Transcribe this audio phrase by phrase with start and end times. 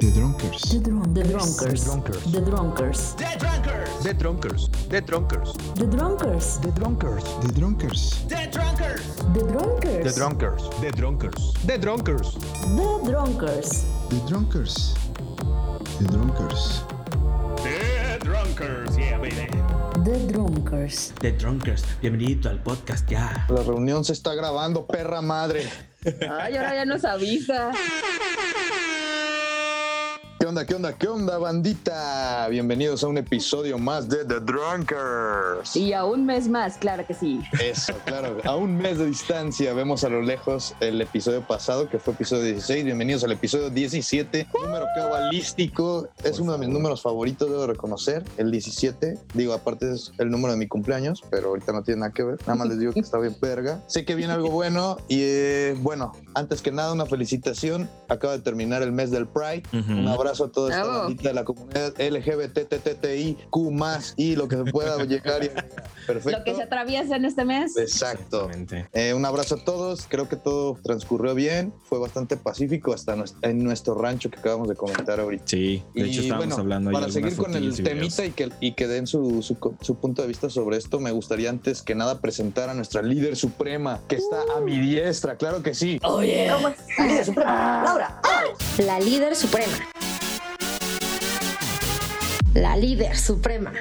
[0.00, 0.62] The Drunkers.
[0.62, 1.84] The, drunk, the Drunkers.
[1.84, 3.14] The Drunkers.
[3.16, 3.98] The Drunkers.
[4.04, 4.68] The Drunkers.
[4.88, 5.56] The Drunkers.
[5.74, 6.58] The Drunkers.
[6.60, 7.24] The Drunkers.
[7.42, 8.22] The Drunkers.
[8.22, 9.74] The Drunkers.
[9.98, 10.12] The Drunkers.
[10.12, 10.54] The Drunkers.
[10.78, 11.52] The Drunkers.
[11.66, 12.34] The Drunkers.
[12.86, 13.84] The Drunkers.
[14.08, 14.94] The Drunkers.
[15.98, 16.82] The Drunkers.
[17.64, 18.96] The Drunkers.
[18.96, 19.50] Yeah, baby.
[20.04, 21.12] The Drunkers.
[21.20, 21.82] The Drunkers.
[22.00, 23.44] Bienvenido al podcast ya.
[23.48, 25.68] La reunión se está grabando, perra madre.
[26.30, 27.72] Ay, ahora ya nos avisa.
[30.48, 32.48] ¿Qué onda, qué onda, qué onda, bandita?
[32.48, 35.76] Bienvenidos a un episodio más de The Drunkers.
[35.76, 37.42] Y a un mes más, claro que sí.
[37.60, 38.38] Eso, claro.
[38.44, 42.44] A un mes de distancia vemos a lo lejos el episodio pasado, que fue episodio
[42.44, 42.82] 16.
[42.82, 44.48] Bienvenidos al episodio 17.
[44.64, 46.08] Número cabalístico.
[46.24, 48.24] Es uno de mis números favoritos, debo reconocer.
[48.38, 49.18] El 17.
[49.34, 52.38] Digo, aparte es el número de mi cumpleaños, pero ahorita no tiene nada que ver.
[52.46, 53.82] Nada más les digo que está bien verga.
[53.86, 54.96] Sé que viene algo bueno.
[55.08, 57.90] Y eh, bueno, antes que nada, una felicitación.
[58.08, 59.64] Acaba de terminar el mes del Pride.
[59.74, 60.98] Un abrazo a toda esta Bravo.
[61.04, 65.44] bandita de la comunidad LGBTTTIQ más y lo que se pueda llegar.
[65.44, 65.48] y-
[66.06, 66.38] Perfecto.
[66.38, 67.76] Lo que se atraviesa en este mes.
[67.76, 68.48] Exacto.
[68.94, 70.06] Eh, un abrazo a todos.
[70.08, 71.72] Creo que todo transcurrió bien.
[71.84, 75.44] Fue bastante pacífico hasta en nuestro rancho que acabamos de comentar ahorita.
[75.46, 78.50] Sí, de hecho Y estábamos bueno, hablando ahí Para seguir con el temita y que,
[78.60, 81.94] y que den su, su, su punto de vista sobre esto, me gustaría antes que
[81.94, 85.98] nada presentar a nuestra líder suprema, que está a mi diestra, claro que sí.
[86.02, 86.56] Oh, yeah.
[87.36, 88.20] Laura.
[88.78, 89.72] La líder suprema
[92.54, 93.72] la líder suprema.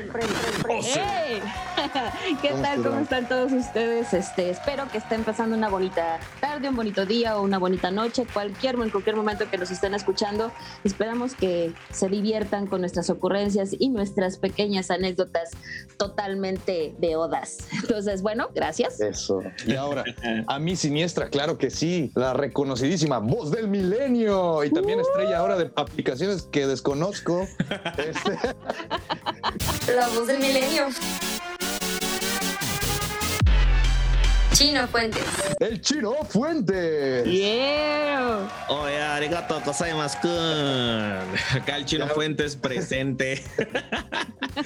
[2.42, 2.84] ¿Qué ¿Cómo tal?
[2.84, 4.14] ¿Cómo están todos ustedes?
[4.14, 8.26] Este, espero que estén pasando una bonita tarde, un bonito día o una bonita noche,
[8.32, 10.52] cualquier, en cualquier momento que nos estén escuchando.
[10.84, 15.52] Esperamos que se diviertan con nuestras ocurrencias y nuestras pequeñas anécdotas
[15.98, 17.58] totalmente de odas.
[17.72, 19.00] Entonces, bueno, gracias.
[19.00, 19.42] Eso.
[19.66, 20.04] Y ahora,
[20.48, 25.58] a mi siniestra, claro que sí, la reconocidísima voz del milenio y también estrella ahora
[25.58, 27.48] de aplicaciones que desconozco.
[27.98, 28.38] Este,
[29.96, 30.88] La voz del milenio.
[34.58, 35.24] Chino Fuentes.
[35.60, 37.26] el Chino Fuentes.
[37.28, 38.40] ¡Yeah!
[38.70, 40.18] Oye, arigato gozaimasu.
[41.56, 42.14] Acá el Chino Ya.
[42.14, 43.44] Fuentes presente.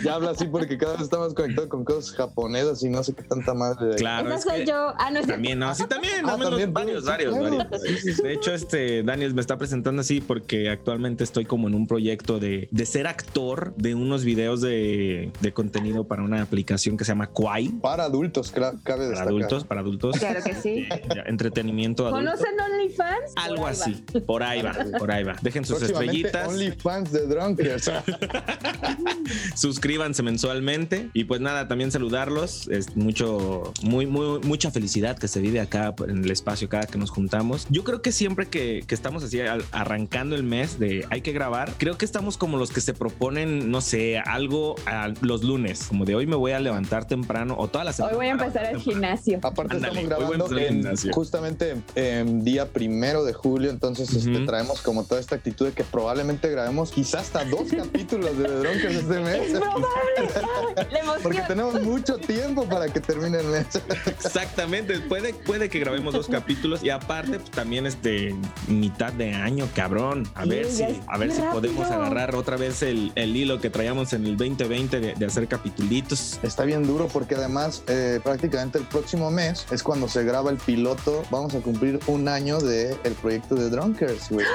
[0.05, 3.23] Ya habla así porque cada vez estamos conectados con cosas japonesas y no sé qué
[3.23, 3.87] tanta madre.
[3.87, 3.97] de ahí.
[3.99, 4.93] Claro, Esa es soy que yo.
[4.97, 7.57] Ah, no es también, no, sí, también, Ah, no, también, varios, varios, claro.
[7.69, 8.17] varios.
[8.23, 12.39] De hecho, este Daniel me está presentando así porque actualmente estoy como en un proyecto
[12.39, 17.11] de, de ser actor de unos videos de, de contenido para una aplicación que se
[17.11, 17.67] llama Kwai.
[17.81, 19.27] Para adultos, cabe Para destacar.
[19.27, 20.17] adultos, para adultos.
[20.17, 20.87] Claro que sí.
[21.13, 22.31] Ya, Entretenimiento adulto.
[22.31, 23.33] ¿Conocen OnlyFans?
[23.35, 23.81] Algo Por ahí va.
[23.81, 24.21] así.
[24.21, 25.35] Por ahí va, por ahí va.
[25.41, 26.47] Dejen sus estrellitas.
[26.47, 27.91] OnlyFans de Drunkers.
[29.55, 35.39] suscríbanse mensualmente y pues nada también saludarlos es mucho muy muy mucha felicidad que se
[35.39, 38.95] vive acá en el espacio cada que nos juntamos yo creo que siempre que, que
[38.95, 42.71] estamos así al- arrancando el mes de hay que grabar creo que estamos como los
[42.71, 46.59] que se proponen no sé algo a los lunes como de hoy me voy a
[46.59, 49.39] levantar temprano o todas las Hoy voy a empezar el gimnasio.
[49.43, 54.45] Aparte Ándale, estamos grabando en- justamente en día primero de julio, entonces este, Ujú.
[54.45, 58.55] traemos como toda esta actitud de que probablemente grabemos quizás hasta dos capítulos de The
[58.55, 59.61] Drunkers este Es mes.
[61.23, 63.67] Porque tenemos mucho tiempo para que termine el mes.
[64.07, 68.35] Exactamente, puede, puede que grabemos dos capítulos y aparte pues, también este
[68.67, 70.27] mitad de año, cabrón.
[70.35, 73.69] A Sí, ver si, a ver si podemos agarrar otra vez el, el hilo que
[73.69, 76.39] traíamos en el 2020 de, de hacer capitulitos.
[76.43, 80.57] Está bien duro porque además eh, prácticamente el próximo mes es cuando se graba el
[80.57, 81.23] piloto.
[81.29, 84.45] Vamos a cumplir un año del el proyecto de Drunkers, güey.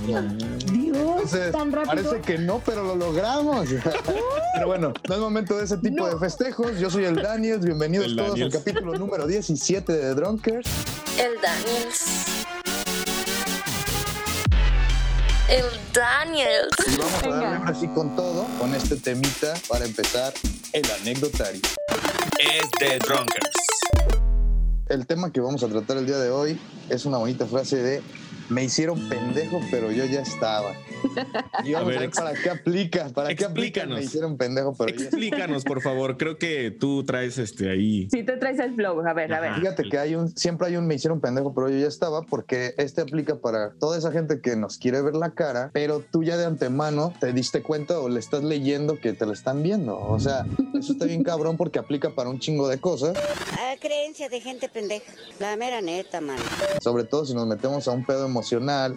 [0.06, 2.10] Dios, Entonces, tan rápido.
[2.10, 3.68] parece que no, pero lo logramos.
[4.54, 6.78] pero bueno, no es momento de ese tipo de festejos.
[6.78, 7.64] Yo soy el Daniels.
[7.64, 8.54] Bienvenidos El todos Daniels.
[8.54, 10.68] al capítulo número 17 de The Drunkers.
[11.18, 12.00] El Daniels.
[15.48, 16.68] El Daniels.
[16.86, 20.32] Y vamos a darle ahora sí con todo, con este temita para empezar
[20.72, 21.60] el anecdotario.
[22.38, 23.59] Es de Drunkers.
[24.90, 26.58] El tema que vamos a tratar el día de hoy
[26.88, 28.02] es una bonita frase de
[28.50, 30.74] me hicieron pendejo, pero yo ya estaba.
[31.64, 33.98] Y vamos a ver, para qué aplica, para qué aplica explícanos.
[33.98, 35.18] me hicieron pendejo, pero yo ya estaba.
[35.20, 36.16] Explícanos, por favor.
[36.16, 38.08] Creo que tú traes este ahí.
[38.10, 39.54] Si te traes el flow, a ver, a ver.
[39.54, 42.74] Fíjate que hay un, siempre hay un me hicieron pendejo, pero yo ya estaba, porque
[42.76, 46.36] este aplica para toda esa gente que nos quiere ver la cara, pero tú ya
[46.36, 49.98] de antemano te diste cuenta o le estás leyendo que te lo están viendo.
[49.98, 50.44] O sea,
[50.78, 53.16] eso está bien cabrón porque aplica para un chingo de cosas,
[53.52, 55.12] Ah, creencia de gente pendeja.
[55.38, 56.42] La mera neta, mano.
[56.82, 58.39] sobre todo si nos metemos a un pedo emocional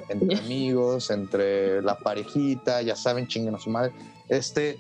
[0.10, 3.94] entre amigos, entre la parejita, ya saben, chinguen a su madre.
[4.30, 4.80] Este,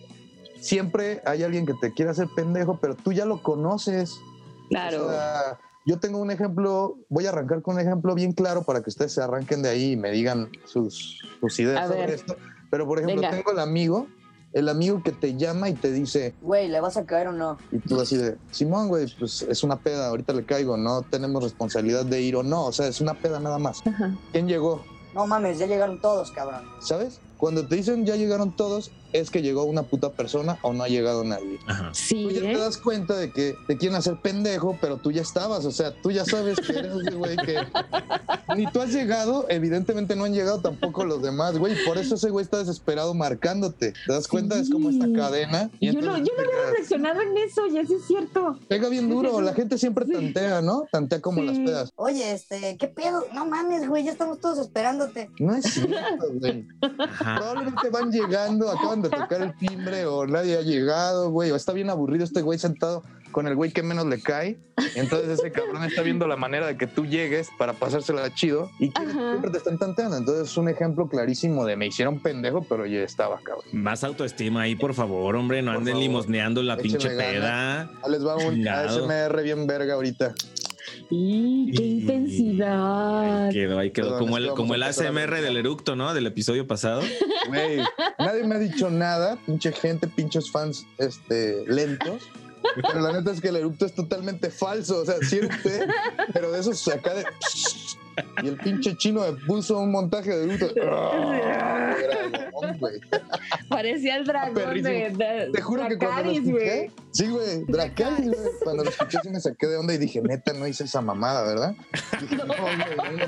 [0.59, 4.15] siempre hay alguien que te quiere hacer pendejo, pero tú ya lo conoces.
[4.69, 5.05] Claro.
[5.05, 8.81] O sea, yo tengo un ejemplo, voy a arrancar con un ejemplo bien claro para
[8.81, 12.09] que ustedes se arranquen de ahí y me digan sus, sus ideas A sobre ver.
[12.11, 12.35] esto.
[12.71, 13.35] Pero, por ejemplo, Venga.
[13.35, 14.07] tengo el amigo,
[14.53, 17.57] el amigo que te llama y te dice, Güey, ¿le vas a caer o no?
[17.71, 21.43] y tú así de, Simón, güey, pues es una peda, ahorita le caigo, no tenemos
[21.43, 23.85] responsabilidad de ir o no, o sea, es una peda nada más.
[23.85, 24.15] Ajá.
[24.31, 24.83] ¿Quién llegó?
[25.13, 26.63] No mames, ya llegaron todos, cabrón.
[26.79, 27.19] ¿Sabes?
[27.37, 30.87] Cuando te dicen ya llegaron todos, es que llegó una puta persona o no ha
[30.87, 31.59] llegado nadie.
[31.67, 31.89] Ajá.
[31.93, 32.53] Sí, Tú ya ¿eh?
[32.53, 35.93] te das cuenta de que te quieren hacer pendejo, pero tú ya estabas, o sea,
[36.01, 37.55] tú ya sabes que eres ese güey que
[38.57, 42.29] ni tú has llegado, evidentemente no han llegado tampoco los demás, güey, por eso ese
[42.29, 43.93] güey está desesperado marcándote.
[44.05, 44.57] ¿Te das cuenta?
[44.57, 45.69] Es como esta cadena.
[45.79, 48.57] y Yo no, yo no había reflexionado en eso, ya sí es cierto.
[48.67, 50.85] Pega bien duro, la gente siempre tantea, ¿no?
[50.91, 51.47] Tantea como Sí.
[51.47, 51.91] las pedas.
[51.95, 53.25] Oye, este, ¿qué pedo?
[53.33, 55.29] No mames, güey, ya estamos todos esperándote.
[55.39, 56.65] No es cierto, güey.
[56.79, 61.71] Probablemente van llegando, acaban de tocar el timbre o nadie ha llegado, güey, o está
[61.73, 64.59] bien aburrido este güey sentado con el güey que menos le cae.
[64.95, 68.91] Entonces ese cabrón está viendo la manera de que tú llegues para pasársela chido y
[68.93, 69.09] Ajá.
[69.31, 70.17] siempre te están tanteando.
[70.17, 73.65] Entonces es un ejemplo clarísimo de me hicieron pendejo, pero ya estaba, cabrón.
[73.71, 75.61] Más autoestima ahí, por favor, hombre.
[75.63, 76.03] No Por anden favor.
[76.07, 77.25] limosneando la Échale pinche ganas.
[77.33, 77.81] peda.
[78.03, 78.67] Ahí Les va un.
[78.67, 80.35] ASMR bien verga ahorita.
[81.09, 83.49] Y qué Y- intensidad.
[83.51, 85.41] Quedó ahí, quedó Perdón, como el, como el empezar a ASMR ver.
[85.43, 86.13] del eructo, ¿no?
[86.13, 87.01] Del episodio pasado.
[87.47, 87.77] Güey,
[88.19, 92.23] nadie me ha dicho nada, pinche gente, pinches fans este, lentos.
[92.81, 95.01] Pero la neta es que el eructo es totalmente falso.
[95.01, 95.39] O sea, sí
[96.33, 97.25] pero de esos acá de.
[98.43, 100.73] Y el pinche chino me puso un montaje de eructo.
[100.81, 102.99] Era dragón, güey.
[103.69, 104.81] Parecía el dragón de,
[105.11, 106.51] de Te juro que cuando lo escuché.
[106.51, 106.91] güey.
[107.11, 108.37] Sí, güey, Dracaris, güey.
[108.63, 111.43] Cuando lo escuché sí me saqué de onda y dije, neta, no hice esa mamada,
[111.43, 111.75] ¿verdad?
[112.21, 112.77] Dije, no, güey,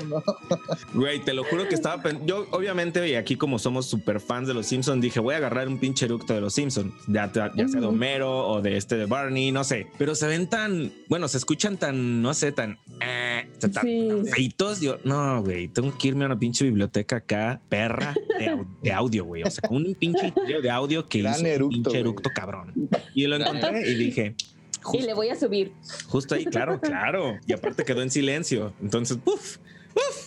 [0.00, 0.22] no, no.
[0.94, 2.02] Güey, te lo juro que estaba.
[2.24, 5.68] Yo, obviamente, y aquí como somos super fans de los Simpsons, dije, voy a agarrar
[5.68, 6.92] un pinche eructo de los Simpsons.
[7.06, 7.86] Ya, ya sea de.
[7.86, 9.86] Homero o de este de Barney, no sé.
[9.98, 10.92] Pero se ven tan.
[11.08, 12.78] Bueno, se escuchan tan, no sé, tan.
[13.00, 14.08] eh, tan Sí.
[14.34, 14.80] feitos.
[14.80, 18.14] Yo, no, güey, tengo que irme a una pinche biblioteca acá, perra,
[18.82, 19.42] de audio, güey.
[19.42, 20.32] O sea, con un pinche
[20.62, 22.00] de audio que Gran hizo un eructo, pinche güey.
[22.00, 22.72] eructo cabrón.
[23.14, 24.34] Y lo encontré y dije.
[24.38, 25.72] Y Justo, le voy a subir.
[26.06, 27.38] justo ahí, claro, claro.
[27.46, 28.72] Y aparte quedó en silencio.
[28.80, 29.58] Entonces, ¡puf!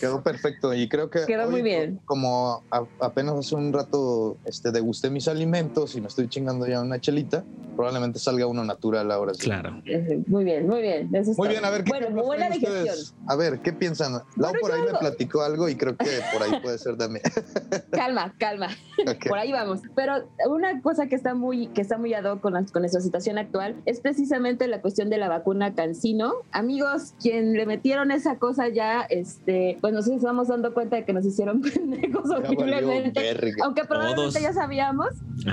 [0.00, 2.00] Quedó perfecto y creo que Quedó muy bien.
[2.06, 6.80] Como a- apenas hace un rato este, degusté mis alimentos y me estoy chingando ya
[6.80, 7.44] una chelita,
[7.76, 9.34] probablemente salga uno natural ahora.
[9.34, 9.40] sí.
[9.42, 9.80] Claro.
[10.26, 11.14] Muy bien, muy bien.
[11.14, 12.78] Eso Muy bien, a ver, ¿qué Bueno, buena digestión.
[12.78, 13.14] ustedes?
[13.26, 14.12] A ver, ¿qué piensan?
[14.12, 16.96] Lau Bueno, por ahí me algo- platicó algo y creo que por ahí puede ser
[16.96, 17.22] también.
[17.90, 18.68] Calma, calma.
[19.06, 19.28] Ok.
[19.28, 19.80] Por ahí vamos.
[19.94, 20.14] Pero
[20.48, 23.38] una cosa que está muy, que está muy ad hoc con, la- con nuestra situación
[23.38, 26.32] actual es precisamente la cuestión de la vacuna Cancino.
[26.52, 31.12] Amigos, quien le metieron esa cosa ya, este, pues nos estamos dando cuenta de que
[31.12, 33.20] nos hicieron pendejos horriblemente.
[33.62, 34.42] Aunque probablemente Todos.
[34.42, 35.08] ya sabíamos,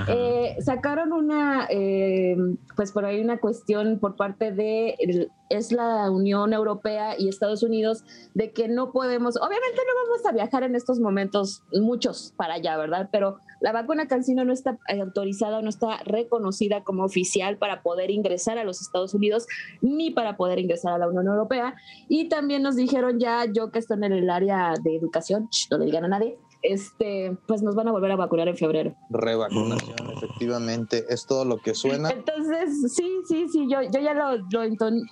[0.08, 2.36] eh, sacaron una, eh,
[2.76, 7.62] pues por ahí una cuestión por parte de, el- es la Unión Europea y Estados
[7.62, 8.04] Unidos,
[8.34, 12.76] de que no podemos, obviamente no vamos a viajar en estos momentos, muchos para allá,
[12.76, 13.08] ¿verdad?
[13.10, 18.58] Pero la vacuna Cancino no está autorizada, no está reconocida como oficial para poder ingresar
[18.58, 19.46] a los Estados Unidos
[19.80, 21.74] ni para poder ingresar a la Unión Europea.
[22.08, 25.86] Y también nos dijeron ya, yo que estoy en el área de educación, no le
[25.86, 28.94] digan a nadie, este, pues nos van a volver a vacunar en febrero.
[29.10, 32.10] Revacunación, efectivamente, es todo lo que suena.
[32.10, 34.36] Entonces, sí, sí, sí, yo, yo ya lo,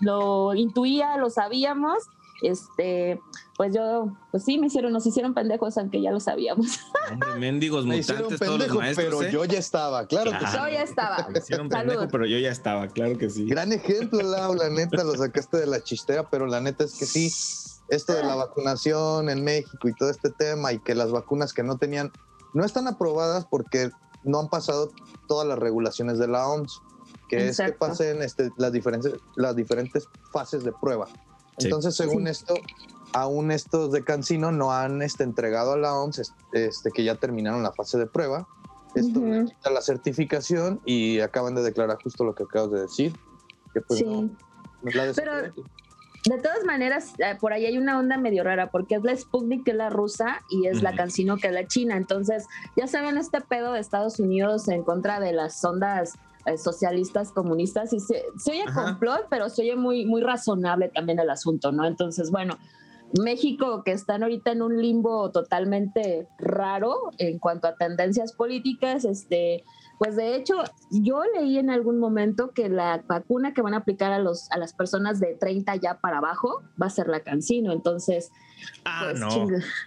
[0.01, 1.99] lo, intuía, lo sabíamos.
[2.43, 3.19] Este,
[3.57, 6.81] pues yo, pues sí, me hicieron, nos hicieron pendejos, aunque ya lo sabíamos.
[7.11, 9.09] Hombre, mendigos Me hicieron mutantes, todos los pendejo, maestros.
[9.09, 9.33] pero ¿eh?
[9.33, 10.57] yo ya estaba, claro que sí.
[10.57, 11.29] Yo ya estaba.
[11.31, 12.13] Me hicieron pendejo, Salud.
[12.13, 13.47] pero yo ya estaba, claro que sí.
[13.47, 17.07] Gran ejemplo, Lau, la neta, lo sacaste de la chistera, pero la neta es que
[17.07, 17.31] sí,
[17.89, 21.63] esto de la vacunación en México y todo este tema y que las vacunas que
[21.63, 22.11] no tenían,
[22.55, 23.91] no están aprobadas porque
[24.25, 24.91] no han pasado
[25.29, 26.81] todas las regulaciones de la OMS,
[27.29, 27.79] que es que Exacto.
[27.79, 31.07] pasen este, las, diferentes, las diferentes fases de prueba.
[31.59, 31.67] Sí.
[31.67, 32.55] Entonces, según esto,
[33.13, 37.63] aún estos de Cancino no han este, entregado a la OMS este, que ya terminaron
[37.63, 38.47] la fase de prueba.
[38.95, 39.29] Esto Ujú.
[39.29, 43.17] les quita la certificación y acaban de declarar justo lo que acabas de decir,
[43.73, 44.05] que pues Sí.
[44.07, 45.53] no, no la Pero-.
[46.27, 49.65] De todas maneras, eh, por ahí hay una onda medio rara, porque es la Sputnik
[49.65, 50.97] que es la rusa y es la.
[50.97, 51.97] Cancino que es la china.
[51.97, 56.15] Entonces, ya saben este pedo de Estados Unidos en contra de las ondas
[56.47, 58.85] eh, socialistas, comunistas, y se, se oye Ajá.
[58.85, 61.87] complot, pero se oye muy, muy razonable también el asunto, ¿no?
[61.87, 62.57] Entonces, bueno,
[63.21, 69.65] México, que están ahorita en un limbo totalmente raro en cuanto a tendencias políticas, este,
[69.99, 74.13] pues de hecho, yo leí en algún momento que la vacuna que van a aplicar
[74.13, 77.73] a, los, a las personas de 30 ya para abajo va a ser la Cancino.
[77.73, 78.31] Entonces,
[78.87, 79.29] Ah, pues, no.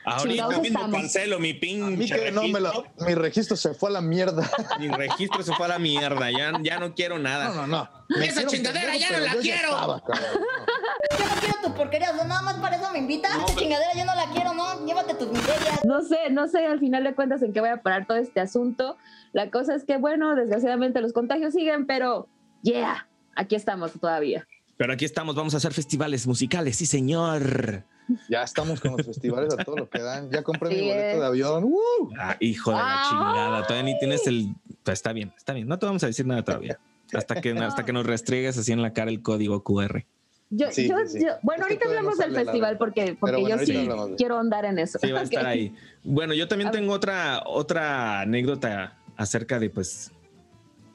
[0.06, 2.84] Ahorita mismo cancelo mi A mí pinche que no me registro.
[3.00, 4.50] la, mi registro se fue a la mierda.
[4.80, 6.30] Mi registro se fue a la mierda.
[6.32, 7.50] Ya, ya no quiero nada.
[7.50, 7.90] No, no, no.
[8.10, 9.70] Me Esa chingadera ya no la yo ya quiero.
[9.70, 10.79] estaba, cabrón, no.
[11.18, 12.24] Yo no quiero tus porquerías, ¿no?
[12.26, 13.32] nada más para eso me invitas.
[13.36, 14.86] Esa chingadera yo no la quiero, ¿no?
[14.86, 15.86] Llévate tus miserias.
[15.86, 18.40] No sé, no sé al final de cuentas en qué voy a parar todo este
[18.40, 18.98] asunto.
[19.34, 22.28] La cosa es que, bueno, desgraciadamente los contagios siguen, pero
[22.62, 24.48] yeah, aquí estamos todavía.
[24.78, 27.84] Pero aquí estamos, vamos a hacer festivales musicales, sí, señor.
[28.30, 30.32] Ya estamos con los festivales a todo lo que dan.
[30.32, 31.74] Ya compré mi boleto de avión.
[32.18, 33.68] Ah, hijo de la chingada.
[33.68, 34.56] Todavía ni tienes el.
[34.84, 35.68] Pues está bien, está bien.
[35.68, 36.80] No te vamos a decir nada todavía.
[37.14, 40.06] Hasta que, hasta que nos restregues así en la cara el código QR.
[40.52, 41.26] Yo, Sí, yo, sí, sí.
[41.26, 44.40] yo- bueno, Es que ahorita hablamos del festival porque, porque bueno, yo sí hablamos quiero
[44.40, 44.98] andar en eso.
[45.00, 45.76] Sí, va a estar ahí.
[46.04, 50.12] Bueno, yo también A- tengo otra, otra anécdota acerca de, pues.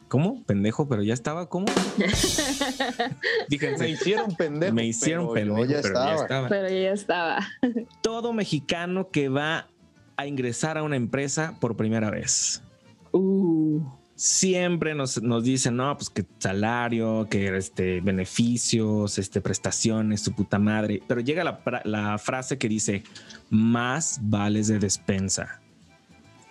[0.09, 0.43] ¿Cómo?
[0.45, 1.49] Pendejo, pero ya estaba.
[1.49, 1.67] ¿Cómo?
[1.99, 2.07] Me
[3.49, 3.89] Fíjense.
[3.89, 4.75] hicieron pendejo.
[4.75, 6.49] Me hicieron pero pendejo, ya pero ya estaba.
[6.49, 7.39] Pero ya estaba.
[8.03, 9.69] Todo mexicano que va
[10.17, 12.63] a ingresar a una empresa por primera vez.
[13.13, 13.81] Uh,
[14.17, 20.59] siempre nos, nos dicen, no, pues que salario, que este, beneficios, este, prestaciones, su puta
[20.59, 21.03] madre.
[21.07, 23.03] Pero llega la, frase que dice,
[23.51, 25.61] más vales de despensa.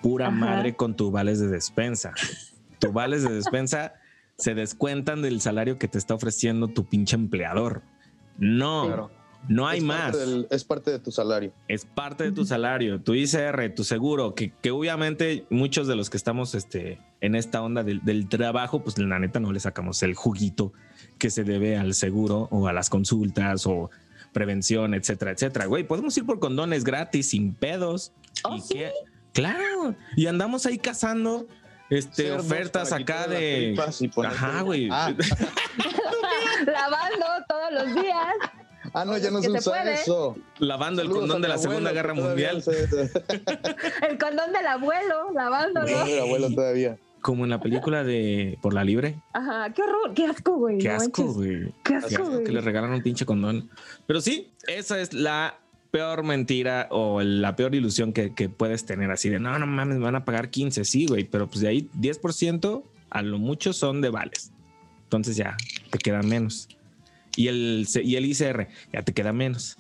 [0.02, 0.36] Pura Ajá.
[0.36, 2.14] madre con tu vales de despensa.
[2.80, 3.94] Tu vales de despensa
[4.38, 7.82] se descuentan del salario que te está ofreciendo tu pinche empleador.
[8.38, 9.23] No, Claro.
[9.50, 11.52] No hay Es más parte del- es parte de tu salario.
[11.68, 16.10] es parte de tu salario, tu ICR, tu seguro, que, que obviamente muchos de los
[16.10, 20.02] que estamos este, en esta onda del, del trabajo, pues la neta no le sacamos
[20.04, 20.72] el juguito
[21.18, 23.90] que se debe al seguro o a las consultas o
[24.32, 25.66] prevención, etcétera, etcétera.
[25.68, 28.12] Güey, podemos ir por condones gratis, sin pedos.
[28.44, 28.74] ¿Oh, y sí?
[28.76, 28.92] que-
[29.34, 31.48] claro, y andamos ahí cazando
[31.90, 33.76] este, ofertas acá de...
[34.26, 34.88] Ajá, güey.
[34.92, 35.14] Ah,
[36.66, 38.28] lavando todos los días.
[38.94, 39.94] Ah, no, ya no se usa puede.
[39.94, 40.36] eso.
[40.60, 42.64] Lavando el condón de la Segunda Guerra Mundial.
[44.10, 45.88] El condón del abuelo, lavándolo.
[45.90, 46.98] No, el abuelo todavía.
[47.22, 49.16] Como en la película de Por la Libre.
[49.32, 50.78] Ajá, qué horror, qué asco, güey.
[50.78, 51.68] Qué asco, güey.
[51.68, 52.44] Qué Qué asco, asco güey.
[52.44, 53.70] que le regalan un pinche condón.
[54.06, 55.58] Pero sí, esa es la
[55.92, 59.98] peor mentira o la peor ilusión que, que puedes tener así de no, no mames,
[60.00, 63.74] me van a pagar 15, sí, güey, pero pues de ahí 10% a lo mucho
[63.74, 64.52] son de vales.
[65.04, 65.56] Entonces ya
[65.92, 66.68] te queda menos.
[67.36, 69.78] Y el, C- y el ICR ya te queda menos.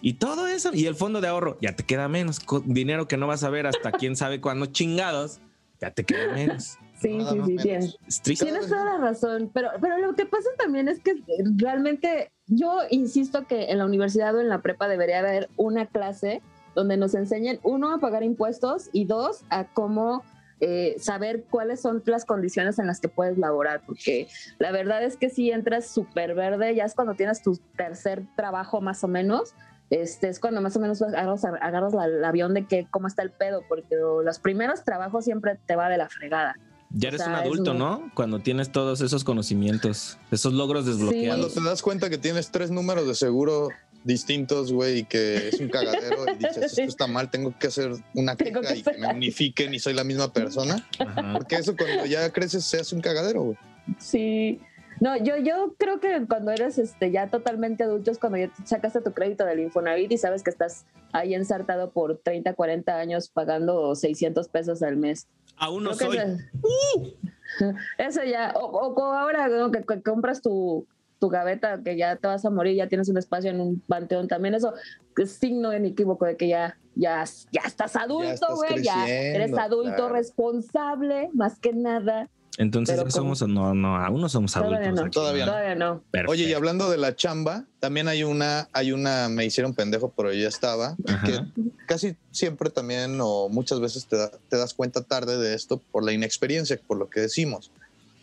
[0.00, 2.40] Y todo eso, y el fondo de ahorro ya te queda menos.
[2.66, 5.40] Dinero que no vas a ver hasta quién sabe cuándo chingados,
[5.80, 6.76] ya te queda menos.
[7.00, 7.62] Sí, Nada sí, sí, menos.
[7.62, 7.98] tienes.
[8.38, 11.14] Tienes toda la razón, pero, pero lo que pasa también es que
[11.56, 16.42] realmente yo insisto que en la universidad o en la prepa debería haber una clase
[16.74, 20.22] donde nos enseñen, uno, a pagar impuestos y dos, a cómo
[20.60, 25.16] eh, saber cuáles son las condiciones en las que puedes laborar, porque la verdad es
[25.16, 29.54] que si entras súper verde, ya es cuando tienes tu tercer trabajo más o menos,
[29.90, 33.22] este, es cuando más o menos agarras, agarras la- el avión de que cómo está
[33.22, 36.54] el pedo, porque los primeros trabajos siempre te va de la fregada.
[36.96, 38.10] Ya O eres sea, un adulto, muy- ¿no?
[38.14, 41.54] Cuando tienes todos esos conocimientos, esos logros Cuando desbloqueados.
[41.54, 43.68] te das cuenta que tienes tres números de seguro
[44.04, 47.92] distintos, güey, y que es un cagadero y dices, esto está mal, tengo que hacer
[48.14, 50.86] una queja que y que me unifiquen y soy la misma persona.
[50.98, 51.32] Ajá.
[51.32, 53.58] Porque eso cuando ya creces se hace un cagadero, güey.
[53.98, 54.60] Sí.
[55.00, 58.66] No, yo, yo creo que cuando eres este, ya totalmente adulto es cuando ya te
[58.66, 63.28] sacaste tu crédito del Infonavit y sabes que estás ahí ensartado por 30, 40 años
[63.28, 65.26] pagando 600 pesos al mes.
[65.56, 66.18] Aún no Creo soy.
[66.18, 69.70] Eso, eso ya, o, o ahora ¿no?
[69.70, 70.86] que, que compras tu,
[71.18, 74.28] tu gaveta, que ya te vas a morir, ya tienes un espacio en un panteón,
[74.28, 74.74] también eso
[75.16, 80.12] es signo inequívoco de que ya, ya, ya estás adulto, güey, ya, eres adulto claro.
[80.14, 82.28] responsable, más que nada.
[82.56, 84.94] Entonces Pero ya como- somos, no, no, aún no somos Todavía adultos.
[85.00, 85.06] no.
[85.06, 85.50] aquí, Todavía no.
[85.52, 86.02] Todavía no.
[86.28, 90.32] Oye, y hablando de la chamba, también hay una, hay una, me hicieron pendejo, pero
[90.32, 91.26] ya estaba, Ajá.
[91.26, 91.40] que
[91.88, 96.04] casi siempre también o muchas veces te, da- te das cuenta tarde de esto por
[96.04, 97.72] la inexperiencia, por lo que decimos.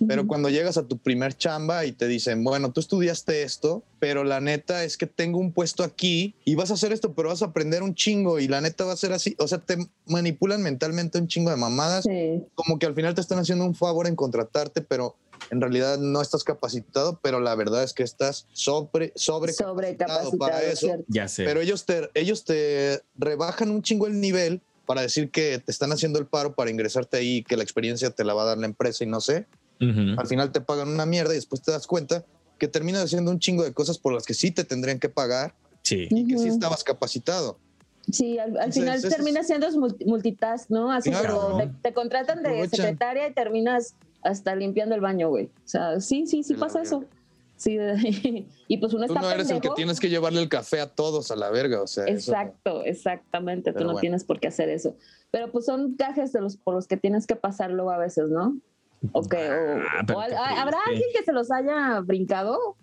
[0.08, 4.24] Pero cuando llegas a tu primer chamba y te dicen, bueno, tú estudiaste esto, pero
[4.24, 7.41] la neta es que tengo un puesto aquí y vas a hacer esto, pero vas
[7.41, 9.36] a aprender un chingo y la neta va a ser así.
[9.39, 9.77] O sea, te
[10.08, 12.43] manipulan mentalmente un chingo de mamadas, Sí.
[12.55, 15.15] como que al final te están haciendo un favor en contratarte, pero
[15.50, 20.62] en realidad no estás capacitado, pero la verdad es que estás sobre, sobre, Sobrecapacitado, para
[20.63, 20.86] eso.
[20.88, 21.05] ¿cierto?
[21.08, 21.43] Ya sé.
[21.46, 25.91] Pero ellos te, ellos te rebajan un chingo el nivel para decir que te están
[25.91, 28.65] haciendo el paro para ingresarte ahí, que la experiencia te la va a dar la
[28.65, 29.46] empresa y no sé.
[29.81, 30.19] Ujú.
[30.19, 32.23] Al final te pagan una mierda y después te das cuenta
[32.59, 35.55] que terminas haciendo un chingo de cosas por las que sí te tendrían que pagar
[35.81, 36.07] Sí.
[36.11, 37.57] y que sí estabas capacitado.
[38.11, 40.91] Sí, al, al Entonces, final eso es- terminas siendo multi- multitask, ¿no?
[40.91, 41.39] Así Claro.
[41.39, 42.69] como te, te contratan de Aprovechan.
[42.77, 45.45] secretaria y terminas hasta limpiando el baño, güey.
[45.45, 47.03] O sea, sí, sí, sí pasa eso.
[47.57, 47.77] Sí,
[48.67, 49.75] y pues uno Tú está no eres el que pendejo.
[49.75, 52.05] tienes que llevarle el café a todos a la verga, o sea.
[52.05, 53.71] eso- Exacto, exactamente.
[53.71, 54.00] Tú no bueno.
[54.00, 54.95] tienes por qué hacer eso.
[55.29, 58.57] Pero pues son gajes de los por los que tienes que pasarlo a veces, ¿no?
[59.13, 62.75] O que, o- Ah, o qué al- ¿Habrá alguien que se los haya brincado?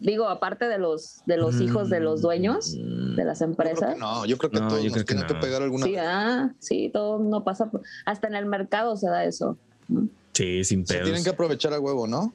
[0.00, 3.98] Digo, aparte de los de los hijos de los dueños de las empresas.
[3.98, 5.40] no, yo creo que No, todos yo nos creo que tienen que no.
[5.40, 7.70] pegar alguna Sí, ah, sí, todo no pasa.
[7.70, 9.58] por- Hasta en el mercado se da eso.
[9.88, 10.08] ¿no?
[10.32, 11.04] Sí, sin Se pedos.
[11.04, 12.32] tienen que aprovechar a huevo, ¿no?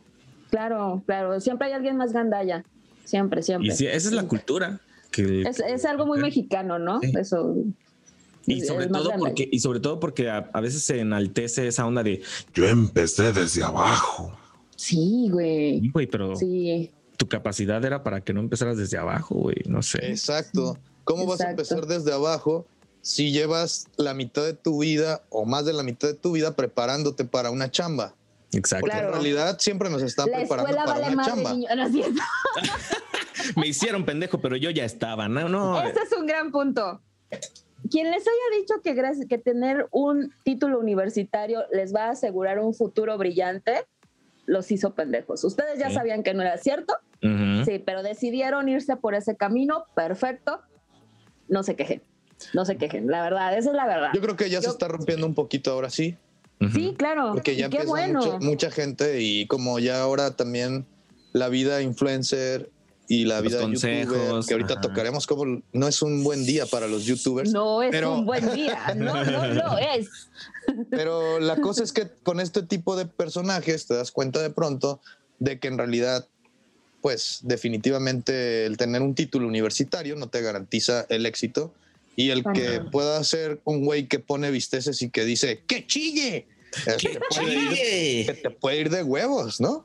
[0.52, 1.40] Claro, claro.
[1.42, 2.64] Siempre hay alguien más gandalla.
[3.04, 3.68] Siempre, siempre.
[3.68, 4.80] Y esa es la cultura.
[5.12, 7.00] Que, Es, es algo muy mexicano, ¿no?
[7.00, 7.14] Sí.
[7.18, 7.56] Eso.
[8.48, 12.04] Y sobre todo porque, y sobre todo porque a, a veces se enaltece esa onda
[12.04, 12.22] de,
[12.54, 14.38] Yo empecé desde abajo.
[14.76, 15.90] Sí, güey.
[15.90, 16.92] güey, pero Sí.
[17.18, 19.58] tu capacidad era para que no empezaras desde abajo, güey.
[19.68, 20.06] No sé.
[20.10, 20.78] Exacto.
[21.06, 22.66] ¿Cómo vas a empezar desde abajo
[23.02, 26.56] si llevas la mitad de tu vida o más de la mitad de tu vida
[26.56, 28.16] preparándote para una chamba?
[28.52, 28.82] Exacto.
[28.82, 29.08] Porque Claro.
[29.10, 31.54] en realidad siempre nos están La preparando escuela para vale una chamba.
[31.54, 31.68] niño.
[31.76, 32.22] No es cierto.
[33.58, 35.28] Me hicieron pendejo, pero yo ya estaba.
[35.30, 35.82] No, no.
[35.82, 37.02] Ese es un gran punto.
[37.90, 42.60] Quien les haya dicho que, gracias, que tener un título universitario les va a asegurar
[42.60, 43.86] un futuro brillante,
[44.46, 45.44] los hizo pendejos.
[45.44, 45.96] Ustedes ya Sí.
[45.96, 50.62] sabían que no era cierto, sí, pero decidieron irse por ese camino, perfecto.
[51.48, 52.02] No se quejen,
[52.54, 54.10] no se quejen, la verdad, esa es la verdad.
[54.14, 56.18] Yo creo que ya se está rompiendo un poquito ahora sí.
[56.74, 58.20] Sí, claro, porque ya qué bueno.
[58.22, 60.86] mucha, mucha gente y como ya ahora también
[61.34, 62.70] la vida influencer
[63.08, 64.82] y la Los vida youtuber, consejos, que ahorita ajá.
[64.82, 67.52] tocaremos como no es un buen día para los youtubers.
[67.52, 70.10] No es pero- un buen día, no, no, no es.
[70.90, 75.00] Pero la cosa es que con este tipo de personajes te das cuenta de pronto
[75.40, 76.28] de que en realidad,
[77.02, 81.74] pues definitivamente el tener un título universitario no te garantiza el éxito.
[82.18, 82.90] Y el que Ajá.
[82.92, 86.48] pueda ser un güey que pone visteces y que dice, ¡que chille!
[86.88, 89.84] Eh, te puede ir- que te puede ir de huevos, ¿no?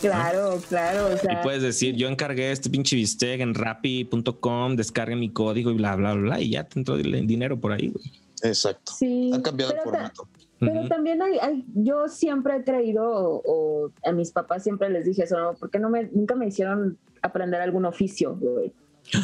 [0.00, 5.30] Claro, claro, o Y puedes decir, yo encargué este pinche bistec en rappi.com, descarguen mi
[5.30, 8.04] código y bla, bla, bla, y ya te entró el dinero por ahí, güey.
[8.42, 8.92] Exacto.
[8.96, 9.30] sí.
[9.34, 10.28] Ha cambiado el formato.
[10.60, 15.04] Pero también hay, hay- yo siempre he creído, o, o a mis papás siempre les
[15.04, 15.54] dije eso, ¿no?
[15.54, 18.72] Porque no me, nunca me hicieron aprender algún oficio, güey.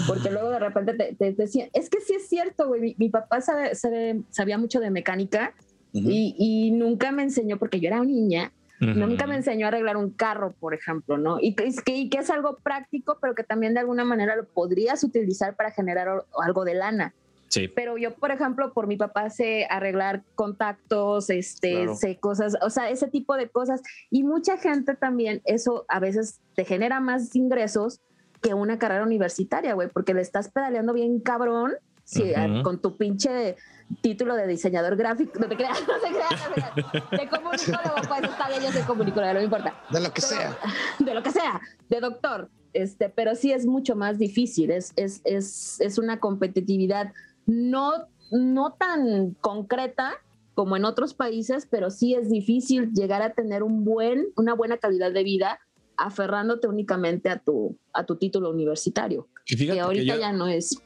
[0.07, 3.09] Porque luego de repente te, te decían, es que sí es cierto, güey, mi, mi
[3.11, 5.54] papá sabe- sabe- sabía mucho de mecánica
[5.93, 10.11] y, y nunca me enseñó, porque yo era niña, Nunca me enseñó a arreglar un
[10.11, 11.38] carro, por ejemplo, ¿no?
[11.40, 15.05] Y que, y que es algo práctico, pero que también de alguna manera lo podrías
[15.05, 17.14] utilizar para generar algo de lana.
[17.48, 17.68] Sí.
[17.68, 21.94] Pero yo, por ejemplo, por mi papá sé arreglar contactos, este, Claro.
[21.94, 23.81] sé cosas, o sea, ese tipo de cosas.
[24.11, 28.01] Y mucha gente también, eso a veces te genera más ingresos
[28.42, 32.62] que una carrera universitaria, güey, porque le estás pedaleando bien cabrón si, Ujú.
[32.64, 33.57] con tu pinche
[34.01, 35.38] título de diseñador gráfico.
[35.38, 37.11] No te creas, no te creas, no te creas.
[37.11, 40.40] De comunicólogo, pues está bien, yo soy comunicólogo, no me importa De lo que pero-
[40.40, 40.59] sea.
[40.99, 45.20] de lo que sea, de doctor, este, pero sí es mucho más difícil, es, es,
[45.25, 47.12] es, es una competitividad
[47.47, 47.92] no,
[48.33, 50.14] no tan concreta
[50.55, 54.79] como en otros países, pero sí es difícil llegar a tener un buen, una buena
[54.79, 55.59] calidad de vida
[55.97, 60.33] aferrándote únicamente a tu, a tu título universitario, Y que fíjate que ahorita yo, ya
[60.33, 60.81] no es.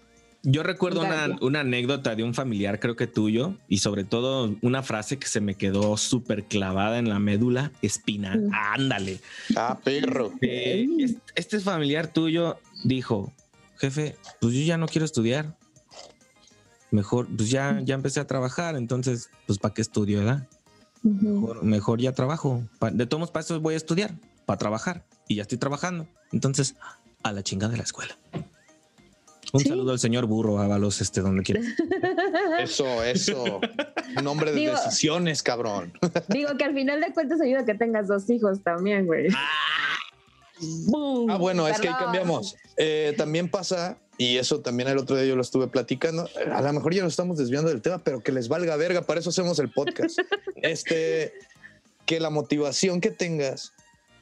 [0.50, 1.02] Yo recuerdo
[1.40, 5.40] una, anécdota de un familiar, creo que tuyo, y sobre todo una frase que se
[5.40, 8.40] me quedó súper clavada en la médula espinal.
[8.42, 8.50] Mm.
[8.54, 9.20] Ándale.
[9.56, 10.32] Ah, perro.
[10.40, 13.32] Eh, es- este familiar tuyo dijo,
[13.76, 15.56] jefe, pues yo ya no quiero estudiar.
[16.90, 20.48] Mejor, pues ya, ya empecé a trabajar, entonces, pues ¿para qué estudio, verdad?
[21.02, 22.62] Mejor, mejor ya trabajo.
[22.78, 24.14] Pa- de todos pasos voy a estudiar,
[24.46, 26.08] para trabajar, y ya estoy trabajando.
[26.32, 26.76] Entonces,
[27.22, 28.16] a la chingada de la escuela.
[29.52, 29.68] Un Sí.
[29.68, 31.60] saludo al señor Burro Ábalos, este, donde quiera.
[32.60, 33.60] Eso, eso.
[34.18, 35.92] Un hombre de Digo- decisiones, cabrón.
[36.28, 39.28] Digo que al final de cuentas ayuda a que tengas dos hijos también, güey.
[40.86, 41.30] Boom.
[41.30, 42.56] Ah, bueno, es que ahí cambiamos.
[42.76, 46.72] Eh, también pasa, y eso también el otro día yo lo estuve platicando, a lo
[46.72, 49.58] mejor ya nos estamos desviando del tema, pero que les valga verga, para eso hacemos
[49.60, 50.18] el podcast.
[50.56, 51.32] este,
[52.06, 53.72] que la motivación que tengas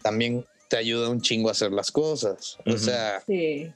[0.03, 2.59] también te ayuda un chingo a hacer las cosas.
[2.67, 3.73] O sea, Sí.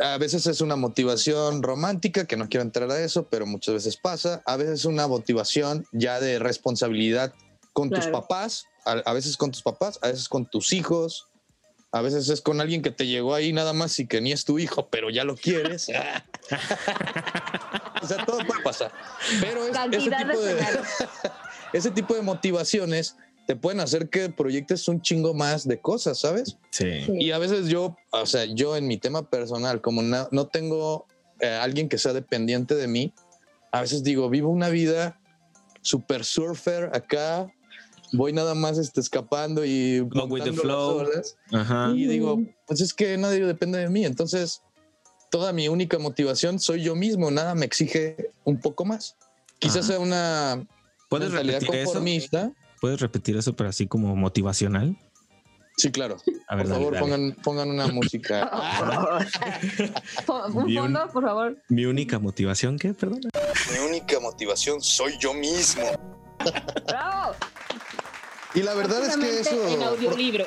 [0.00, 3.96] A veces es una motivación romántica, que no quiero entrar a eso, pero muchas veces
[3.96, 4.42] pasa.
[4.46, 7.32] A veces es una motivación ya de responsabilidad
[7.72, 11.28] con tus papás, a, a veces con tus papás, a veces con tus hijos,
[11.92, 14.44] a veces es con alguien que te llegó ahí nada más y que ni es
[14.44, 15.88] tu hijo, pero ya lo quieres.
[18.02, 18.92] o sea, todo puede pasar.
[19.40, 20.66] Pero es- tipo de,
[21.72, 23.16] ese tipo de motivaciones
[23.50, 26.56] te pueden hacer que proyectes un chingo más de cosas, ¿sabes?
[26.70, 26.84] Sí.
[27.04, 27.12] Sí.
[27.18, 31.08] Y a veces yo, o sea, yo en mi tema personal, como na- no tengo
[31.40, 33.12] eh, alguien que sea dependiente de mí,
[33.72, 35.18] a veces digo, vivo una vida
[35.82, 37.52] super surfer acá,
[38.12, 41.04] voy nada más este, escapando y Go with the las flow.
[41.50, 41.90] Ajá.
[41.92, 44.62] y digo, pues es que nadie depende de mí, entonces
[45.28, 49.16] toda mi única motivación soy yo mismo, nada me exige un poco más.
[49.58, 49.86] Quizás Ajá.
[49.88, 50.64] sea una
[51.08, 51.90] ¿Puedes mentalidad repetir eso?
[52.80, 54.96] ¿Puedes repetir eso, pero así como motivacional?
[55.76, 56.16] Sí, claro.
[56.48, 57.00] A ver, Por dale, favor, dale.
[57.06, 58.50] pongan, pongan una música.
[60.52, 61.62] Un fondo, por favor.
[61.68, 62.92] Mi única motivación, ¿qué?
[62.92, 63.20] Perdón.
[63.72, 65.84] Mi única motivación soy yo mismo.
[66.86, 67.34] ¡Bravo!
[68.54, 69.68] Y la verdad es que eso.
[69.68, 70.44] En audiolibro.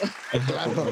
[0.48, 0.88] Claro.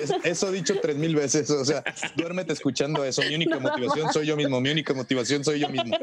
[0.00, 1.50] Es- Eso dicho tres mil veces.
[1.50, 1.82] O sea,
[2.16, 3.22] duérmete escuchando eso.
[3.22, 4.60] Mi única motivación soy yo mismo.
[4.60, 5.96] Mi única motivación soy yo mismo.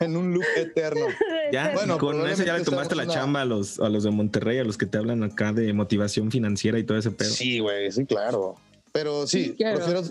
[0.00, 1.06] en un loop eterno.
[1.52, 4.10] Ya, Bueno, con eso ya le tomaste la una- chamba a los, a los de
[4.10, 7.30] Monterrey, a los que te hablan acá de motivación financiera y todo ese pedo.
[7.30, 8.56] Sí, güey, sí, claro.
[8.92, 9.76] Pero sí, Sí, claro.
[9.76, 10.02] prefiero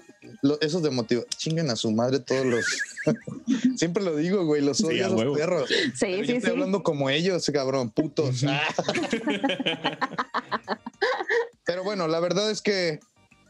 [0.43, 1.23] lo- esos de motivo.
[1.38, 2.65] Chinguen a su madre todos los.
[3.77, 5.34] Siempre lo digo, güey, los odio a los huevo.
[5.36, 5.67] perros.
[5.69, 8.43] Sí, Pero yo sí, estoy hablando como ellos, cabrón, putos.
[8.47, 8.62] Ah.
[11.65, 12.99] Pero bueno, la verdad es que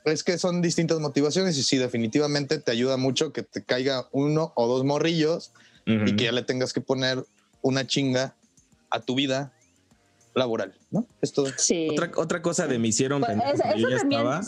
[0.06, 4.52] es que son distintas motivaciones y sí, definitivamente te ayuda mucho que te caiga uno
[4.56, 5.52] o dos morrillos
[5.86, 7.26] y que ya le tengas que poner
[7.62, 8.36] una chinga
[8.90, 9.54] a tu vida
[10.36, 11.06] laboral, ¿no?
[11.22, 11.48] Es todo.
[11.58, 11.88] Sí.
[11.92, 14.22] Otra, otra cosa de me hicieron Pues, pendejo, eso, que yo eso ya también.
[14.22, 14.42] estaba.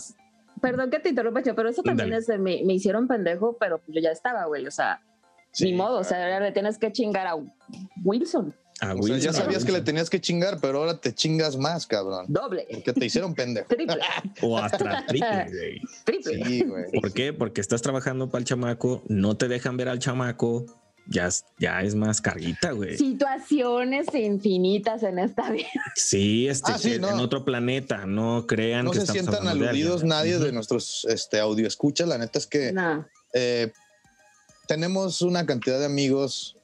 [0.61, 2.19] Perdón que te interrumpa, pero eso también Dale.
[2.19, 4.65] es de me, me hicieron pendejo, pero pues yo ya estaba, güey.
[4.67, 5.01] O sea,
[5.51, 5.99] Sí, ni modo.
[5.99, 6.33] O sea, claro.
[6.33, 7.35] ahora le tienes que chingar a
[8.03, 8.53] Wilson.
[8.81, 11.13] Ah, O sea, Wilson, ya ah, sabías que le tenías que chingar, pero ahora te
[11.13, 12.25] chingas más, cabrón.
[12.27, 12.67] Doble.
[12.69, 13.67] Porque te hicieron pendejo.
[13.69, 13.99] Triple.
[14.41, 15.81] O hasta triple, güey.
[16.03, 16.43] Triple.
[16.45, 16.91] Sí, güey.
[16.99, 17.31] ¿Por qué?
[17.31, 20.65] Porque estás trabajando para el chamaco, no te dejan ver al chamaco,
[21.07, 22.97] ya, es- ya es más carguita, güey.
[22.97, 25.67] Situaciones infinitas en esta vida.
[25.95, 27.09] Sí, este, Ah, sí, que no.
[27.09, 31.05] en otro planeta, no crean No que se estamos sientan de aludidos nadie de nuestros
[31.09, 32.05] este, audio escucha.
[32.05, 33.05] La neta es que No.
[33.33, 33.71] eh,
[34.67, 36.55] tenemos una cantidad de amigos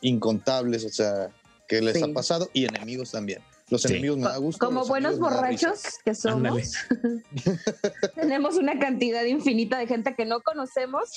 [0.00, 1.30] incontables, o sea,
[1.68, 2.02] que les Sí.
[2.02, 3.40] ha pasado y enemigos también.
[3.70, 3.92] Los Sí.
[3.92, 4.66] enemigos me da gusto.
[4.66, 6.72] Como buenos borrachos que somos,
[8.14, 11.10] tenemos una cantidad infinita de gente que no conocemos,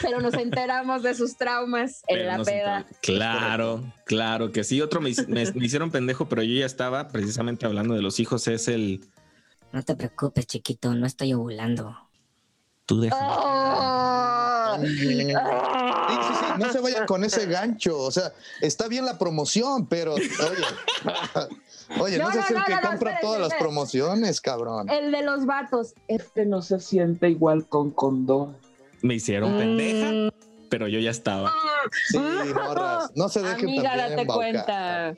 [0.00, 2.86] pero nos enteramos de sus traumas en Pero la peda.
[3.02, 4.80] Claro, claro que sí.
[4.80, 8.20] Otro me, hic- me- me hicieron pendejo, pero yo ya estaba precisamente hablando de los
[8.20, 8.46] hijos.
[8.48, 9.04] Es el
[9.72, 11.96] No te preocupes, chiquito, no estoy ovulando.
[12.86, 13.16] tú deja.
[13.20, 14.78] ¡Oh!
[14.80, 15.34] Sí, sí, sí.
[16.58, 17.98] No se vayan con ese gancho.
[17.98, 20.24] O sea, está bien la promoción, pero oye,
[22.00, 24.88] oye, no, No, seas no, el no, que no, no, compra todas las promociones, cabrón.
[24.90, 25.94] El de los vatos.
[26.08, 28.56] Este no se siente igual con condón.
[29.02, 29.58] Me hicieron Mm.
[29.58, 30.32] pendeja,
[30.68, 31.52] pero yo ya estaba.
[32.10, 35.14] Sí, morras, no se dejen Amiga, también date cuenta.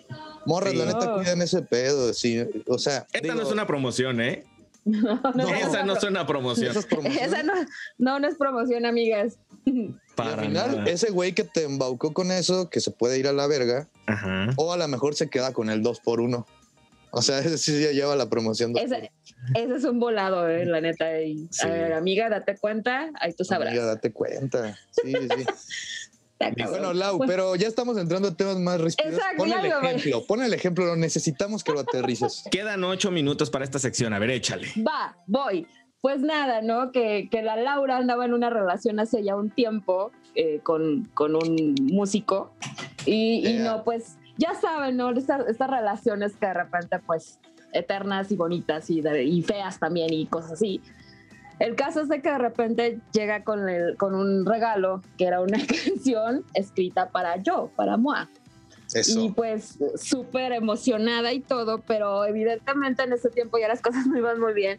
[0.47, 2.43] Morras, la neta, cuiden ese pedo, sí.
[2.67, 4.45] O sea, Esta digo, no es una promoción, ¿eh?
[4.87, 6.75] No, no, Esa no es una promoción.
[6.77, 7.53] Esa no,
[7.99, 9.39] no, no es promoción, amigas.
[10.15, 10.91] Y Para al final, nada.
[10.91, 14.51] ese güey que te embaucó con eso, que se puede ir a la verga, Ajá.
[14.57, 16.47] o a lo mejor se queda con el 2 por 1
[17.11, 18.77] O sea, ese sí ya lleva la promoción.
[18.77, 19.11] Ese,
[19.55, 21.21] ese es un volado, eh, la neta.
[21.21, 21.67] Y, Sí.
[21.67, 23.11] A ver, amiga, date cuenta.
[23.21, 23.71] Ahí tú sabrás.
[23.71, 24.79] Amiga, date cuenta.
[24.91, 25.19] Sí, sí.
[26.69, 29.15] Bueno, Lau, Pues, pero ya estamos entrando a temas más ríspidos.
[29.15, 32.45] Exacto, Pon el ejemplo, pon el ejemplo, lo necesitamos que lo aterrices.
[32.51, 34.13] Quedan ocho minutos para esta sección.
[34.13, 34.69] A ver, échale.
[34.87, 35.67] Va, voy.
[36.05, 36.93] Pues nada, ¿no?
[36.93, 41.35] Que, que la Laura andaba en una relación hace ya un tiempo eh, con, con
[41.35, 42.53] un músico
[43.07, 45.09] y, no, pues ya saben, ¿no?
[45.13, 47.39] Estas, estas relaciones que de repente, pues,
[47.73, 50.83] eternas y bonitas y, de- y feas también y cosas así.
[51.59, 55.41] El caso es de que de repente llega con, el, con un regalo que era
[55.41, 58.29] una canción escrita para yo, para Moa.
[59.23, 64.19] Y pues súper emocionada y todo, pero evidentemente en ese tiempo ya las cosas no
[64.19, 64.79] iban muy bien.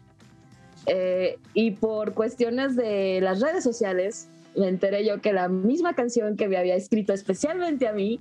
[0.86, 6.36] Eh, y por cuestiones de las redes sociales, me enteré yo que la misma canción
[6.36, 8.20] que me había escrito especialmente a mí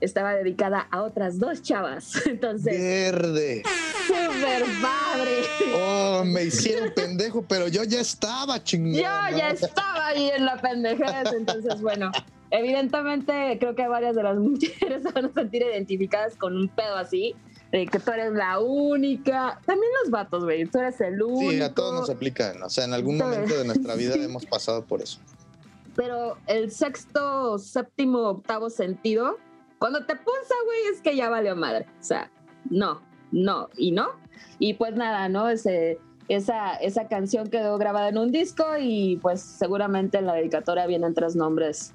[0.00, 2.14] estaba dedicada a otras dos chavas.
[2.26, 3.62] Entonces, Verde.
[4.06, 5.42] súper padre.
[5.74, 8.98] Oh, me hicieron pendejo, pero yo ya estaba chingando.
[8.98, 12.10] Yo ya estaba ahí en la pendejez, entonces bueno,
[12.50, 16.96] evidentemente creo que varias de las mujeres se van a sentir identificadas con un pedo
[16.96, 17.34] así,
[17.72, 21.50] de que tú eres la única, también los vatos, güey, tú eres el único.
[21.50, 22.62] Sí, a todos nos aplican.
[22.62, 24.22] O sea, en algún momento de nuestra vida Sí.
[24.24, 25.20] hemos pasado por eso.
[25.94, 29.36] Pero el sexto, séptimo, octavo sentido,
[29.78, 31.86] cuando te punza, güey, es que ya valió madre.
[32.00, 32.30] O sea,
[32.68, 34.10] no, no y no.
[34.58, 35.48] Y pues nada, ¿no?
[35.48, 40.86] Ese, esa, esa canción quedó grabada en un disco y pues seguramente en la dedicatoria
[40.86, 41.92] vienen tres nombres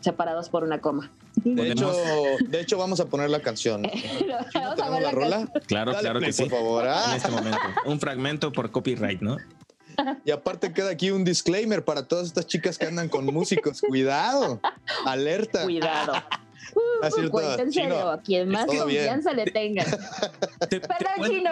[0.00, 1.10] separados por una coma.
[1.36, 1.92] De hecho,
[2.48, 3.82] de hecho, vamos a poner la canción.
[3.82, 3.88] ¿no?
[4.54, 5.48] Vamos a ¿Tenemos ver la la rola?
[5.66, 6.42] Claro, Dale claro play, que sí.
[6.44, 6.84] Por favor.
[6.88, 7.58] Ah, En este momento.
[7.86, 9.36] Un fragmento por copyright, ¿no?
[10.24, 13.80] Y aparte queda aquí un disclaimer para todas estas chicas que andan con músicos.
[13.88, 14.60] Cuidado.
[15.06, 15.62] Alerta.
[15.64, 16.14] Cuidado.
[17.02, 17.08] Ah,
[17.70, 18.82] Chino, a quien más bien.
[18.82, 19.84] confianza le tenga.
[20.68, 21.50] Te- te Perdón, chino.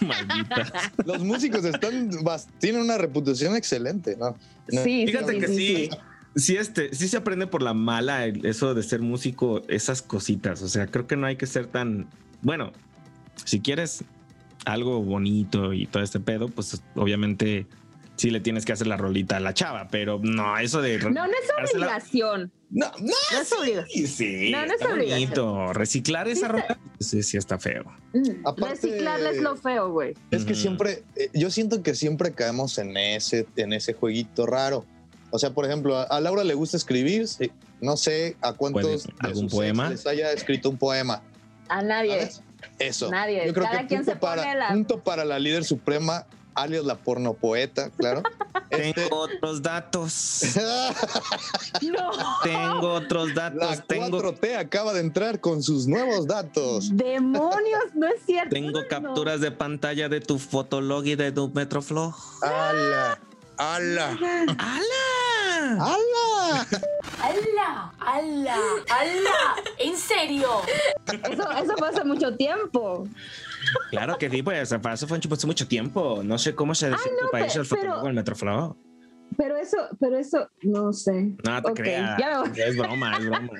[0.00, 0.92] Maldita.
[1.06, 2.10] Los músicos están
[2.58, 4.36] tienen una reputación excelente, ¿no?
[4.68, 5.76] Sí, sí, Fíjate sí, que sí, sí.
[5.90, 5.90] sí.
[6.34, 10.62] Sí, este, sí se aprende por la mala el- eso de ser músico, esas cositas.
[10.62, 12.08] O sea, creo que no hay que ser tan.
[12.40, 12.72] Bueno,
[13.44, 14.04] si quieres
[14.64, 17.66] algo bonito y todo este pedo, pues obviamente
[18.16, 20.98] sí le tienes que hacer la rolita a la chava, pero no, eso de.
[20.98, 22.52] No, no es obligación.
[22.70, 23.86] No, no, No es obligación.
[23.90, 25.08] Sí, sí, No, no es obligación.
[25.30, 25.72] bonito.
[25.74, 27.84] Reciclar esa rola, sí, sí está feo.
[28.14, 28.96] Mm, Aparte-
[29.30, 30.14] es lo feo, güey.
[30.30, 34.86] Es que siempre, eh, yo siento que siempre caemos en ese, en ese jueguito raro.
[35.34, 39.08] O sea, por ejemplo, a, a Laura le gusta escribir, sí, no sé a cuántos
[39.18, 39.88] ¿algún poema?
[39.90, 41.22] les haya escrito un poema.
[41.68, 42.20] A nadie.
[42.20, 42.42] ¿sabes?
[42.78, 43.10] Eso.
[43.10, 43.44] Nadie.
[43.46, 46.26] Yo creo Cada que quien punto se pone para, la- punto para la líder suprema,
[46.54, 48.22] alias la porno poeta, claro.
[48.70, 50.42] Este- Tengo otros datos.
[51.82, 52.10] No.
[52.42, 53.58] Tengo otros datos.
[53.60, 56.96] la tengo 4T acaba de entrar con sus nuevos datos.
[56.96, 58.50] Demonios, no es cierto.
[58.54, 58.88] tengo No.
[58.88, 62.14] capturas de pantalla de tu fotolog y de tu Metroflog.
[62.42, 63.18] ¡Hala!
[63.58, 64.08] ¡Hala!
[64.58, 64.82] ¡Hala!
[65.62, 66.66] ¡Hala!
[67.20, 67.92] ¡Hala!
[67.98, 68.56] ¡Hala!
[68.90, 69.54] ¡Hala!
[69.78, 70.48] ¿En serio?
[71.30, 73.06] Eso, eso fue hace mucho tiempo.
[73.90, 76.20] Claro que sí, pues eso fue hace mucho tiempo.
[76.24, 78.76] No sé cómo se decía en tu no, país el fotolog pero- el Metroflog.
[79.36, 81.34] Pero eso, pero eso, no sé.
[81.44, 82.18] No te Ok, creas.
[82.18, 82.42] ya.
[82.54, 83.50] Es broma, es broma.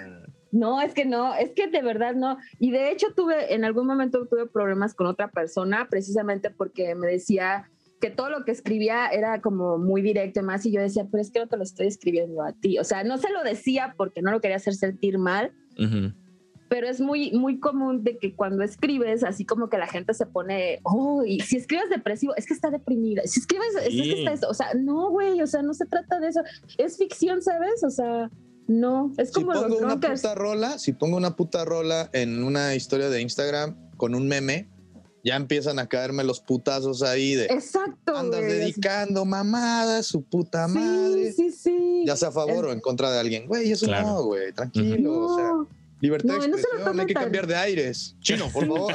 [0.50, 2.36] No, es que no, es que de verdad no.
[2.58, 7.06] Y de hecho tuve, en algún momento tuve problemas con otra persona, precisamente porque me
[7.06, 7.70] decía
[8.02, 11.22] que todo lo que escribía era como muy directo y más, y yo decía, pero
[11.22, 12.78] es que no te lo estoy escribiendo a ti.
[12.80, 16.12] O sea, no se lo decía porque no lo quería hacer sentir mal, Ujú.
[16.68, 20.26] pero es muy, muy común de que cuando escribes, así como que la gente se
[20.26, 23.22] pone, oh, y si escribes depresivo, es que está deprimida.
[23.24, 24.02] Si escribes, es Sí.
[24.02, 24.48] que está esto.
[24.48, 26.40] O sea, no, güey, o sea, no se trata de eso.
[26.78, 27.84] Es ficción, ¿sabes?
[27.84, 28.30] O sea,
[28.66, 32.42] no, es Si como pongo los una puta rola, si pongo una puta rola en
[32.42, 34.68] una historia de Instagram con un meme,
[35.24, 38.16] ya empiezan a caerme los putazos ahí de Exacto.
[38.16, 38.52] andas güey.
[38.52, 41.32] dedicando mamadas, su puta Sí, madre.
[41.32, 42.02] sí, sí.
[42.06, 43.46] Ya sea a favor Es- o en contra de alguien.
[43.46, 44.06] Güey, eso Claro.
[44.08, 45.26] no, güey, tranquilo.
[45.26, 45.68] O sea, No,
[46.00, 48.16] libertad No, de y no se lo expresión, tomen hay que cambiar de aires.
[48.20, 48.94] Chino, por favor.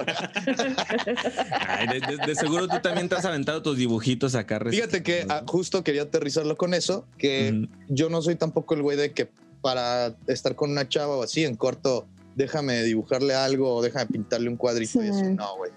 [1.67, 4.59] Ay, de, de- de seguro tú también te has aventado tus dibujitos acá.
[4.69, 7.71] Fíjate que ah, justo quería aterrizarlo con eso, que Ujú.
[7.87, 9.29] yo no soy tampoco el güey de que
[9.61, 14.49] para estar con una chava o así en corto, déjame dibujarle algo o déjame pintarle
[14.49, 15.09] un cuadrito y Sí.
[15.09, 15.23] eso.
[15.31, 15.71] No, güey.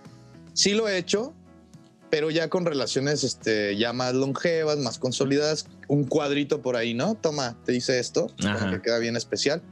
[0.61, 1.33] Sí lo he hecho,
[2.11, 7.15] pero ya con relaciones este, ya más longevas, más consolidadas, un cuadrito por ahí, ¿no?
[7.15, 9.63] Toma, te dice esto, que queda bien especial.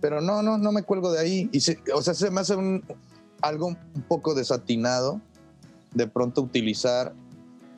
[0.00, 1.50] Pero no, no, no me cuelgo de ahí.
[1.52, 2.82] Y se- o sea, se me hace un,
[3.42, 3.76] algo un
[4.08, 5.20] poco desatinado
[5.92, 7.12] de pronto utilizar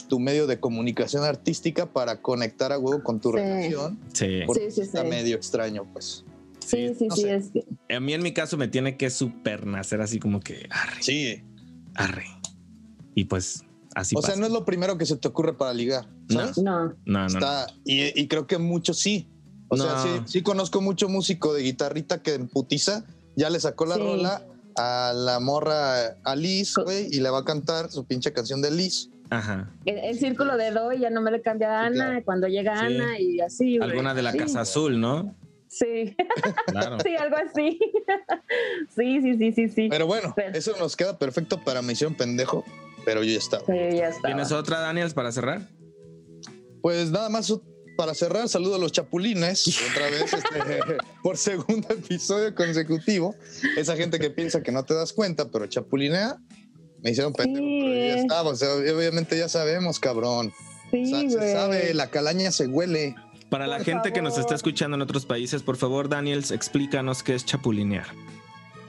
[0.08, 3.36] tu medio de comunicación artística para conectar a huevo con tu Sí.
[3.36, 3.98] relación.
[4.12, 4.40] Sí.
[4.46, 5.08] Porque Sí, sí, está sí.
[5.08, 6.24] medio extraño, pues.
[6.64, 7.64] Sí, sí, no sí, es que-
[7.96, 11.42] A mí en mi caso me tiene que super nacer así como que arre, Sí.
[11.96, 12.26] arre.
[13.14, 13.62] Y pues
[13.94, 14.32] así o pasa.
[14.34, 16.58] sea, no es lo primero que se te ocurre para ligar, ¿sabes?
[16.58, 16.86] No.
[16.88, 17.26] no, no, no.
[17.26, 19.28] Está, y, y creo que muchos sí.
[19.68, 23.04] O sea, sí, sí conozco mucho músico de guitarrita que en putiza
[23.36, 24.00] ya le sacó la Sí.
[24.02, 24.42] rola
[24.76, 28.70] a la morra a Liz, güey, y le va a cantar su pinche canción de
[28.70, 29.10] Liz.
[29.30, 29.70] Ajá.
[29.84, 32.24] El, el círculo de Do ya no me le cambia a Sí, Ana claro.
[32.24, 32.86] cuando llega Sí.
[32.96, 33.78] Ana y así.
[33.78, 33.90] güey.
[33.90, 34.38] Alguna de la Sí.
[34.38, 35.34] Casa Azul, ¿no?
[35.68, 36.16] Sí,
[36.66, 36.98] Claro.
[37.04, 37.78] sí, algo así.
[38.96, 39.88] sí, sí, sí, sí, sí.
[39.88, 42.64] Pero bueno, Pero- eso nos queda perfecto para Misión Pendejo,
[43.04, 43.64] pero yo ya estaba.
[43.66, 44.28] Sí, ya está.
[44.28, 45.68] ¿Tienes otra, Daniels, para cerrar?
[46.82, 47.52] Pues nada más
[47.96, 53.34] para cerrar, saludo a los chapulines, otra vez, este, por segundo episodio consecutivo.
[53.76, 56.38] Esa gente que piensa que no te das cuenta, pero chapulinea,
[57.02, 57.80] me hicieron pendejo, Sí.
[57.82, 58.50] pero ya estaba.
[58.50, 60.52] O sea, obviamente ya sabemos, cabrón.
[60.90, 63.14] Sí, O sea, se sabe, la calaña se huele.
[63.50, 67.34] Para la gente que nos está escuchando en otros países, por favor, Daniels, explícanos qué
[67.34, 68.06] es chapulinear.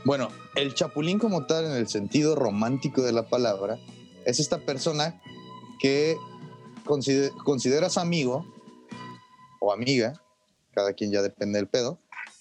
[0.06, 3.78] Bueno, el chapulín como tal, en el sentido romántico de la palabra,
[4.25, 5.21] es esta persona
[5.79, 6.17] que
[6.86, 8.45] consider- consideras amigo
[9.60, 10.21] o amiga,
[10.73, 11.99] cada quien ya depende del pedo,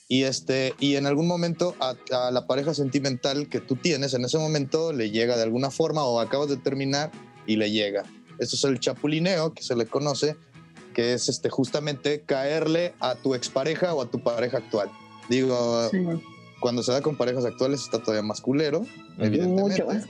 [0.09, 1.95] y, este, y en algún momento a,
[2.33, 6.19] la pareja sentimental que tú tienes en ese momento le llega de alguna forma o
[6.19, 7.13] acabas de terminar
[7.47, 8.03] y le llega.
[8.41, 10.37] Eso es el chapulineo que se le conoce,
[10.95, 14.91] que es este, justamente caerle a tu expareja o a tu pareja actual.
[15.29, 15.89] Digo.
[16.61, 18.85] Cuando se da con parejas actuales está todavía más culero,
[19.19, 19.83] evidentemente.
[19.85, 20.07] Mucho más.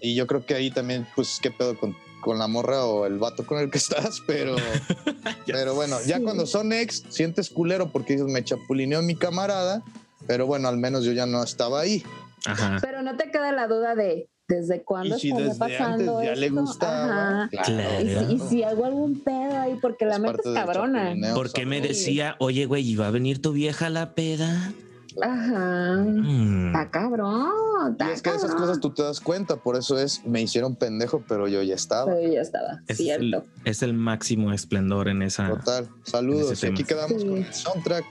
[0.00, 3.18] Y yo creo que ahí también, pues, qué pedo con, con la morra o el
[3.18, 4.56] vato con el que estás, pero,
[5.46, 6.22] pero bueno, ya Sí.
[6.22, 9.82] cuando son ex, sientes culero porque dices, me chapulineó mi camarada,
[10.26, 12.02] pero bueno, al menos yo ya no estaba ahí.
[12.44, 12.78] Ajá.
[12.80, 16.36] Pero no te queda la duda de desde cuándo Y si desde pasando antes ya
[16.40, 16.60] le esto?
[16.60, 17.48] gustaba, Ajá.
[17.48, 18.00] claro.
[18.00, 21.02] Y si, y si algo algún pedo ahí, porque la Es mente es cabrona.
[21.06, 24.72] chapulineo, ¿Por qué me decía, oye, güey, ¿iba a venir tu vieja a la peda?
[25.22, 25.96] Ajá.
[26.04, 26.66] Mm.
[26.68, 27.96] Está cabrón.
[27.98, 28.66] Y es que de esas cabrón.
[28.68, 32.14] cosas tú te das cuenta, por eso es, me hicieron pendejo, pero yo ya estaba.
[32.14, 33.24] Pero ya estaba, Es cierto.
[33.24, 35.48] el, es el máximo esplendor en esa.
[35.48, 35.88] Total.
[36.04, 36.62] Saludos.
[36.62, 37.28] Y aquí quedamos Sí.
[37.28, 38.04] con el soundtrack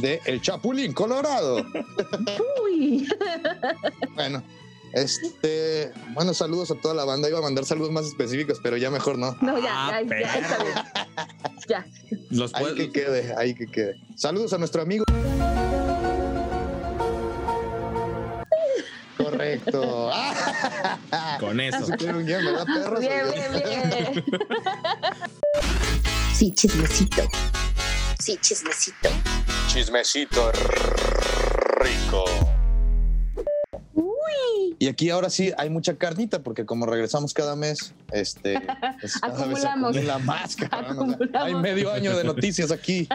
[0.00, 1.56] de El Chapulín Colorado.
[2.64, 3.06] Uy.
[4.14, 4.42] Bueno,
[4.92, 7.28] Este, bueno, saludos a toda la banda.
[7.28, 9.36] Iba a mandar saludos más específicos, pero ya mejor no.
[9.40, 10.74] No, ya, Ah, ya, ya, está bien.
[11.68, 11.86] Ya.
[12.30, 14.00] Los Ahí que quede, ahí que quede.
[14.16, 15.04] Saludos a nuestro amigo.
[19.22, 20.10] Correcto.
[21.40, 21.86] Con eso.
[21.98, 24.24] Bien, bien, bien.
[26.34, 27.22] Sí, chismecito.
[28.18, 29.10] Sí, chismecito.
[29.68, 30.50] Chismecito
[31.82, 32.24] rico.
[34.78, 38.54] Y aquí ahora sí hay mucha carnita porque como regresamos cada mes, este,
[39.00, 39.96] pues cada vez Acumulamos.
[39.96, 41.46] acumula más, cabrón, o sea, Acumulamos.
[41.48, 43.06] hay medio año de noticias aquí.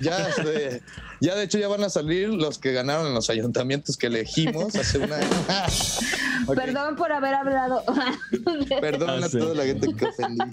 [0.00, 0.82] Ya, este,
[1.20, 4.74] ya de hecho ya van a salir los que ganaron en los ayuntamientos que elegimos
[4.74, 5.18] hace una.
[6.46, 7.82] Ok, Perdón por haber hablado.
[8.80, 9.38] Perdón Ah, a sí.
[9.38, 10.44] toda la gente que ofendí.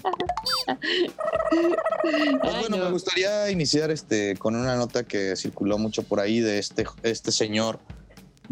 [2.42, 6.60] Pues bueno, me gustaría iniciar este con una nota que circuló mucho por ahí de
[6.60, 7.80] este, este señor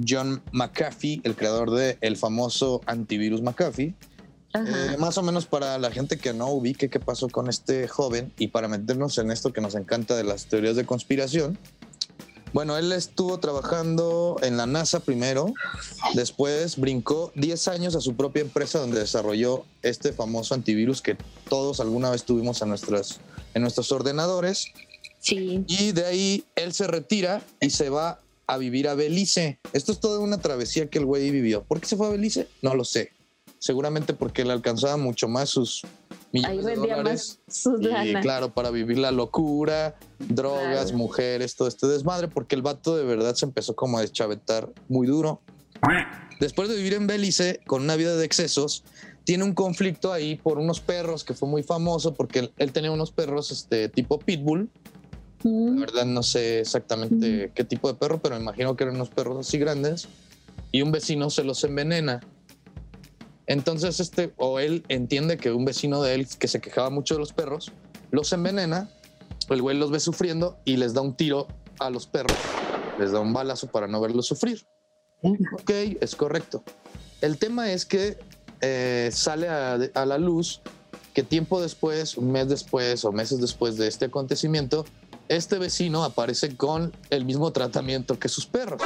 [0.07, 3.93] John McAfee, el creador de el famoso antivirus McAfee.
[4.55, 8.33] Eh, más o menos para la gente que no ubique qué pasó con este joven
[8.39, 11.57] y para meternos en esto que nos encanta de las teorías de conspiración.
[12.51, 15.53] Bueno, él estuvo trabajando en la NASA primero,
[16.15, 21.15] después brincó 10 años a su propia empresa donde desarrolló este famoso antivirus que
[21.47, 23.19] todos alguna vez tuvimos en, nuestras,
[23.53, 24.65] en nuestros ordenadores.
[25.19, 25.63] Sí.
[25.67, 29.59] Y de ahí él se retira y se va a vivir a Belice.
[29.73, 31.63] Esto es toda una travesía que el güey vivió.
[31.63, 32.47] ¿Por qué se fue a Belice?
[32.63, 33.12] No lo sé.
[33.59, 35.83] Seguramente porque le alcanzaba mucho más sus
[36.31, 37.39] millones Ahí de dólares.
[37.47, 38.21] más sus Y lana.
[38.21, 40.97] claro, para vivir la locura, drogas, Claro.
[40.97, 45.05] mujeres, todo este desmadre, porque el vato de verdad se empezó como a deschavetar muy
[45.05, 45.41] duro.
[46.39, 48.83] Después de vivir en Belice con una vida de excesos,
[49.25, 52.91] tiene un conflicto ahí por unos perros que fue muy famoso porque él, él tenía
[52.91, 54.69] unos perros este tipo pitbull.
[55.43, 59.10] La verdad no sé exactamente qué tipo de perro, pero me imagino que eran unos
[59.10, 60.08] perros así grandes.
[60.71, 62.19] Y un vecino se los envenena.
[63.47, 67.19] Entonces, este, o él entiende que un vecino de él que se quejaba mucho de
[67.19, 67.71] los perros,
[68.12, 68.89] los envenena,
[69.49, 71.47] el güey los ve sufriendo y les da un tiro
[71.80, 72.38] a los perros,
[72.99, 74.65] les da un balazo para no verlos sufrir.
[75.23, 76.63] Ok, es correcto.
[77.21, 78.17] El tema es que
[78.62, 80.62] eh, sale a, a la luz
[81.13, 84.86] que tiempo después, un mes después o meses después de este acontecimiento,
[85.29, 88.81] este vecino aparece con el mismo tratamiento que sus perros.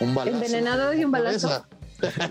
[0.00, 0.36] Un balazo.
[0.36, 1.64] Envenenado y un balazo.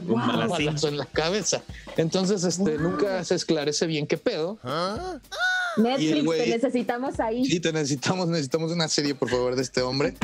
[0.08, 1.62] Un balazo en la cabeza.
[1.98, 4.58] Entonces, este, nunca se esclarece bien qué pedo.
[4.64, 7.46] El Netflix, güey- te necesitamos ahí.
[7.46, 10.16] Sí, te necesitamos, necesitamos una serie, por favor, de este hombre.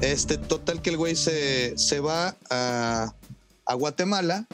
[0.00, 3.12] Este, total que el güey se, se va a,
[3.66, 4.46] a Guatemala.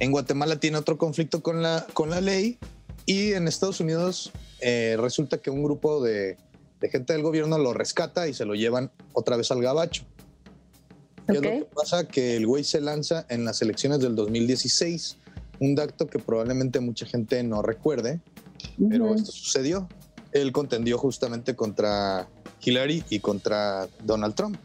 [0.00, 2.58] En Guatemala tiene otro conflicto con la, con la ley.
[3.06, 6.36] Y en Estados Unidos eh, resulta que un grupo de,
[6.80, 10.04] de gente del gobierno lo rescata y se lo llevan otra vez al gabacho.
[11.26, 12.08] ¿Qué es lo que pasa?
[12.08, 15.18] Que el güey se lanza en las elecciones del 2016.
[15.60, 18.20] Un dato que probablemente mucha gente no recuerde,
[18.88, 19.88] pero esto sucedió.
[20.32, 22.28] Él contendió justamente contra
[22.62, 24.58] Hillary y contra Donald Trump.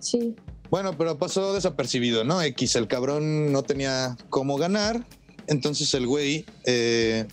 [0.00, 0.36] Sí.
[0.70, 2.42] Bueno, pero pasó desapercibido, ¿no?
[2.42, 5.06] X, el cabrón no tenía cómo ganar.
[5.46, 7.26] Entonces el güey, eh,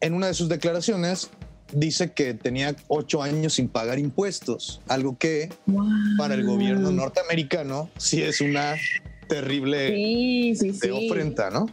[0.00, 1.30] en una de sus declaraciones,
[1.72, 5.52] dice que tenía ocho años sin pagar impuestos, algo que
[6.18, 8.74] para el gobierno norteamericano sí es una
[9.28, 10.90] terrible Sí, sí, de sí.
[11.08, 11.66] ofrenda, ¿no?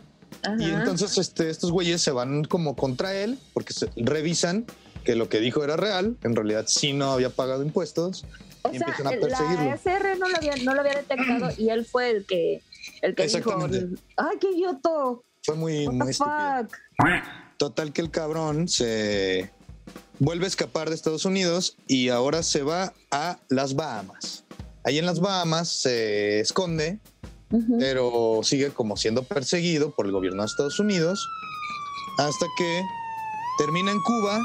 [0.60, 4.66] Y entonces este, estos güeyes se van como contra él porque se revisan
[5.04, 8.26] que lo que dijo era real, en realidad sí no había pagado impuestos
[8.62, 9.66] O y sea, empiezan a perseguirlo.
[9.66, 12.62] la SR no lo había, no lo había detectado y él fue el que,
[13.02, 13.68] el que dijo,
[14.18, 15.24] ay, qué idioto.
[15.44, 16.68] Fue muy, muy the estúpido.
[16.70, 16.78] fuck?
[17.58, 19.50] Total que el cabrón se
[20.20, 24.44] vuelve a escapar de Estados Unidos y ahora se va a las Bahamas.
[24.84, 27.00] Ahí en las Bahamas se esconde,
[27.80, 31.28] pero sigue como siendo perseguido por el gobierno de Estados Unidos
[32.18, 32.82] hasta que
[33.58, 34.40] termina en Cuba.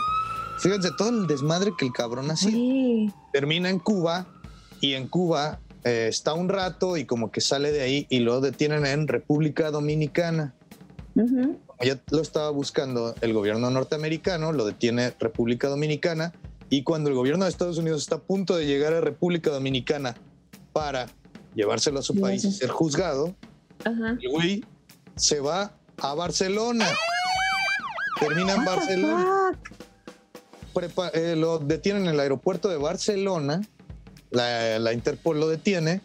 [0.58, 2.50] Fíjense todo el desmadre que el cabrón hacía.
[2.50, 3.12] Sí.
[3.32, 4.26] Termina en Cuba
[4.80, 8.40] y en Cuba eh, está un rato y como que sale de ahí y lo
[8.40, 10.54] detienen en República Dominicana.
[11.84, 16.32] Ya lo estaba buscando el gobierno norteamericano, lo detiene República Dominicana
[16.70, 20.14] y cuando el gobierno de Estados Unidos está a punto de llegar a República Dominicana
[20.72, 21.06] para
[21.54, 23.34] llevárselo a su país y ser juzgado,
[23.84, 24.16] Ajá.
[24.20, 24.64] el güey
[25.16, 26.86] se va a Barcelona.
[28.20, 29.58] Termina en Barcelona.
[30.72, 33.60] Prepa- eh, lo detienen en el aeropuerto de Barcelona.
[34.30, 36.00] La, la Interpol lo detiene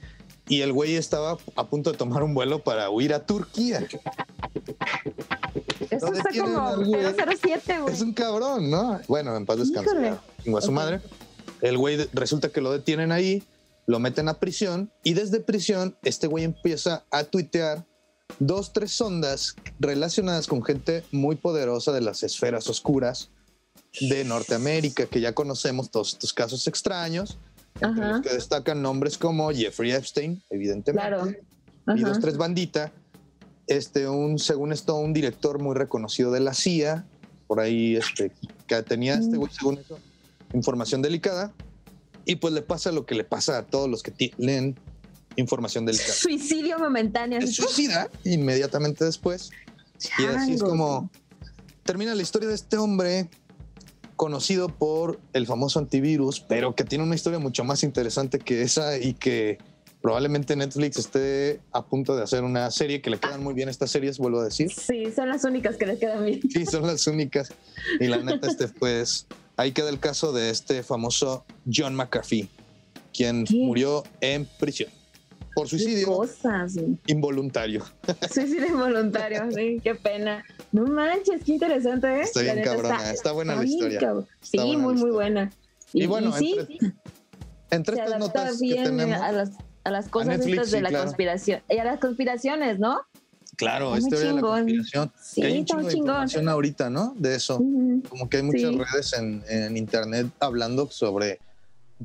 [0.49, 3.87] y el güey estaba a punto de tomar un vuelo para huir a Turquía.
[5.89, 7.01] Eso está como al güey.
[7.37, 7.93] 007, güey.
[7.93, 8.99] Es un cabrón, ¿no?
[9.07, 10.09] Bueno, en paz descanse.
[10.55, 11.01] A su madre.
[11.61, 13.43] El güey resulta que lo detienen ahí
[13.87, 17.85] lo meten a prisión y desde prisión este güey empieza a tuitear
[18.37, 23.29] dos, tres ondas relacionadas con gente muy poderosa de las esferas oscuras
[24.01, 27.39] de Norteamérica, que ya conocemos todos estos casos extraños,
[27.79, 31.31] entre los que destacan nombres como Jeffrey Epstein, evidentemente, Claro.
[31.95, 32.91] y dos, tres bandita.
[33.67, 37.05] Este, un, según esto, un director muy reconocido de la CIA,
[37.47, 38.31] por ahí, este,
[38.67, 39.99] que tenía este güey, según eso,
[40.53, 41.53] información delicada.
[42.25, 44.77] Y pues le pasa lo que le pasa a todos los que leen
[45.37, 46.13] información delicada.
[46.13, 47.39] Suicidio momentáneo.
[47.41, 49.51] Se suicida inmediatamente después.
[50.19, 51.09] Y así es como
[51.83, 53.29] termina la historia de este hombre
[54.15, 58.97] conocido por el famoso antivirus, pero que tiene una historia mucho más interesante que esa
[58.97, 59.57] y que
[60.01, 63.91] probablemente Netflix esté a punto de hacer una serie que le quedan muy bien estas
[63.91, 64.71] series, vuelvo a decir.
[64.71, 66.41] Sí, son las únicas que les quedan bien.
[66.49, 67.51] Sí, son las únicas.
[67.99, 69.27] Y la neta, este, pues,
[69.57, 72.47] ahí queda el caso de este famoso John McAfee,
[73.13, 74.89] quien murió en prisión
[75.55, 76.75] por suicidio Cosas.
[77.07, 77.83] involuntario.
[78.31, 80.43] Suicidio involuntario, sí, qué pena.
[80.71, 82.21] No manches, qué interesante, ¿eh?
[82.21, 83.99] Está La bien cabrona, está buena la historia.
[84.41, 85.51] Sí, muy, muy buena.
[85.93, 86.91] Y, Y bueno, y sí, entre-
[87.71, 89.49] Entre estas notas que bien tenemos, a las,
[89.87, 91.03] a las cosas Netflix, estas de sí, la claro.
[91.05, 91.61] conspiración.
[91.69, 93.01] Y a las conspiraciones, ¿no?
[93.55, 94.51] claro, es teoría de la chingón.
[94.59, 95.11] conspiración.
[95.19, 96.07] Sí, que hay un chingo de chingón.
[96.09, 97.15] información ahorita, ¿no?
[97.17, 97.57] De eso.
[98.09, 98.77] Como que hay muchas Sí.
[98.77, 101.39] redes en, en internet hablando sobre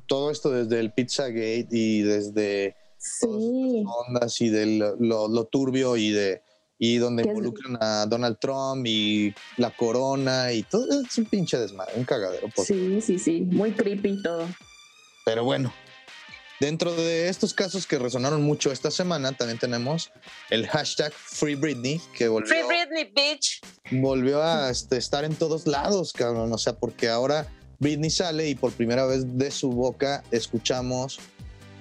[0.06, 3.84] todo esto desde el Pizzagate y desde Sí.
[4.06, 6.40] ondas y de lo, lo- lo turbio y de
[6.78, 11.58] y donde es- involucran a Donald Trump y la corona y todo es un pinche
[11.58, 12.48] desmadre, un cagadero.
[12.48, 13.42] por- Sí, sí, sí.
[13.42, 14.46] Muy creepy todo.
[15.26, 15.72] Pero bueno,
[16.62, 20.12] dentro de estos casos que resonaron mucho esta semana, también tenemos
[20.48, 23.60] el hashtag Free Britney, que volvió, Free Britney, bitch.
[23.90, 26.52] volvió a este, estar en todos lados, cabrón.
[26.52, 27.48] O sea, porque ahora
[27.80, 31.18] Britney sale y por primera vez de su boca escuchamos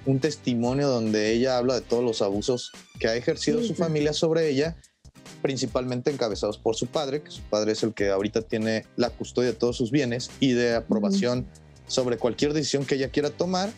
[0.04, 3.80] un testimonio donde ella habla de todos los abusos que ha ejercido Sí, su sí.
[3.80, 4.76] familia sobre ella,
[5.42, 9.52] principalmente encabezados por su padre, que su padre es el que ahorita tiene la custodia
[9.52, 11.46] de todos sus bienes y de aprobación
[11.86, 13.70] sobre cualquier decisión que ella quiera tomar.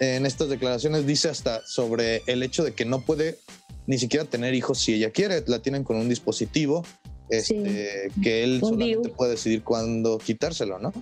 [0.00, 3.38] En estas declaraciones dice hasta sobre el hecho de que no puede
[3.86, 6.84] ni siquiera tener hijos si ella quiere, la tienen con un dispositivo
[7.30, 10.92] este, que él Un solamente puede decidir cuándo quitárselo, ¿no?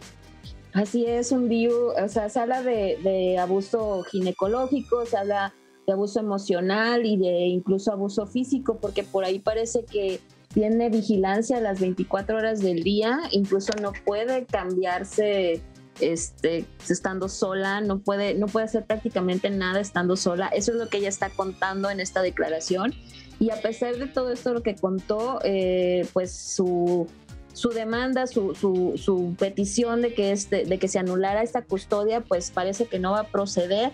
[0.72, 5.54] Así es, un DIU, o sea, se habla de, de abuso ginecológico, se habla
[5.86, 10.20] de abuso emocional y de incluso abuso físico, porque por ahí parece que
[10.52, 15.60] tiene vigilancia las 24 horas del día, incluso no puede cambiarse
[16.00, 20.48] este, estando sola, no puede, no puede hacer prácticamente nada estando sola.
[20.48, 22.92] Eso es lo que ella está contando en esta declaración.
[23.40, 27.08] Y a pesar de todo esto lo que contó, eh, pues su,
[27.52, 32.20] su demanda, su, su, su petición de que, este, de que se anulara esta custodia,
[32.20, 33.92] pues parece que no va a proceder,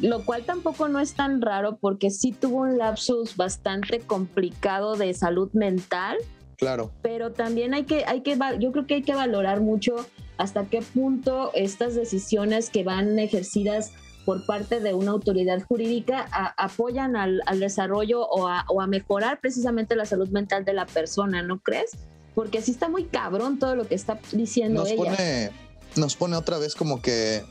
[0.00, 5.14] lo cual tampoco no es tan raro porque sí tuvo un lapsus bastante complicado de
[5.14, 6.16] salud mental,
[6.56, 6.92] Claro.
[7.02, 9.96] pero también hay que, hay que, yo creo que hay que valorar mucho
[10.38, 13.90] hasta qué punto estas decisiones que van ejercidas
[14.24, 18.86] por parte de una autoridad jurídica a- apoyan al, al desarrollo o a, o a
[18.86, 21.90] mejorar precisamente la salud mental de la persona, ¿no crees?
[22.34, 24.96] Porque sí está muy cabrón todo lo que está diciendo Nos ella.
[25.04, 25.50] pone,
[25.96, 27.42] nos pone otra vez como que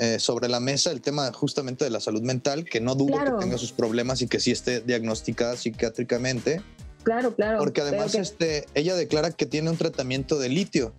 [0.00, 3.38] eh, sobre la mesa el tema justamente de la salud mental, que no dudo Claro.
[3.38, 6.60] que tenga sus problemas y que sí esté diagnosticada psiquiátricamente,
[7.02, 7.58] Claro, claro.
[7.58, 10.92] porque además que- este, ella declara que tiene un tratamiento de litio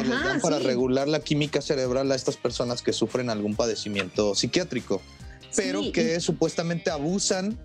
[0.00, 0.64] les dan para sí.
[0.64, 5.02] regular la química cerebral a estas personas que sufren algún padecimiento psiquiátrico,
[5.54, 7.58] pero Sí, que supuestamente abusan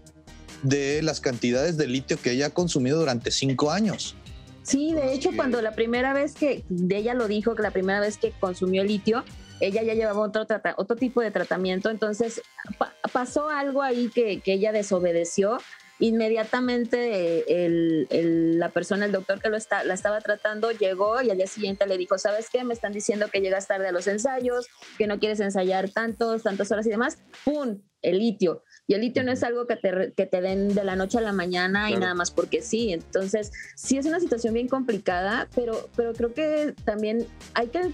[0.64, 4.16] de las cantidades de litio que ella ha consumido durante cinco años.
[4.64, 8.02] Sí, de hecho, cuando la primera vez que de ella lo dijo, que la primera
[8.02, 9.24] vez que consumió litio,
[9.62, 12.42] ella ya llevaba otro, trata- otro tipo de tratamiento, entonces
[12.78, 15.60] pa- pasó algo ahí que, que ella desobedeció.
[16.00, 21.22] Inmediatamente eh, el- el- la persona, el doctor que lo está, la estaba tratando, llegó
[21.22, 22.64] y al día siguiente le dijo, ¿sabes qué?
[22.64, 24.68] Me están diciendo que llegas tarde a los ensayos,
[24.98, 27.18] que no quieres ensayar tantos, tantas horas y demás.
[27.46, 27.82] ¡Pum!
[28.02, 28.64] El litio.
[28.86, 31.22] Y el litio no es algo que te, que te den de la noche a
[31.22, 32.94] la mañana y nada más porque sí.
[32.94, 37.92] Entonces, sí es una situación bien complicada, pero, pero creo que también hay que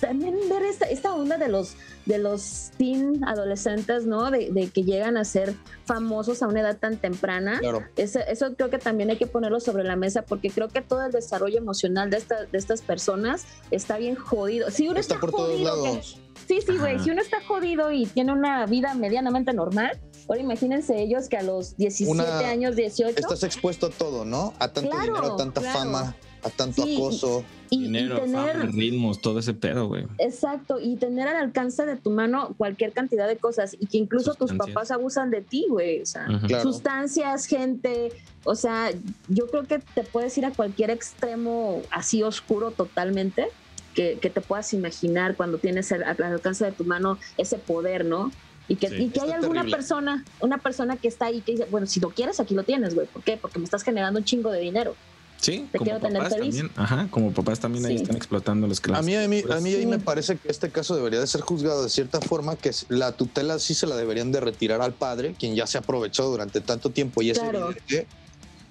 [0.00, 1.74] también ver esta, esta onda de los
[2.06, 4.30] de los teen adolescentes, ¿no?
[4.30, 7.58] De, de que llegan a ser famosos a una edad tan temprana.
[7.60, 7.84] Claro.
[7.96, 11.04] Eso, eso creo que también hay que ponerlo sobre la mesa porque creo que todo
[11.04, 14.70] el desarrollo emocional de, esta- de estas personas está bien jodido.
[14.70, 16.02] Si uno Está está, por todos jodido, que-.
[16.48, 16.98] Sí, sí, güey.
[16.98, 21.42] Si uno está jodido y tiene una vida medianamente normal, ahora imagínense ellos que a
[21.42, 23.10] los 17 Una- años, 18.
[23.20, 24.54] Estás expuesto a todo, ¿no?
[24.58, 25.78] A tanto Claro, dinero, a tanta claro.
[25.78, 27.44] fama, a tanto Sí, acoso.
[27.70, 30.04] Y, y Dinero, tener, fama, ritmos, todo ese pedo, güey.
[30.18, 34.34] exacto, y tener al alcance de tu mano cualquier cantidad de cosas y que incluso
[34.34, 36.00] tus papás abusan de ti, güey.
[36.02, 36.26] O sea.
[36.46, 36.62] Claro.
[36.62, 38.12] sustancias, gente,
[38.44, 38.90] o sea,
[39.28, 43.48] yo creo que te puedes ir a cualquier extremo así oscuro totalmente
[43.94, 48.04] que, que te puedas imaginar cuando tienes al, al alcance de tu mano ese poder,
[48.04, 48.30] ¿no?
[48.68, 49.76] Y que, Sí, y que hay alguna terrible.
[49.76, 52.94] persona, una persona que está ahí que dice, bueno, si lo quieres, aquí lo tienes,
[52.94, 53.08] güey.
[53.08, 53.36] ¿Por qué?
[53.36, 54.94] Porque me estás generando un chingo de dinero.
[55.40, 56.70] Sí, Te como papás también.
[56.76, 59.06] Ajá, como papás también ahí están explotando los A clases.
[59.06, 61.82] mí, a mí, a mí ahí me parece que este caso debería de ser juzgado
[61.82, 65.34] de cierta forma, que es- la tutela sí se la deberían de retirar al padre,
[65.38, 67.70] quien ya se aprovechó durante tanto tiempo y es Claro.
[67.70, 68.06] evidente,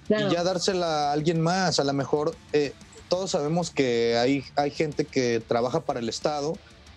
[0.06, 0.28] Claro.
[0.28, 1.80] y ya dársela a alguien más.
[1.80, 2.72] A lo mejor eh,
[3.08, 6.52] todos sabemos que hay, hay gente que trabaja para el Estado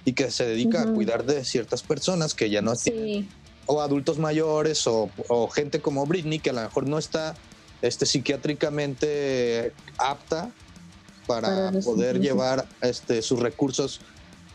[0.05, 3.30] y que se dedica a cuidar de ciertas personas que ya no tienen Sí,
[3.65, 7.34] o adultos mayores o, o gente como Britney que a lo mejor no está
[7.84, 10.49] este, psiquiátricamente apta
[11.27, 13.99] para poder llevar este, sus recursos,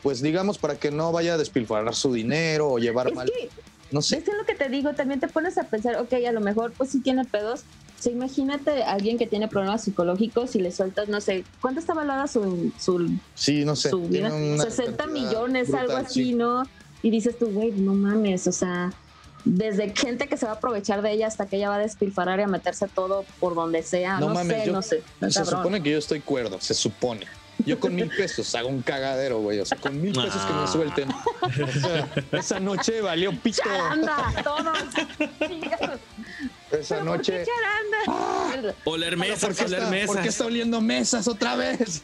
[0.02, 3.26] pues digamos, para que no vaya a despilfarrar su dinero o llevar es mal.
[3.30, 3.50] que
[3.92, 4.16] No sé.
[4.16, 4.94] ¿Ves qué es lo que te digo?
[4.94, 7.60] También te pones a pensar, ok, a lo mejor pues sí tiene pedos.
[7.98, 11.80] O sea, imagínate a alguien que tiene problemas psicológicos y le sueltas, no sé, ¿cuánto
[11.80, 13.90] está valorada su, su, Sí, no sé.
[13.90, 14.30] su vida?
[14.30, 16.34] tiene una 60 cantidad millones, algo así, sí.
[16.34, 16.62] ¿no?
[17.02, 18.90] Y dices tú, güey, no mames, o sea,
[19.50, 22.38] desde gente que se va a aprovechar de ella hasta que ella va a despilfarrar
[22.38, 24.20] y a meterse todo por donde sea.
[24.20, 25.02] No No, mames, sé, yo- no sé.
[25.28, 25.46] Se cabrón.
[25.46, 27.26] supone que yo estoy cuerdo, se supone.
[27.66, 29.58] Yo con mil pesos hago un cagadero, güey.
[29.58, 30.66] O sea, con mil pesos que me Ah.
[30.68, 31.08] suelten.
[31.10, 33.62] O sea, esa noche valió pito.
[33.64, 34.78] Charanda, todos.
[36.70, 37.44] Esa ¿Por qué noche.
[37.44, 38.74] charanda?
[38.84, 40.06] Oler ¿Por mesas, qué, oler está, mesas.
[40.14, 42.00] por qué está oliendo mesas otra vez?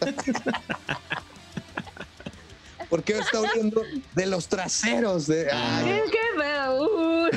[2.94, 3.82] ¿Por qué está oliendo
[4.14, 5.26] de los traseros?
[5.26, 5.48] De...
[5.52, 6.82] Ay, ¿Qué, qué feo?
[6.84, 7.30] Uy.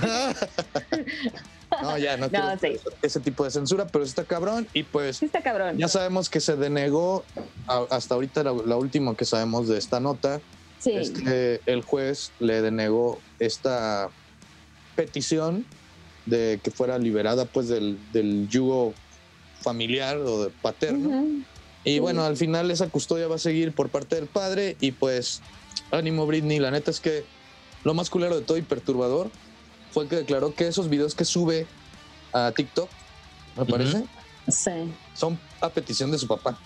[1.82, 2.80] no, ya, no, No, quiero sí.
[3.02, 4.68] ese tipo de censura, pero está cabrón.
[4.76, 5.76] Y pues Sí está cabrón.
[5.80, 7.26] ya sabemos que se denegó,
[7.68, 10.42] a- hasta ahorita la, la última que sabemos de esta nota,
[10.78, 10.92] Sí.
[10.92, 14.12] es que el juez le denegó esta
[14.96, 15.66] petición
[16.28, 18.94] de que fuera liberada pues del, del yugo
[19.62, 21.26] familiar o de paterno.
[21.88, 22.00] Y Sí.
[22.00, 25.42] bueno, al final esa custodia va a seguir por parte del padre y pues
[25.92, 27.24] ánimo Britney, la neta es que
[27.86, 29.30] lo más culero de todo y perturbador
[29.92, 31.66] fue el que declaró que esos videos que sube
[32.34, 32.90] a TikTok,
[33.58, 34.04] me parece,
[34.50, 34.72] Sí,
[35.14, 36.58] son a petición de su papá,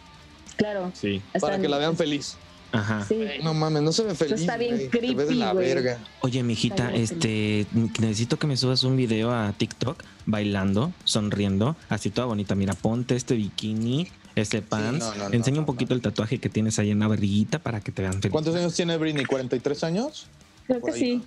[0.55, 0.91] claro.
[0.93, 2.35] Sí, para que la vean feliz.
[2.71, 3.05] ajá.
[3.07, 3.19] Sí.
[3.43, 4.39] No mames, no se ve feliz.
[4.41, 5.99] está bien se ve de creepy, la verga.
[6.21, 7.67] Oye, mijita, este,
[7.99, 12.55] necesito que me subas un video a TikTok bailando, sonriendo, así toda bonita.
[12.55, 14.99] Mira, ponte este bikini, este pants.
[15.05, 17.59] no, no, no, Enseña un no, poquito el tatuaje que tienes ahí en la barriguita
[17.59, 18.31] para que te vean feliz.
[18.31, 19.25] ¿Cuántos años tiene Britney?
[19.25, 20.27] ¿43 años?
[20.67, 21.23] Creo Por que ahí, sí.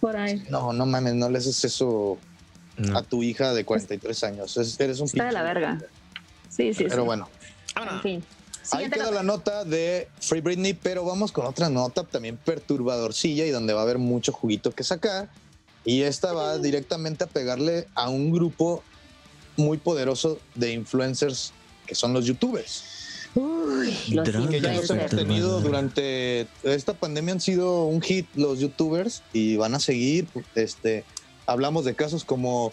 [0.00, 0.42] Por ahí.
[0.50, 2.18] No, no mames, no le haces eso
[2.78, 2.96] No.
[2.98, 4.56] a tu hija de 43 años.
[4.56, 5.78] Es- eres un Está de la verga.
[6.48, 7.06] Sí, sí, Pero sí.
[7.06, 7.28] bueno,
[7.76, 8.24] En fin.
[8.72, 13.50] ahí queda la nota de Free Britney, pero vamos con otra nota también perturbadorcilla y
[13.50, 15.28] donde va a haber mucho juguito que sacar.
[15.84, 18.82] Y esta va directamente a pegarle a un grupo
[19.56, 21.52] muy poderoso de influencers
[21.86, 22.84] que son los youtubers.
[23.34, 28.60] Uy, los que ya nos hemos tenido durante esta pandemia han sido un hit los
[28.60, 30.26] youtubers y van a seguir.
[30.54, 31.04] Este,
[31.46, 32.72] hablamos de casos como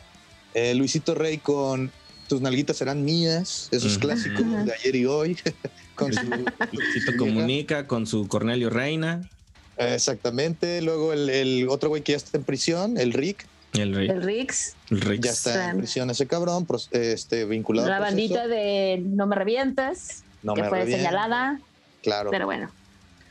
[0.54, 1.92] eh, Luisito Rey con
[2.30, 4.02] tus nalguitas serán mías, esos Ujú.
[4.02, 5.38] clásicos de ayer y hoy.
[5.96, 9.30] con su, Luisito comunica con su Cornelio Reina,
[9.78, 10.82] exactamente.
[10.82, 13.98] Luego el, el otro güey que ya está en prisión, el Rick, el.
[13.98, 15.26] El Rix, El Rix.
[15.26, 17.88] ya está en prisión ese cabrón, este, vinculado.
[17.90, 21.06] la bandita de No me revientes, No que me fue revientes.
[21.06, 21.60] señalada,
[22.02, 22.30] Claro.
[22.32, 22.70] pero bueno.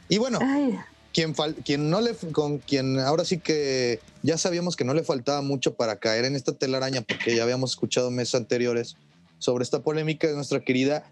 [0.09, 0.79] Y bueno, Ay,
[1.13, 5.03] quien, fal- quien no le con quien ahora sí que ya sabíamos que no le
[5.05, 8.97] faltaba mucho para caer en esta telaraña porque ya habíamos escuchado meses anteriores
[9.39, 11.05] sobre esta polémica de nuestra querida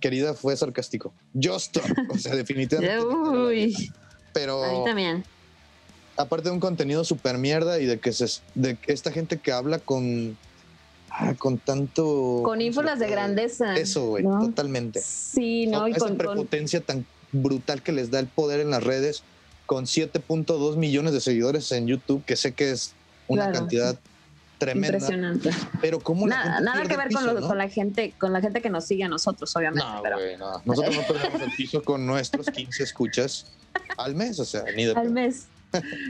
[0.00, 3.92] querida fue sarcástico Justo o sea definitivamente uy,
[4.32, 5.24] pero a mí también.
[6.16, 9.78] Aparte de un contenido super mierda y de que se de esta gente que habla
[9.78, 10.36] con
[11.10, 13.74] ah, con tanto Con ínfulas de grandeza.
[13.76, 14.38] eso güey ¿no?
[14.40, 15.88] totalmente Sí, ¿no?
[15.88, 19.22] Y esa con, con- prepotencia tan brutal que les da el poder en las redes
[19.66, 22.92] con 7.2 millones de seguidores en YouTube, que sé que es
[23.28, 23.58] una Claro.
[23.60, 23.98] cantidad
[24.58, 25.50] tremenda, impresionante.
[25.80, 27.48] pero cómo Nada, nada que ver el con, piso, lo- ¿no?
[27.48, 29.84] con la gente, con la gente que nos sigue a nosotros, obviamente.
[29.84, 30.62] No, pero no.
[30.66, 33.46] Nosotros no perdemos el piso con nuestros 15 escuchas
[33.96, 35.46] al mes, o sea, ni de al mes.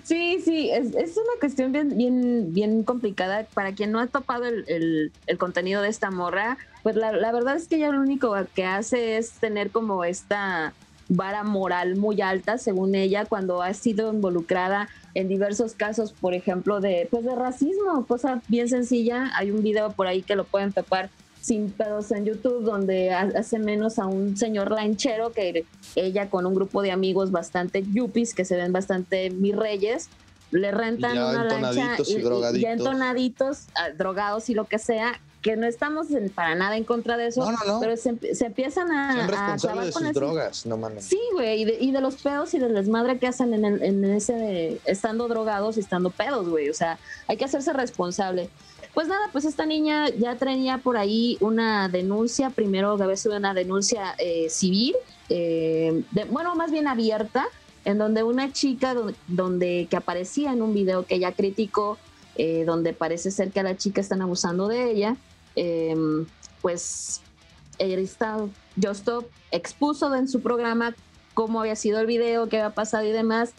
[0.02, 3.44] Sí, sí, es, es una cuestión bien, bien, bien complicada.
[3.54, 7.68] Para quien no ha topado el, contenido de esta morra, pues la, la verdad es
[7.68, 10.72] que ella lo único que hace es tener como esta
[11.08, 16.80] vara moral muy alta, según ella, cuando ha sido involucrada en diversos casos, por ejemplo,
[16.80, 19.30] de, pues de racismo, cosa bien sencilla.
[19.36, 21.10] Hay un video por ahí que lo pueden topar
[21.42, 25.64] sin pedos en YouTube, donde ha- hace menos a un señor lanchero que
[25.96, 30.08] ella con un grupo de amigos bastante yuppies, que se ven bastante mis reyes,
[30.52, 35.20] le rentan ya una lancha y y, ya entonaditos, ah, drogados y lo que sea,
[35.40, 37.80] que no estamos en- para nada en contra de eso, No, no, no.
[37.80, 41.04] pero se, se empiezan a, Son responsables de con sus ese- drogas, no mames.
[41.06, 43.82] Sí, güey, y de, y de los pedos y del desmadre que hacen en, el-
[43.82, 46.68] en ese, estando drogados y estando pedos, güey.
[46.70, 48.48] O sea, hay que hacerse responsable.
[48.94, 53.54] Pues nada, pues esta niña ya tenía por ahí una denuncia, primero había sido una
[53.54, 54.94] denuncia eh, civil,
[55.30, 57.46] eh, de- bueno, más bien abierta,
[57.86, 58.94] en donde una chica
[59.28, 61.96] donde, que aparecía en un video que ella criticó,
[62.36, 65.16] eh, donde parece ser que a la chica están abusando de ella,
[65.56, 65.96] eh,
[66.60, 67.22] pues
[67.78, 68.38] está
[68.80, 70.94] Justop expuso en su programa
[71.34, 73.52] cómo había sido el video, qué había pasado y demás.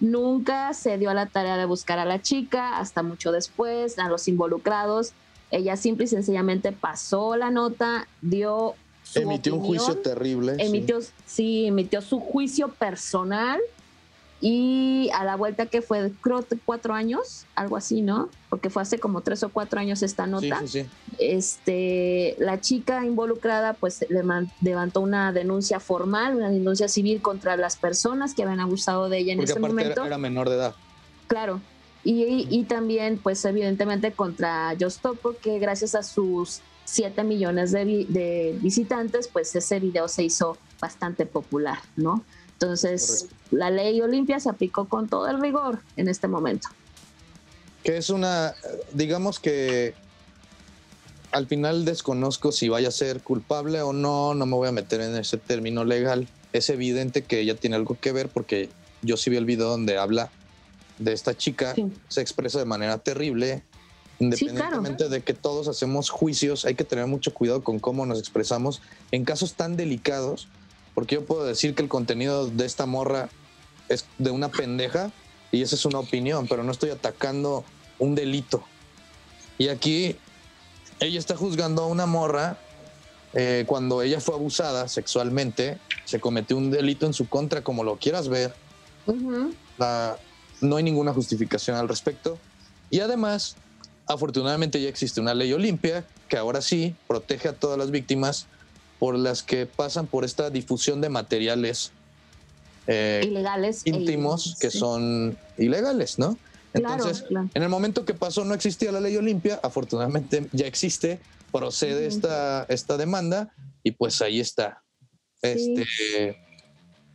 [0.00, 4.08] Nunca se dio a la tarea de buscar a la chica, hasta mucho después, a
[4.08, 5.12] los involucrados.
[5.50, 10.56] Ella simple y sencillamente pasó la nota, dio su Emitió un juicio terrible.
[10.56, 10.62] sí.
[10.62, 13.60] emitió, sí, emitió su juicio personal
[14.40, 18.28] y a la vuelta que fue, creo, que cuatro años, algo así, ¿no?
[18.50, 20.86] Porque fue hace como tres o cuatro años esta Sí, nota sí, sí.
[21.18, 24.04] este, la chica involucrada pues
[24.60, 29.32] levantó una denuncia formal, una denuncia civil contra las personas que habían abusado de ella
[29.32, 29.92] en Porque ese momento.
[29.92, 30.74] era, era menor de edad.
[31.26, 31.60] Claro.
[32.08, 38.56] Y, también, pues evidentemente contra Justop, porque gracias a sus 7 millones de, vi- de
[38.60, 42.22] visitantes, pues ese video se hizo bastante popular, ¿no?
[42.52, 46.68] Entonces, la ley Olimpia se aplicó con todo el rigor en este momento.
[47.82, 48.54] Que es una,
[48.92, 49.94] digamos que
[51.32, 55.00] al final desconozco si vaya a ser culpable o no, no me voy a meter
[55.00, 56.28] en ese término legal.
[56.52, 58.70] Es evidente que ella tiene algo que ver porque
[59.02, 60.30] yo sí vi el video donde habla
[60.98, 61.74] de esta chica,
[62.08, 63.62] se expresa de manera terrible,
[64.18, 68.80] independientemente de que todos hacemos juicios, hay que tener mucho cuidado con cómo nos expresamos
[69.12, 70.48] en casos tan delicados,
[70.96, 73.28] porque yo puedo decir que el contenido de esta morra
[73.90, 75.12] es de una pendeja
[75.52, 77.64] y esa es una opinión, pero no estoy atacando
[77.98, 78.64] un delito.
[79.58, 80.16] Y aquí
[80.98, 82.58] ella está juzgando a una morra
[83.34, 87.96] eh, cuando ella fue abusada sexualmente, se cometió un delito en su contra, como lo
[87.98, 88.54] quieras ver.
[89.76, 90.16] La-
[90.62, 92.38] no hay ninguna justificación al respecto.
[92.88, 93.56] Y además,
[94.06, 98.46] afortunadamente ya existe una ley Olimpia que ahora sí protege a todas las víctimas
[98.98, 101.92] por las que pasan por esta difusión de materiales
[102.86, 103.82] eh, Ilegales.
[103.84, 104.78] e íntimos que sí.
[104.78, 106.38] son ilegales, ¿no?
[106.72, 107.48] Claro, Entonces, claro.
[107.54, 111.18] en el momento que pasó no existía la ley Olimpia, afortunadamente ya existe,
[111.50, 113.50] procede esta, esta demanda
[113.82, 114.82] y pues ahí está.
[115.42, 115.74] Sí.
[115.78, 116.36] Este,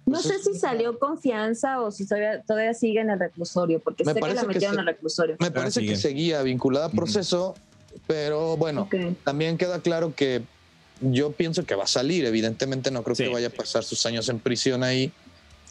[0.06, 4.12] No sé si salió confianza o si todavía, todavía sigue en el reclusorio, porque Me
[4.12, 4.80] sé que parece la que metieron sí.
[4.80, 5.36] al reclusorio.
[5.40, 7.54] Me parece que seguía vinculada a proceso,
[8.08, 8.90] pero bueno,
[9.24, 10.42] también queda claro que
[11.02, 12.26] yo pienso que va a salir.
[12.26, 15.12] Evidentemente, no creo que vaya a pasar sus años en prisión ahí.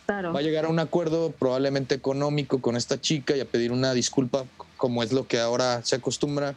[0.07, 0.33] Claro.
[0.33, 3.95] Va a llegar a un acuerdo probablemente económico con esta chica y a pedir una
[3.95, 4.45] disculpa,
[4.77, 6.55] como es lo que ahora se acostumbra,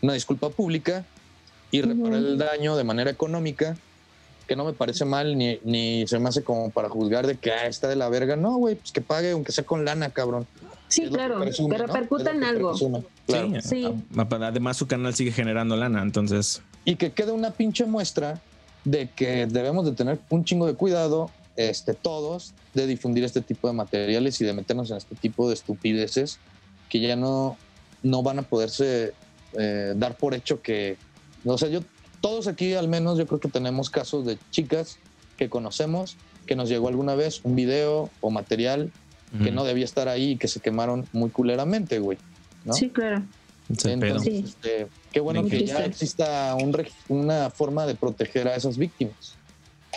[0.00, 1.04] una disculpa pública
[1.70, 3.76] y reparar el daño de manera económica,
[4.46, 7.50] que no me parece mal ni, ni se me hace como para juzgar de que
[7.52, 8.36] ah, está de la verga.
[8.36, 10.46] No, güey, pues que pague, aunque sea con lana, cabrón.
[10.88, 11.86] Sí, claro, presume, que ¿no?
[11.88, 12.70] repercuta lo en que algo.
[12.70, 13.60] presume, Claro.
[13.62, 13.86] Sí.
[14.16, 16.62] Además, su canal sigue generando lana, entonces.
[16.84, 18.40] Y que quede una pinche muestra
[18.84, 23.68] de que debemos de tener un chingo de cuidado, este, todos, de difundir este tipo
[23.68, 26.38] de materiales y de meternos en este tipo de estupideces
[26.88, 27.56] que ya no,
[28.02, 29.14] no van a poderse
[29.54, 30.96] eh, dar por hecho que,
[31.44, 31.80] o sea, yo,
[32.20, 34.98] todos aquí al menos yo creo que tenemos casos de chicas
[35.36, 36.16] que conocemos,
[36.46, 38.92] que nos llegó alguna vez un video o material
[39.38, 39.54] que Ujú.
[39.54, 42.18] no debía estar ahí y que se quemaron muy culeramente, güey.
[42.64, 42.72] ¿no?
[42.72, 43.22] Sí, claro.
[43.68, 46.76] Entonces, este, qué bueno Muy que ya exista un
[47.08, 49.36] una forma de proteger a esas víctimas.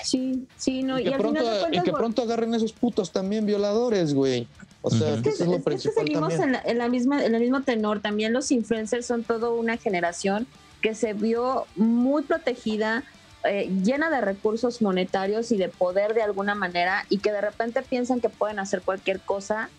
[0.04, 2.54] Sí, sí, no, y y, que, al pronto, final de y cuentas, que pronto agarren
[2.54, 4.48] esos putos también violadores, güey.
[4.82, 7.26] O sea, Es que, eso es lo es que seguimos en, la, en la misma,
[7.26, 8.00] en el mismo tenor.
[8.00, 10.48] También los influencers son toda una generación
[10.82, 13.04] que se vio muy protegida,
[13.44, 17.82] eh, llena de recursos monetarios y de poder de alguna manera, y que de repente
[17.82, 19.70] piensan que pueden hacer cualquier cosa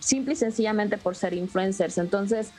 [0.00, 1.98] simple y sencillamente por ser influencers.
[1.98, 2.50] Entonces,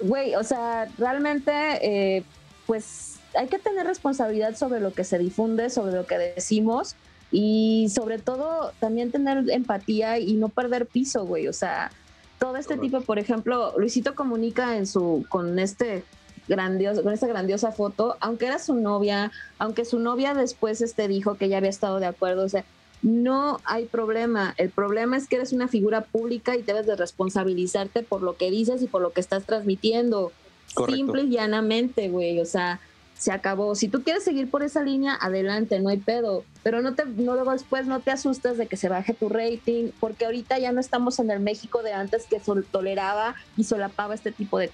[0.00, 1.52] güey, o sea, realmente,
[1.82, 2.24] eh,
[2.66, 6.96] pues hay que tener responsabilidad sobre lo que se difunde, sobre lo que decimos
[7.30, 11.48] y sobre todo también tener empatía y no perder piso, güey.
[11.48, 11.90] O sea,
[12.38, 16.04] todo este tipo, por ejemplo, Luisito comunica en su con este
[16.48, 21.34] grandioso, con esta grandiosa foto, aunque era su novia, aunque su novia después este dijo
[21.34, 22.64] que ya había estado de acuerdo, o sea,
[23.02, 24.54] no hay problema.
[24.56, 28.50] El problema es que eres una figura pública y debes de responsabilizarte por lo que
[28.50, 30.32] dices y por lo que estás transmitiendo.
[30.74, 30.96] Correcto.
[30.96, 32.40] Simple y llanamente, güey.
[32.40, 32.80] O sea,
[33.16, 33.74] se acabó.
[33.74, 36.44] Si tú quieres seguir por esa línea, adelante, no hay pedo.
[36.62, 39.90] Pero no te, no luego después no te asustas de que se baje tu rating,
[40.00, 44.14] porque ahorita ya no estamos en el México de antes que sol- toleraba y solapaba
[44.14, 44.70] este tipo de,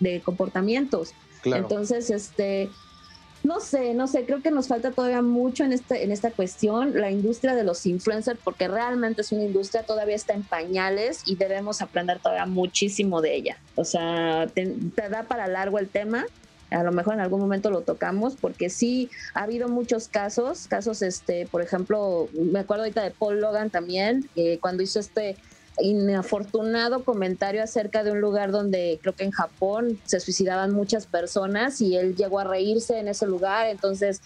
[0.00, 1.14] de comportamientos.
[1.42, 1.62] Claro.
[1.62, 2.68] Entonces, este,
[3.42, 7.00] no sé, no sé, creo que nos falta todavía mucho en, este, en esta cuestión.
[7.00, 11.36] La industria de los influencers, porque realmente es una industria, todavía está en pañales y
[11.36, 13.56] debemos aprender todavía muchísimo de ella.
[13.76, 14.76] O sea, te,
[15.08, 16.26] da para largo el tema.
[16.70, 21.02] A lo mejor en algún momento lo tocamos, porque sí ha habido muchos casos, casos,
[21.02, 25.36] este, por ejemplo, me acuerdo ahorita de Paul Logan también, eh, cuando hizo este
[25.78, 31.80] inafortunado comentario acerca de un lugar donde creo que en Japón se suicidaban muchas personas
[31.80, 34.20] y él llegó a reírse en ese lugar, entonces,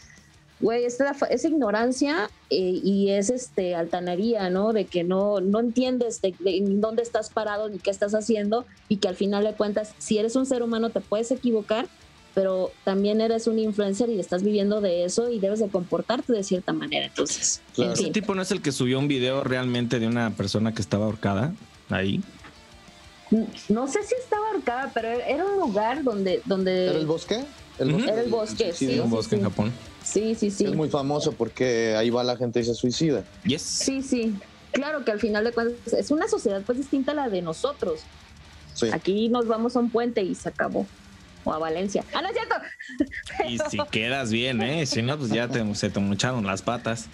[0.60, 4.72] güey, esta, esa ignorancia eh, y es este altanería, ¿no?
[4.72, 9.08] De que no, no entiendes de, dónde estás parado ni qué estás haciendo y que
[9.08, 11.86] al final de cuentas, si eres un ser humano te puedes equivocar,
[12.34, 16.42] pero también eres un influencer y estás viviendo de eso y debes de comportarte de
[16.42, 17.06] cierta manera.
[17.06, 18.12] Entonces, en Ese fin.
[18.12, 21.54] tipo no es el que subió un video realmente de una persona que estaba ahorcada
[21.90, 22.20] ahí.
[23.68, 26.42] No sé si estaba ahorcada, pero era un lugar donde...
[26.44, 27.44] donde ¿Era el bosque?
[27.78, 27.98] Ujú.
[28.00, 28.92] Era el bosque, sí.
[28.92, 29.42] Era un sí, bosque sí.
[29.42, 29.72] en Japón.
[30.02, 30.64] Sí, sí, sí.
[30.66, 33.24] Es muy famoso porque ahí va la gente y se suicida.
[33.44, 33.62] Yes.
[33.62, 34.34] Sí, sí.
[34.72, 38.00] Claro que al final de cuentas es una sociedad pues distinta a la de nosotros.
[38.74, 38.88] Sí.
[38.92, 40.86] Aquí nos vamos a un puente y se acabó.
[41.44, 42.02] O a Valencia.
[42.14, 42.54] Ah, no es cierto.
[43.48, 44.86] Y si quedas bien, ¿eh?
[44.86, 47.06] Si no, pues ya te, se te mocharon las patas.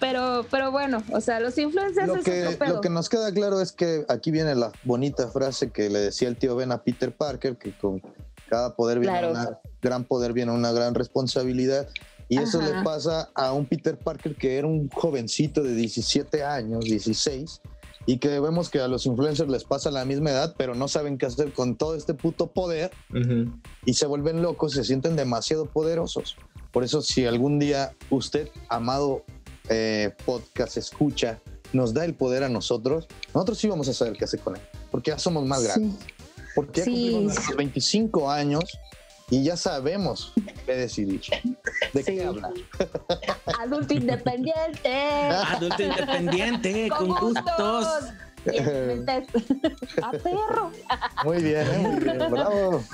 [0.00, 2.74] Pero, pero bueno, o sea, los influencers Lo es que, otro pedo.
[2.74, 6.28] lo que nos queda claro es que aquí viene la bonita frase que le decía
[6.28, 8.02] el tío Ben a Peter Parker, que con
[8.48, 9.30] cada poder viene Claro.
[9.32, 11.88] una gran poder viene una gran responsabilidad.
[12.28, 12.68] Y eso Ajá.
[12.78, 17.60] le pasa a un Peter Parker que era un jovencito de 17 años, 16,
[18.06, 21.18] y que vemos que a los influencers les pasa la misma edad, pero no saben
[21.18, 22.90] qué hacer con todo este puto poder
[23.84, 26.36] y se vuelven locos, se sienten demasiado poderosos.
[26.72, 29.24] Por eso, si algún día usted, amado
[29.68, 31.40] eh, podcast, escucha,
[31.72, 34.62] nos da el poder a nosotros, nosotros sí vamos a saber qué hacer con él,
[34.90, 35.94] porque ya somos más grandes.
[36.54, 36.90] Porque ya Sí.
[36.92, 38.64] cumplimos nuestros 25 años
[39.30, 40.32] y ya sabemos
[40.64, 41.20] qué decidir,
[41.92, 42.52] de qué hablar.
[43.60, 44.92] Adulto independiente.
[45.30, 47.86] Adulto independiente, con gustos.
[48.46, 49.26] Y mentes-
[50.02, 50.70] A perro.
[51.24, 51.78] Muy bien, ¿eh?
[51.82, 52.84] muy bien, bravo.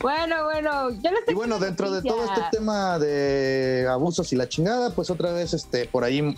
[0.00, 4.48] Bueno, bueno, yo les Y bueno, dentro de todo este tema de abusos y la
[4.48, 6.36] chingada, pues otra vez, este, por ahí,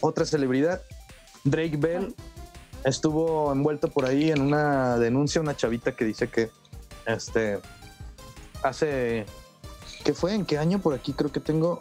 [0.00, 0.80] otra celebridad,
[1.44, 2.14] Drake Bell,
[2.84, 6.48] estuvo envuelto por ahí en una denuncia, una chavita que dice que,
[7.04, 7.58] este,
[8.68, 9.26] hace,
[10.04, 10.34] ¿qué fue?
[10.34, 10.78] ¿En qué año?
[10.80, 11.80] Por aquí creo que tengo,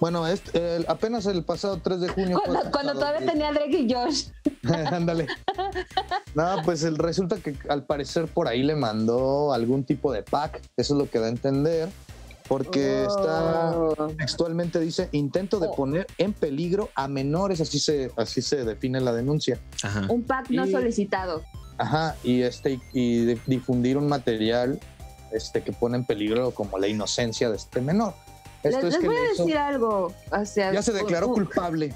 [0.00, 2.40] bueno, este, el- apenas el pasado 3 de junio.
[2.72, 4.28] Cuando, todavía tenía Drake y Josh.
[4.92, 5.26] Ándale.
[6.34, 10.60] No, pues el, resulta que al parecer por ahí le mandó algún tipo de pack,
[10.76, 11.88] eso es lo que da a entender,
[12.48, 13.74] porque está
[14.18, 19.12] textualmente dice intento de poner en peligro a menores, así se, así se define la
[19.12, 19.60] denuncia.
[19.82, 20.06] Ajá.
[20.08, 21.42] Un pack no Y- solicitado.
[21.78, 24.78] Ajá, y este y difundir un material
[25.34, 28.14] este que pone en peligro como la inocencia de este menor.
[28.62, 30.14] Les, Esto es les que voy le a hizo- decir algo.
[30.30, 31.92] O sea, ya se declaró culpable.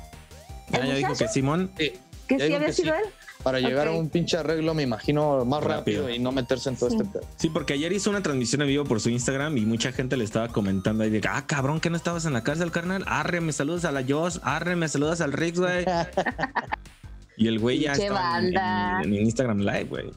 [0.71, 1.71] Ya dijo que Simón.
[1.77, 1.95] ¿Que
[2.31, 3.01] Ya sí había que sido sí.
[3.05, 3.11] él?
[3.45, 6.17] Para llegar a un pinche arreglo, me imagino, más rápido, Rápido.
[6.17, 6.97] y no meterse en todo Sí.
[6.97, 7.23] este pedo.
[7.37, 10.25] Sí, porque ayer hizo una transmisión en vivo por su Instagram y mucha gente le
[10.25, 13.05] estaba comentando ahí de que, ah, cabrón, que no estabas en la cárcel, carnal.
[13.07, 15.85] Arre, me saludas a la Joss, arre, me saludas al Rix, güey.
[17.37, 19.01] y el güey ya está en, banda.
[19.05, 20.11] en- en Instagram Live, güey.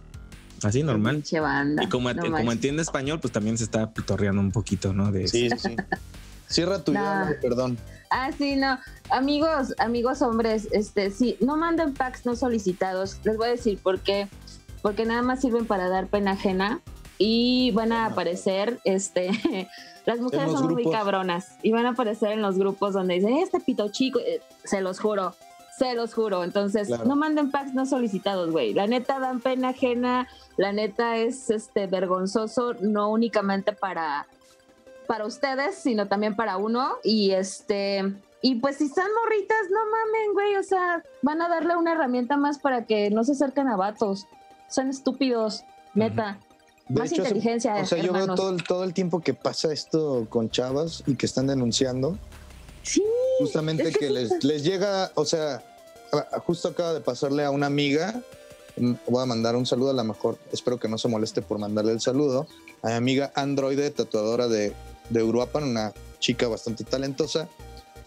[0.64, 1.16] Así normal.
[1.16, 1.84] Pinche banda.
[1.84, 5.12] Y como, No como entiende español, pues también se está pitorreando un poquito, ¿no?
[5.12, 5.76] De Sí, sí, sí.
[6.48, 7.78] Cierra tu idea, perdón.
[8.10, 8.80] Ah, sí, no.
[9.12, 13.20] Amigos, amigos hombres, este, sí, no manden packs no solicitados.
[13.24, 14.28] Les voy a decir por qué.
[14.82, 16.82] Porque nada más sirven para dar pena ajena
[17.18, 19.30] y van a aparecer, este,
[20.06, 23.60] las mujeres son muy cabronas y van a aparecer en los grupos donde dicen, este
[23.60, 25.36] pito chico, eh, se los juro.
[25.80, 26.44] Se los juro.
[26.44, 27.06] Entonces, Claro.
[27.06, 28.74] no manden packs no solicitados, güey.
[28.74, 30.28] La neta dan pena ajena.
[30.58, 34.28] La neta es este vergonzoso, no únicamente para,
[35.08, 36.98] para ustedes, sino también para uno.
[37.04, 38.14] Y este.
[38.42, 40.56] Y pues si están morritas, no mamen, güey.
[40.58, 44.28] O sea, van a darle una herramienta más para que no se acerquen a vatos.
[44.70, 45.64] Son estúpidos,
[45.94, 46.40] neta.
[46.90, 49.72] De Más hecho, inteligencia, O sea, yo veo todo el, todo el tiempo que pasa
[49.72, 52.18] esto con chavas y que están denunciando.
[52.84, 53.04] Sí.
[53.40, 55.62] Justamente es que que les, les llega, o sea,
[56.46, 58.22] justo acaba de pasarle a una amiga.
[58.78, 61.60] mm, Voy a mandar un saludo, a lo mejor espero que no se moleste por
[61.60, 62.48] mandarle el saludo.
[62.82, 64.74] A mi amiga Androide, tatuadora de,
[65.10, 67.48] de Uruapan, una chica bastante talentosa.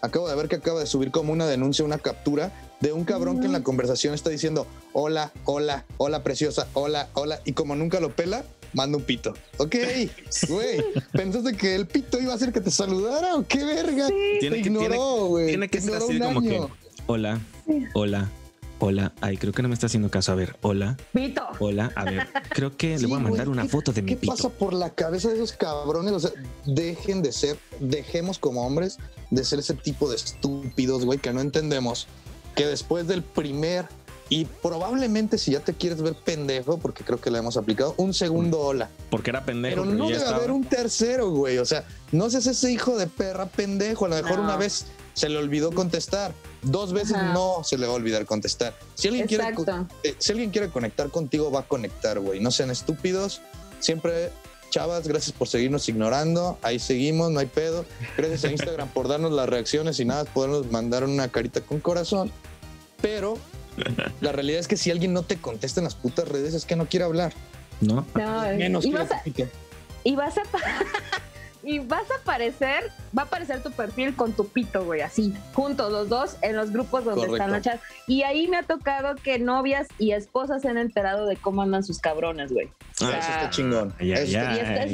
[0.01, 2.51] acabo de ver que acaba de subir como una denuncia, una captura
[2.81, 7.39] de un cabrón que en la conversación está diciendo hola, hola, hola preciosa, hola, hola,
[7.45, 8.43] y como nunca lo pela,
[8.73, 9.33] manda un pito.
[9.57, 9.75] Ok,
[10.49, 10.83] güey,
[11.13, 14.07] ¿pensaste que el pito iba a hacer que te saludara o qué verga?
[14.41, 15.47] Tiene te que- ignoró, güey.
[15.47, 16.61] Tiene que te ser así un como que.
[17.07, 17.39] Hola,
[17.93, 18.29] hola,
[18.79, 19.11] hola.
[19.21, 20.31] Ay, creo que no me está haciendo caso.
[20.31, 21.43] A ver, hola, Pito.
[21.59, 21.91] hola.
[21.95, 24.17] A ver, creo que le voy a mandar güey, una ¿qué- foto de mi ¿Qué
[24.17, 24.33] pito.
[24.33, 26.13] pasa por la cabeza de esos cabrones?
[26.13, 26.31] O sea,
[26.65, 28.97] dejen de ser, dejemos como hombres
[29.31, 32.07] de ser ese tipo de estúpidos, güey, que no entendemos
[32.55, 33.85] que después del primer
[34.29, 38.13] y probablemente si ya te quieres ver pendejo, porque creo que le hemos aplicado, un
[38.13, 38.89] segundo hola.
[39.09, 39.81] Porque era pendejo.
[39.83, 40.37] Pero no debe estaba.
[40.37, 41.57] haber un tercero, güey.
[41.59, 44.05] O sea, no seas ese hijo de perra pendejo.
[44.05, 44.43] A lo mejor No.
[44.43, 46.33] una vez se le olvidó contestar.
[46.61, 47.33] Dos veces Ajá.
[47.33, 48.73] no se le va a olvidar contestar.
[48.95, 49.87] Si alguien, quiere, Exacto.
[50.03, 52.39] eh, si alguien quiere conectar contigo, va a conectar, güey.
[52.39, 53.41] No sean estúpidos.
[53.79, 54.31] Siempre,
[54.69, 56.57] chavas, gracias por seguirnos ignorando.
[56.61, 57.85] Ahí seguimos, no hay pedo.
[58.17, 62.31] Gracias a Instagram por darnos las reacciones y nada, podernos mandar una carita con corazón.
[63.01, 63.37] Pero
[64.21, 66.75] la realidad es que si alguien no te contesta en las putas redes, es que
[66.75, 67.33] no quiere hablar.
[67.81, 68.05] ¿No?
[68.15, 69.43] No, Menos y vas a, pito.
[70.05, 70.59] y vas a pa-
[71.63, 75.91] y vas a aparecer, va a aparecer tu perfil con tu pito, güey, así, juntos
[75.91, 77.35] los dos en los grupos donde Correcto.
[77.35, 77.81] están las chats.
[78.07, 81.83] Y ahí me ha tocado que novias y esposas se han enterado de cómo andan
[81.83, 82.67] sus cabrones, güey.
[82.67, 83.93] O Ah, sea, eso está chingón.
[83.99, 84.35] Ay, ay,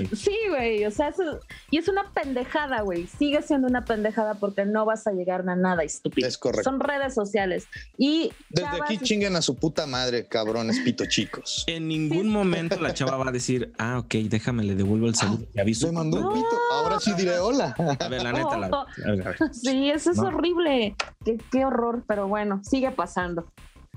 [0.09, 1.39] es- sí, güey, o sea, eso-
[1.69, 3.07] y es una pendejada, güey.
[3.07, 6.27] Sigue siendo una pendejada porque no vas a llegar a nada, estúpido.
[6.27, 6.63] Es correcto.
[6.69, 7.67] Son redes sociales.
[7.97, 11.63] Y Desde chavas, aquí chinguen a su puta madre, cabrones pito chicos.
[11.67, 15.45] En ningún momento la chava va a decir, ah, ok, déjame, le devuelvo el saludo.
[15.53, 15.87] y aviso.
[15.87, 16.58] Le mandó un pito.
[16.71, 17.75] Ahora sí diré hola.
[17.99, 19.37] A ver, la neta, la, a ver, a ver.
[19.53, 20.27] Sí, eso es No.
[20.27, 20.95] horrible.
[21.25, 23.45] Qué, qué horror, pero bueno, sigue pasando.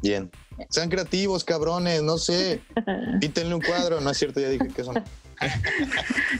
[0.02, 0.30] Bien.
[0.68, 2.60] Sean creativos, cabrones, no sé.
[3.20, 4.00] Pítenle un cuadro.
[4.00, 4.94] No es cierto, ya dije que son.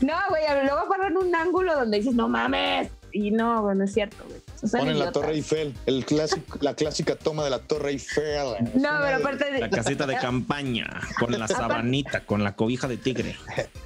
[0.00, 2.88] No, güey, luego ponen un ángulo donde dices, no mames.
[3.12, 4.40] Y no, güey, no es cierto, güey.
[4.62, 5.10] Son Ponen la.
[5.10, 8.54] Torre Eiffel, el clásico, la clásica toma de la Torre Eiffel.
[8.74, 10.88] No, pero aparte La casita de campaña,
[11.18, 13.36] con la sabanita, con la cobija de tigre.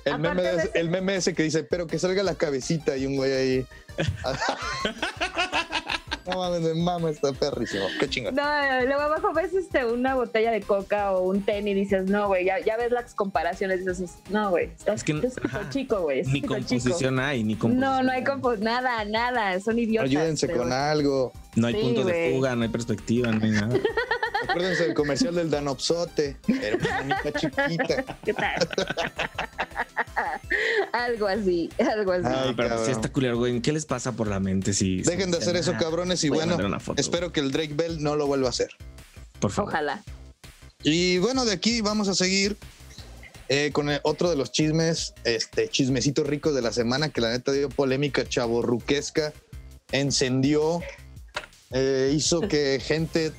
[0.05, 3.07] El meme, de de- el meme ese que dice, pero que salga la cabecita y
[3.07, 3.67] un güey ahí.
[6.29, 7.85] no mames, me mama está perrísimo.
[8.01, 8.35] Qué chingón.
[8.35, 8.43] No,
[8.87, 12.45] luego abajo ves este, una botella de coca o un tenis y dices, no, güey,
[12.47, 15.69] ya, ya ves las comparaciones dices, no, güey, estás Es que- ajá.
[15.71, 16.23] chico, güey.
[16.25, 16.55] Ni chico.
[16.55, 17.81] composición hay, ni composición.
[17.81, 20.11] No, no hay compo nada, nada, son idiotas.
[20.11, 21.33] Ayúdense pero- con algo.
[21.57, 23.77] No hay Sí, punto de fuga, no hay perspectiva, no hay nada.
[24.49, 26.37] Acuérdense del comercial del Danopsote.
[26.47, 28.19] Era una chiquita.
[28.25, 28.69] ¿Qué tal?
[30.93, 32.27] algo así, algo así.
[32.27, 32.87] Ay, No, pero cabrón.
[32.87, 33.61] si está culero, güey.
[33.61, 35.03] ¿Qué les pasa por la mente si.
[35.03, 36.23] Dejen de hacer eso, cabrones.
[36.25, 38.51] Y voy bueno, mandar una foto, espero que el Drake Bell no lo vuelva a
[38.51, 38.69] hacer.
[39.41, 39.73] Por favor.
[39.73, 40.03] Ojalá.
[40.83, 42.57] Y bueno, de aquí vamos a seguir
[43.49, 47.31] eh, con el- otro de los chismes, este chismecito rico de la semana, que la
[47.31, 49.33] neta dio polémica chaborruquesca,
[49.93, 50.81] encendió,
[51.77, 53.33] eh, hizo que gente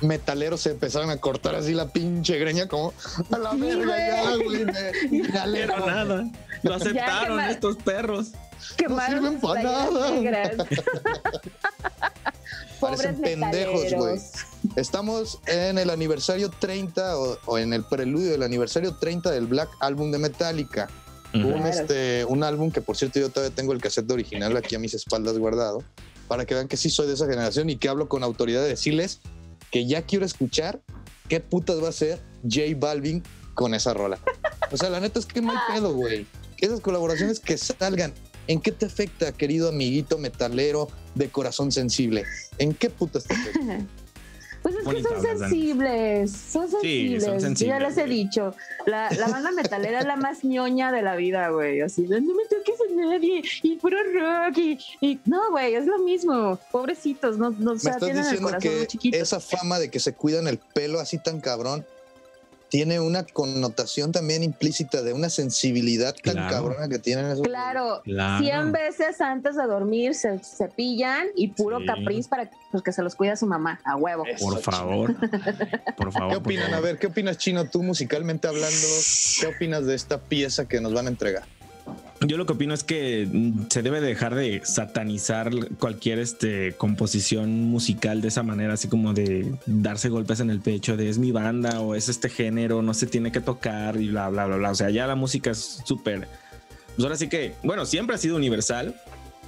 [0.00, 2.92] metaleros se empezaron a cortar así la pinche greña como
[3.30, 4.64] a la verga ya, güey.
[4.64, 5.28] me-.
[5.52, 6.30] Pero nada.
[6.62, 8.28] Lo aceptaron ma- estos perros.
[8.76, 10.66] Quemaron sirven sus pa' playeras nada.
[12.80, 14.18] Parecen pendejos, güey.
[14.76, 19.68] Estamos en el aniversario 30 o, o en el preludio del aniversario 30 del Black
[19.80, 20.88] Album de Metallica.
[21.34, 21.46] Ujú.
[21.46, 21.68] Un, Claro.
[21.68, 24.94] este, un álbum que, por cierto, yo todavía tengo el cassette original aquí a mis
[24.94, 25.82] espaldas guardado,
[26.30, 28.68] para que vean que sí soy de esa generación y que hablo con autoridad de
[28.68, 29.18] decirles
[29.72, 30.80] que ya quiero escuchar
[31.28, 33.24] qué putas va a hacer J Balvin
[33.54, 34.16] con esa rola.
[34.70, 36.28] O sea, la neta es que no hay pedo, güey.
[36.58, 38.14] Esas colaboraciones que salgan,
[38.46, 42.22] ¿en qué te afecta, querido amiguito metalero de corazón sensible?
[42.58, 43.84] ¿En qué putas te afecta?
[44.62, 47.24] Pues es que son sensibles, son Sí, sensibles.
[47.24, 48.54] son Yo ya sensibles, les he dicho.
[48.86, 51.80] La, la banda metalera es la más ñoña de la vida, güey.
[51.80, 54.58] Así no me toques a nadie y puro rock.
[54.58, 56.58] Y, y- no, güey, es lo mismo.
[56.70, 59.16] Pobrecitos, no, no o Me sea, estás tienen el diciendo corazón muy que chiquito.
[59.16, 61.84] esa fama de que se cuidan el pelo así tan cabrón
[62.70, 66.50] tiene una connotación también implícita de una sensibilidad tan Claro.
[66.50, 67.42] cabrona que tienen esos.
[67.42, 68.42] Claro, Claro.
[68.44, 71.86] 100 veces antes de dormir se cepillan y puro Sí.
[71.86, 74.24] capriz para pues, que se los cuida su mamá, a huevo.
[74.38, 75.14] Por favor.
[75.96, 76.30] Por favor.
[76.30, 76.66] ¿Qué opinan?
[76.70, 76.78] favor.
[76.78, 77.64] A ver, ¿qué opinas, Chino?
[77.68, 78.86] Tú musicalmente hablando,
[79.40, 81.42] ¿qué opinas de esta pieza que nos van a entregar?
[82.26, 87.64] Yo lo que opino es que mm, se debe dejar de satanizar cualquier este, composición
[87.64, 91.32] musical de esa manera, así como de darse golpes en el pecho de es mi
[91.32, 94.70] banda o es este género, no se tiene que tocar y bla, bla, bla, bla.
[94.70, 96.28] O sea, ya la música es súper...
[96.94, 99.00] Pues ahora sí que, bueno, siempre ha sido universal,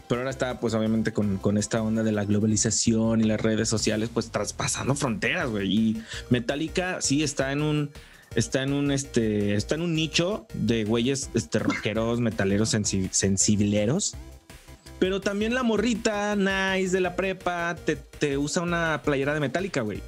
[0.08, 3.68] pero ahora está pues obviamente con, con esta onda de la globalización y las redes
[3.68, 5.70] sociales pues traspasando fronteras, güey.
[5.70, 7.90] Y Metallica sí está en un
[8.34, 14.14] está en un este está en un nicho de güeyes este rockeros, metaleros sensi- sensibleros.
[14.98, 19.80] Pero también la morrita nice de la prepa te, te usa una playera de Metallica,
[19.80, 20.00] güey.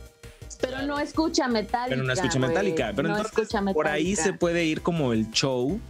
[0.61, 1.89] Pero no escucha Metallica.
[1.89, 2.49] Pero no escucha güey.
[2.49, 2.93] Metallica.
[2.95, 5.81] Pero no entonces, escucha por ahí se puede ir como el show,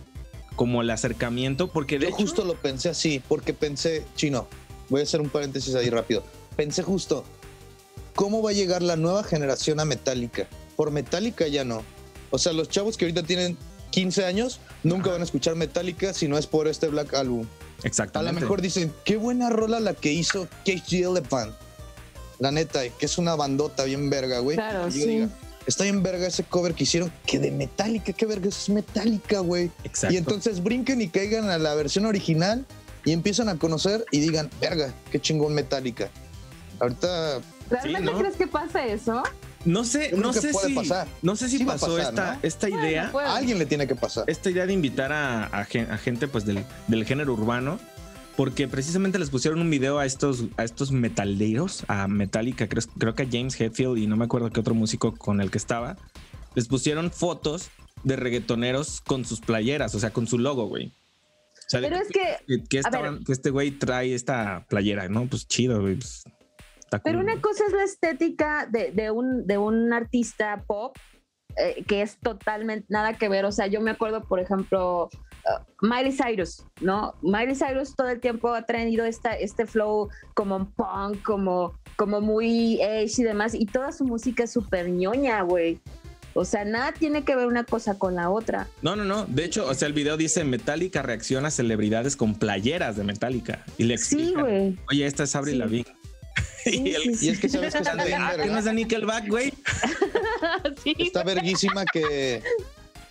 [0.57, 4.49] como el acercamiento, porque de Yo hecho, justo lo pensé así, porque pensé, chino,
[4.89, 6.25] voy a hacer un paréntesis ahí rápido.
[6.57, 7.25] Pensé justo,
[8.15, 10.47] ¿cómo va a llegar la nueva generación a Metallica?
[10.77, 11.83] Por Metallica ya no.
[12.35, 13.57] O sea, los chavos que ahorita tienen
[13.91, 17.47] 15 años nunca van a escuchar Metallica si no es por este Black Album.
[17.83, 18.35] A exactamente.
[18.35, 21.55] lo mejor dicen, qué buena rola la que hizo Cage Elephant.
[22.41, 24.57] La neta, que es una bandota bien verga, güey.
[24.57, 25.07] Claro, Y yo sí.
[25.07, 25.29] diga,
[25.65, 29.39] Está bien verga ese cover que hicieron, que de Metallica, qué verga, eso es Metallica,
[29.39, 29.71] güey.
[29.85, 30.13] Exacto.
[30.13, 32.67] Y entonces brinquen y caigan a la versión original
[33.05, 36.11] y empiezan a conocer y digan, verga, qué chingón Metallica.
[36.81, 38.19] Ahorita, ¿Realmente Sí, ¿no?
[38.19, 39.23] crees que pasa eso?
[39.65, 41.09] No sé, no sé puede si pasar.
[41.23, 42.39] no sé si Sí pasó pasar, esta, ¿no?
[42.43, 43.03] esta idea.
[43.03, 43.27] Bueno, puede.
[43.29, 44.25] a alguien le tiene que pasar.
[44.27, 47.79] esta idea de invitar a, a gen- a gente pues del, del género urbano
[48.37, 53.15] porque precisamente les pusieron un video a estos a estos metaleros a Metallica creo, creo
[53.15, 55.97] que a James Hetfield y no me acuerdo qué otro músico con el que estaba
[56.57, 57.71] les pusieron fotos
[58.03, 62.01] de reggaetoneros con sus playeras o sea con su logo güey o sea, de Pero
[62.01, 63.01] que- es que, que, que a ver.
[63.01, 66.25] estaban- que este güey trae esta playera no pues chido güey pues,
[67.03, 70.97] pero una cosa es la estética de, de un, de un artista pop
[71.57, 73.45] eh, que es totalmente nada que ver.
[73.45, 77.15] O sea, yo me acuerdo, por ejemplo, uh, Miley Cyrus, ¿no?
[77.23, 82.81] Miley Cyrus todo el tiempo ha traído esta, este flow como punk, como, como muy
[82.83, 85.81] edge y demás, y toda su música es súper ñoña, güey.
[86.37, 88.67] O sea, nada tiene que ver una cosa con la otra.
[88.83, 89.25] No, no, no.
[89.27, 93.65] De hecho, o sea, el video dice Metallica reacciona a celebridades con playeras de Metallica.
[93.79, 94.79] Y le Sí, explican, güey.
[94.91, 95.59] Oye, esta es Avril Sí.
[95.61, 95.97] Lavigne.
[96.71, 99.53] Y, el- es que sabes que está bien Ah, ¿que no es de Nickelback, güey?
[100.83, 100.95] Sí.
[100.99, 102.43] Está verguísima que.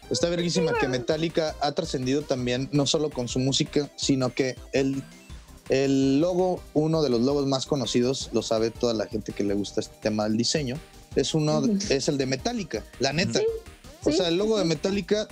[0.10, 5.02] Está verguísima que Metallica ha trascendido también, no solo con su música, sino que el,
[5.70, 9.54] el logo, uno de los logos más conocidos, lo sabe toda la gente que le
[9.54, 10.78] gusta este tema del diseño,
[11.16, 13.40] es uno, es el de Metallica, la neta.
[14.04, 14.66] o sí, sea, el logo de.
[14.66, 15.28] Metallica.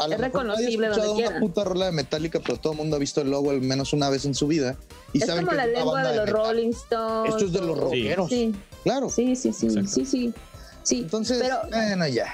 [0.00, 2.56] A lo Es mejor nadie ha reconocible donde escuchado una puta rola de Metallica, pero
[2.58, 4.76] todo el mundo ha visto el logo al menos una vez en su vida.
[5.12, 6.42] Y es saben como que la es una lengua banda de los metal.
[6.46, 7.30] Rolling Stones.
[7.34, 8.28] Esto es de los rockeros.
[8.30, 9.10] Sí, Claro.
[9.10, 9.90] sí, sí, sí, Exacto.
[9.90, 10.34] sí, sí.
[10.82, 12.32] Sí, Entonces, pero, bueno, ya.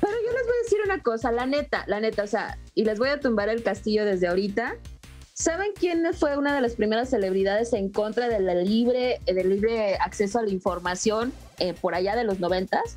[0.00, 2.84] pero yo les voy a decir una cosa, la neta, la neta, o sea, y
[2.86, 4.76] les voy a tumbar el castillo desde ahorita.
[5.34, 9.96] ¿Saben quién fue una de las primeras celebridades en contra de la libre, del libre
[9.96, 12.96] acceso a la información eh, por allá de los noventas?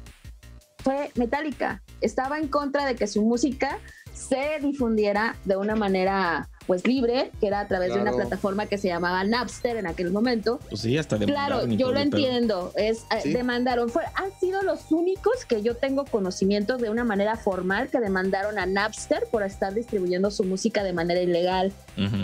[0.78, 1.82] Fue Metallica.
[2.00, 3.80] Estaba en contra de que su música
[4.18, 8.78] se difundiera de una manera pues libre, que era a través de una plataforma que
[8.78, 10.60] se llamaba Napster en aquel momento.
[10.70, 12.74] Pues sí, hasta Claro, yo lo entiendo.
[12.76, 13.34] Es, eh, Sí.
[13.34, 13.90] Demandaron.
[13.90, 18.60] Fue, han sido los únicos que yo tengo conocimiento de una manera formal que demandaron
[18.60, 21.72] a Napster por estar distribuyendo su música de manera ilegal.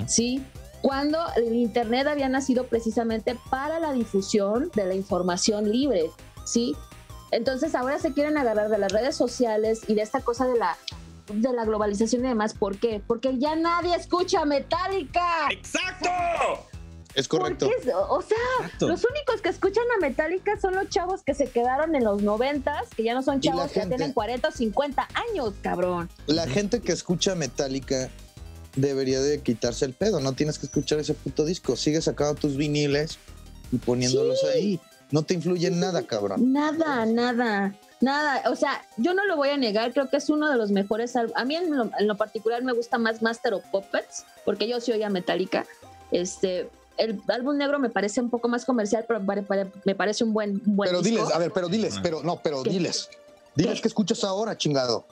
[0.07, 0.43] ¿Sí?
[0.81, 6.09] Cuando el Internet había nacido precisamente para la difusión de la información libre.
[6.45, 6.75] ¿Sí?
[7.31, 10.77] Entonces ahora se quieren agarrar de las redes sociales y de esta cosa de la
[11.31, 12.53] de la globalización y demás.
[12.53, 13.01] ¿Por qué?
[13.05, 15.47] Porque ya nadie escucha Metallica.
[15.51, 16.09] ¡Exacto!
[17.15, 17.67] Es correcto.
[17.67, 17.91] ¿Por qué?
[17.93, 18.87] O sea, Exacto.
[18.87, 22.89] los únicos que escuchan a Metallica son los chavos que se quedaron en los noventas,
[22.95, 26.09] que ya no son chavos que tienen 40 o 50 años, cabrón.
[26.25, 28.09] La gente que escucha Metallica
[28.75, 30.19] debería de quitarse el pedo.
[30.19, 31.75] No tienes que escuchar ese puto disco.
[31.75, 33.19] Sigue sacando tus viniles
[33.71, 34.47] y poniéndolos Sí.
[34.47, 34.79] ahí.
[35.11, 36.51] No te influye en nada, cabrón.
[36.51, 38.43] Nada, nada, nada.
[38.51, 41.15] O sea, yo no lo voy a negar, creo que es uno de los mejores
[41.15, 41.41] álbumes.
[41.41, 44.79] A mí en lo, en lo particular me gusta más Master of Puppets, porque yo
[44.79, 45.65] sí oía Metallica.
[46.11, 49.21] Este, el álbum negro me parece un poco más comercial, pero
[49.85, 51.21] me parece un buen, un buen Pero disco.
[51.21, 52.69] diles, a ver, pero diles, pero no, pero ¿Qué?
[52.69, 53.09] diles.
[53.55, 55.05] Diles que escuchas ahora, chingado.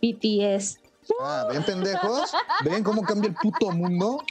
[0.00, 0.78] BTS.
[1.20, 2.30] Ah, ven pendejos.
[2.64, 4.22] Ven cómo cambia el puto mundo.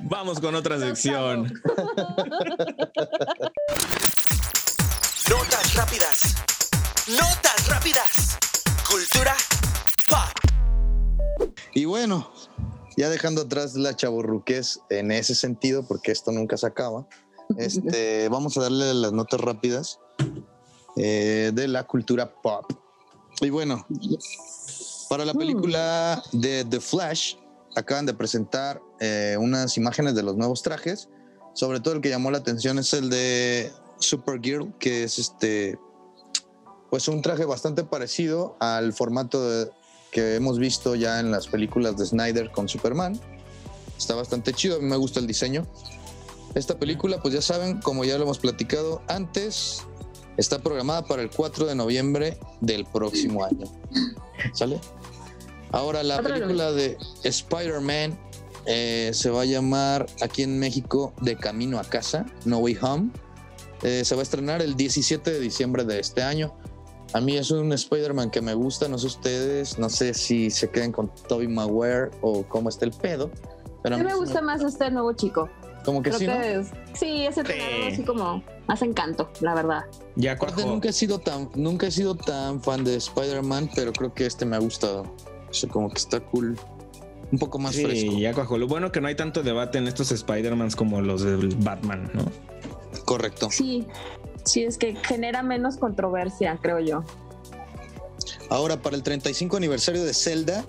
[0.00, 1.44] Vamos con otra sección.
[5.30, 6.34] Notas rápidas.
[7.08, 8.38] Notas rápidas.
[8.88, 9.34] Cultura
[10.08, 10.28] pop.
[11.74, 12.30] Y bueno,
[12.96, 17.06] ya dejando atrás la chaburruquez en ese sentido, porque esto nunca se acaba,
[17.56, 20.00] este, vamos a darle las notas rápidas
[20.96, 22.70] eh, de la cultura pop.
[23.40, 23.86] Y bueno,
[25.14, 27.36] para la película de The Flash,
[27.76, 31.08] acaban de presentar eh, unas imágenes de los nuevos trajes.
[31.52, 35.78] Sobre todo el que llamó la atención es el de Supergirl, que es este,
[36.90, 39.70] pues un traje bastante parecido al formato de-
[40.10, 43.16] que hemos visto ya en las películas de Snyder con Superman.
[43.96, 45.64] Está bastante chido, a mí me gusta el diseño.
[46.56, 49.84] Esta película, pues ya saben, como ya lo hemos platicado antes,
[50.36, 53.68] está programada para el 4 de noviembre del próximo año.
[54.52, 54.80] ¿Sale?
[55.74, 58.16] Ahora la película de Spider-Man
[58.66, 63.10] eh, se va a llamar aquí en México De Camino a Casa, No Way Home.
[63.82, 66.54] Eh, se va a estrenar el 17 de diciembre de este año.
[67.12, 70.70] A mí es un Spider-Man que me gusta, no sé ustedes, no sé si se
[70.70, 73.30] queden con Tobey Maguire o cómo está el pedo.
[73.82, 75.48] Pero a mí me gusta más este nuevo chico.
[75.84, 76.32] Como que Creo sí, ¿no?
[76.32, 79.82] que es- sí, ese tiene algo así como más encanto, la verdad.
[80.16, 84.14] Ya Aparte, nunca he sido tan, nunca he sido tan fan de Spider-Man, pero creo
[84.14, 85.04] que este me ha gustado.
[85.54, 86.58] O sea, como que está cool.
[87.30, 88.18] Un poco más Sí, fresco.
[88.18, 88.58] ya cuajó.
[88.58, 92.24] Lo bueno que no hay tanto debate en estos Spider-Mans como los del Batman, ¿no?
[93.04, 93.48] Correcto.
[93.50, 93.86] Sí,
[94.44, 97.04] sí, es que genera menos controversia, creo yo.
[98.50, 100.64] Ahora, para el 35 aniversario de Zelda,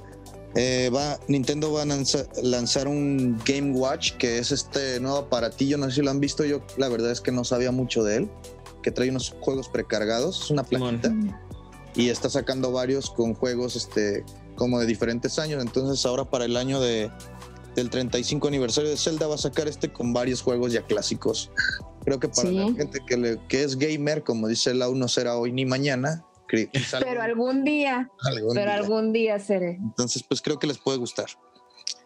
[0.55, 5.77] eh, va, Nintendo va a lanza- lanzar un Game Watch, que es este nuevo aparatillo.
[5.77, 6.45] No sé si lo han visto.
[6.45, 8.29] Yo, la verdad es que no sabía mucho de él.
[8.81, 10.43] Que trae unos juegos precargados.
[10.45, 11.13] Es una plaquita.
[11.95, 14.23] Y está sacando varios con juegos este,
[14.55, 15.61] como de diferentes años.
[15.61, 17.11] Entonces, ahora para el año de,
[17.75, 21.51] del 35 aniversario de Zelda, va a sacar este con varios juegos ya clásicos.
[22.03, 22.55] Creo que para Sí.
[22.55, 26.23] la gente que, le- que es gamer, como dice Lau, no será hoy ni mañana.
[26.99, 28.75] Pero algún día, algún pero día.
[28.75, 29.71] algún día seré.
[29.81, 31.25] Entonces, pues creo que les puede gustar.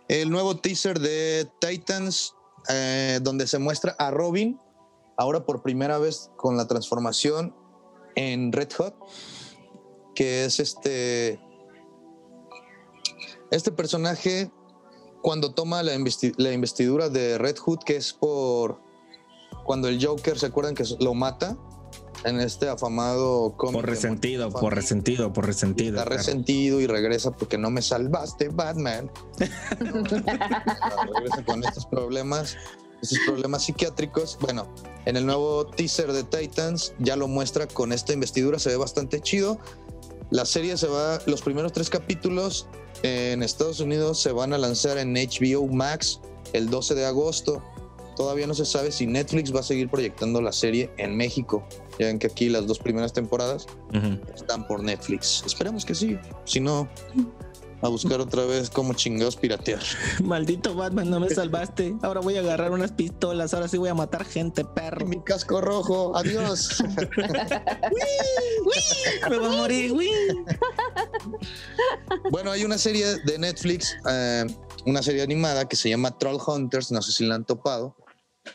[0.08, 2.34] El nuevo teaser de Titans,
[2.70, 4.58] eh, donde se muestra a Robin,
[5.18, 7.54] ahora por primera vez con la transformación
[8.16, 8.96] en Red Hot,
[10.16, 11.40] que es este.
[13.52, 14.52] Este personaje,
[15.22, 18.80] cuando toma la, investi- la investidura de Red Hood, que es por.
[19.66, 21.58] Cuando el Joker, ¿se acuerdan que lo mata?
[22.26, 23.82] En este afamado cómic.
[23.82, 25.98] Por resentido, por resentido, por resentido.
[25.98, 26.18] Está claro.
[26.18, 29.10] resentido y regresa porque no me salvaste, Batman.
[29.80, 32.58] regresa con estos problemas,
[33.02, 34.38] estos problemas psiquiátricos.
[34.42, 34.68] Bueno,
[35.06, 39.22] en el nuevo teaser de Titans ya lo muestra con esta investidura, se ve bastante
[39.22, 39.58] chido.
[40.30, 42.68] La serie se va, los primeros tres capítulos
[43.04, 46.20] en Estados Unidos se van a lanzar en HBO Max
[46.54, 47.64] el 12 de agosto.
[48.16, 51.64] Todavía no se sabe si Netflix va a seguir proyectando la serie en México.
[51.98, 53.66] Ya ven que aquí las dos primeras temporadas
[54.36, 55.44] están por Netflix.
[55.46, 56.18] Esperemos que sí.
[56.44, 56.90] Si no,
[57.82, 59.82] a buscar otra vez cómo chingados piratear.
[60.24, 61.96] Maldito Batman, no me salvaste.
[62.02, 63.54] Ahora voy a agarrar unas pistolas.
[63.54, 65.06] Ahora sí voy a matar gente, perro.
[65.06, 66.84] Mi casco rojo, adiós.
[69.30, 69.94] Me voy a morir,
[72.32, 74.46] bueno, hay una serie de Netflix, eh,
[74.86, 77.96] una serie animada que se llama Troll Hunters, no sé si la han topado,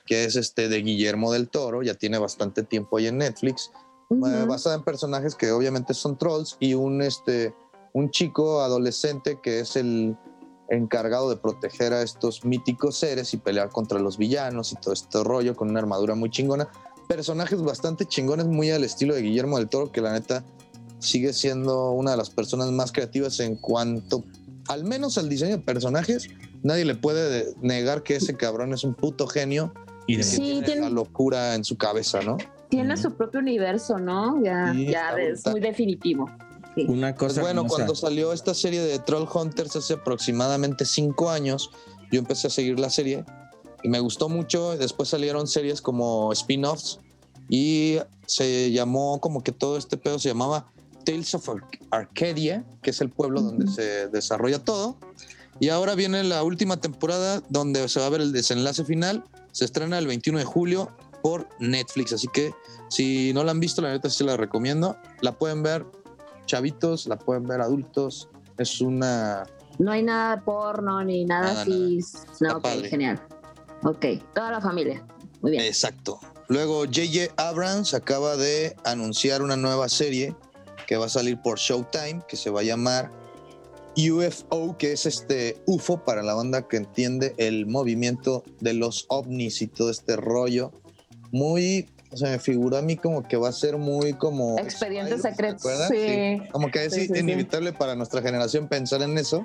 [0.06, 3.70] que es este de Guillermo del Toro, ya tiene bastante tiempo ahí en Netflix,
[4.10, 7.54] eh, basada en personajes que obviamente son trolls y un este
[7.94, 10.16] un chico adolescente que es el
[10.68, 15.22] encargado de proteger a estos míticos seres y pelear contra los villanos y todo este
[15.22, 16.68] rollo con una armadura muy chingona.
[17.08, 20.42] Personajes bastante chingones, muy al estilo de Guillermo del Toro, que la neta
[20.98, 24.24] sigue siendo una de las personas más creativas en cuanto,
[24.68, 26.28] al menos al diseño de personajes.
[26.64, 29.72] Nadie le puede negar que ese cabrón es un puto genio
[30.08, 32.38] y Sí, tiene tiene- la locura en su cabeza, ¿no?
[32.70, 34.42] Tiene su propio universo, ¿no?
[34.42, 35.52] Ya, Sí, ya es brutal.
[35.52, 36.30] muy definitivo.
[36.88, 37.40] Una Pues cosa.
[37.42, 37.76] bueno, hermosa.
[37.76, 41.70] cuando salió esta serie de Troll Hunters hace aproximadamente cinco años,
[42.10, 43.24] yo empecé a seguir la serie
[43.82, 44.76] y me gustó mucho.
[44.76, 46.98] Después salieron series como spin-offs
[47.48, 50.66] y se llamó como que todo este pedo se llamaba
[51.04, 54.96] Tales of Ar- Arcadia, que es el pueblo donde se desarrolla todo.
[55.60, 59.22] Y ahora viene la última temporada donde se va a ver el desenlace final.
[59.52, 60.90] Se estrena el 21 de julio
[61.22, 62.12] por Netflix.
[62.12, 62.52] Así que
[62.88, 64.96] si no la han visto, la neta sí la recomiendo.
[65.20, 65.86] La pueden ver
[66.46, 68.28] chavitos, la pueden ver adultos.
[68.58, 69.44] Es una.
[69.78, 71.98] No hay nada porno ni nada, Nada, así.
[72.40, 72.88] No, ok, padre.
[72.88, 73.20] genial.
[73.82, 75.04] Ok, toda la familia.
[75.42, 75.64] Muy bien.
[75.64, 76.20] Exacto.
[76.48, 77.32] Luego, J.J.
[77.36, 80.34] Abrams acaba de anunciar una nueva serie
[80.86, 83.10] que va a salir por Showtime, que se va a llamar
[83.96, 89.62] UFO, que es este UFO para la banda que entiende el movimiento de los ovnis
[89.62, 90.72] y todo este rollo.
[91.30, 94.56] Muy, o sea, me figura a mí como que va a ser muy como...
[94.58, 95.60] Expedientes ¿Se secretos.
[95.60, 95.88] acuerdan?
[95.90, 96.48] Sí.
[96.52, 97.18] Como que es Sí, sí, sí.
[97.20, 99.44] inevitable para nuestra generación pensar en eso.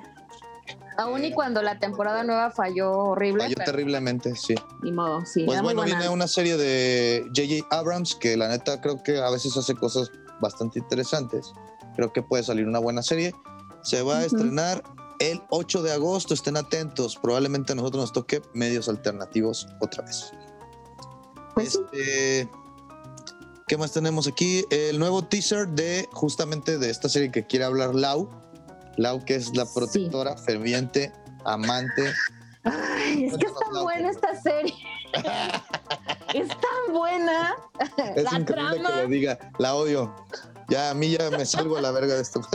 [0.96, 3.44] Aún y cuando la temporada nueva falló horrible.
[3.44, 4.54] Falló pero terriblemente, sí.
[4.82, 5.44] Ni modo, sí.
[5.44, 7.66] Pues bueno, viene una serie de J.J.
[7.76, 10.10] Abrams que la neta creo que a veces hace cosas
[10.40, 11.52] bastante interesantes.
[11.96, 13.34] Creo que puede salir una buena serie.
[13.82, 14.82] Se va a estrenar
[15.18, 16.34] el 8 de agosto.
[16.34, 17.16] Estén atentos.
[17.16, 20.32] Probablemente a nosotros nos toque medios alternativos otra vez.
[21.54, 22.48] Pues Este,
[23.70, 24.64] ¿Qué más tenemos aquí?
[24.70, 28.28] El nuevo teaser de justamente de esta serie que quiere hablar Lau.
[28.96, 31.12] Lau, que es la protectora, ferviente,
[31.44, 32.12] amante.
[32.64, 34.74] Ay, es que es tan buena esta serie.
[36.34, 37.54] es tan buena.
[38.16, 38.96] Es la increíble trama.
[38.96, 39.38] que lo diga.
[39.60, 40.16] La odio.
[40.68, 42.40] Ya, a mí ya me salgo a la verga de esto.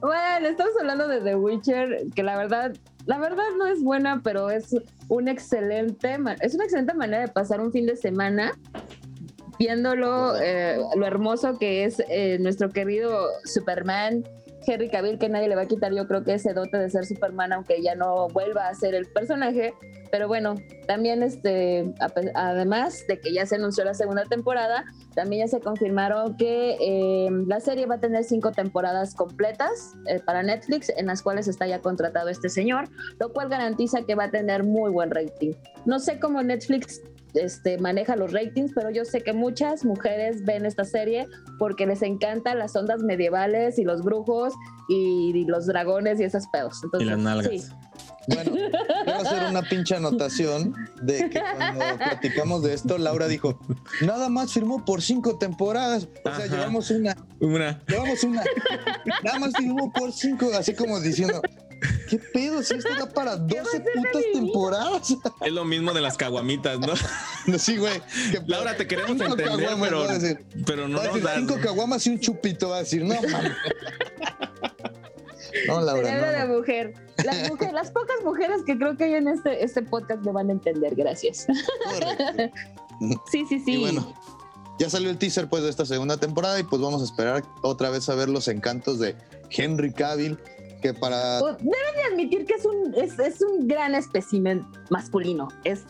[0.00, 2.72] Bueno, estamos hablando de The Witcher, que la verdad,
[3.04, 4.74] la verdad no es buena, pero es
[5.08, 8.58] un excelente, es una excelente manera de pasar un fin de semana
[9.60, 14.24] viéndolo, eh, lo hermoso que es eh, nuestro querido Superman,
[14.66, 17.04] Henry Cavill, que nadie le va a quitar, yo creo que ese dote de ser
[17.04, 19.74] Superman, aunque ya no vuelva a ser el personaje.
[20.10, 20.54] Pero bueno,
[20.86, 21.92] también este,
[22.34, 24.84] además de que ya se anunció la segunda temporada,
[25.14, 30.20] también ya se confirmaron que eh, la serie va a tener cinco temporadas completas eh,
[30.20, 32.88] para Netflix, en las cuales está ya contratado este señor,
[33.18, 35.52] lo cual garantiza que va a tener muy buen rating.
[35.84, 37.00] No sé cómo Netflix
[37.34, 41.26] este, maneja los ratings, pero yo sé que muchas mujeres ven esta serie
[41.58, 44.54] porque les encantan las ondas medievales y los brujos
[44.88, 46.80] y, y los dragones y esas pedos.
[46.84, 47.48] Entonces, Y las nalgas.
[47.50, 47.62] sí.
[48.28, 53.58] Bueno, quiero hacer una pinche anotación de que cuando platicamos de esto, Laura dijo,
[54.02, 56.06] nada más firmó por cinco temporadas.
[56.24, 56.46] O sea, Ajá.
[56.56, 57.82] llevamos una, Una.
[57.88, 58.42] llevamos una.
[59.24, 61.40] Nada más firmó por cinco, así como diciendo,
[62.08, 62.62] ¿qué pedo?
[62.62, 65.16] Si esto da para 12 putas temporadas.
[65.40, 66.92] Es lo mismo de las caguamitas, ¿no?
[67.58, 68.00] Sí, güey.
[68.46, 70.44] Laura, te queremos cinco entender, caguamas, pero, decir.
[70.66, 71.36] pero no nos das.
[71.36, 73.52] cinco caguamas y un chupito, va a decir, no, mames.
[75.66, 76.58] No, Laura, Cerebro no, de no.
[76.58, 76.94] mujer.
[77.24, 77.74] Las, mujeres.
[77.74, 80.94] las pocas mujeres que creo que hay en este, este podcast me van a entender,
[80.94, 81.46] gracias.
[83.30, 83.72] sí, sí, sí.
[83.72, 84.14] Y bueno,
[84.80, 87.90] ya salió el teaser pues de esta segunda temporada y pues vamos a esperar otra
[87.90, 89.14] vez a ver los encantos de
[89.50, 90.38] Henry Cavill,
[90.80, 91.38] que para...
[91.38, 95.48] Deben de admitir que es un, es, es un gran espécimen masculino.
[95.64, 95.80] Es,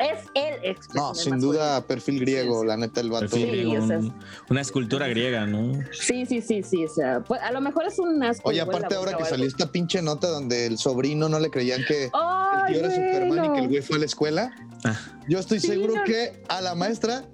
[0.00, 1.38] es el espécimen No, sin masculino.
[1.40, 3.26] duda perfil griego, la neta el vato.
[3.26, 4.12] O sea, un-
[4.50, 5.72] una escultura griega, ¿no?
[5.92, 6.84] Sí, sí, sí, sí.
[6.84, 8.48] O sea, pues, a lo mejor es un asco.
[8.48, 12.04] Oye, aparte ahora que salió esta pinche nota donde el sobrino no le creían que
[12.06, 14.50] el ¡Ay, tío era Superman y que el güey fue a la escuela,
[14.84, 14.96] Ah.
[15.28, 16.04] yo estoy Sí, seguro no.
[16.04, 17.24] que a la maestra,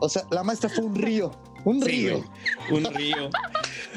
[0.00, 1.30] o sea, la maestra fue un río,
[1.66, 2.24] un Sí, río.
[2.70, 3.30] Un río.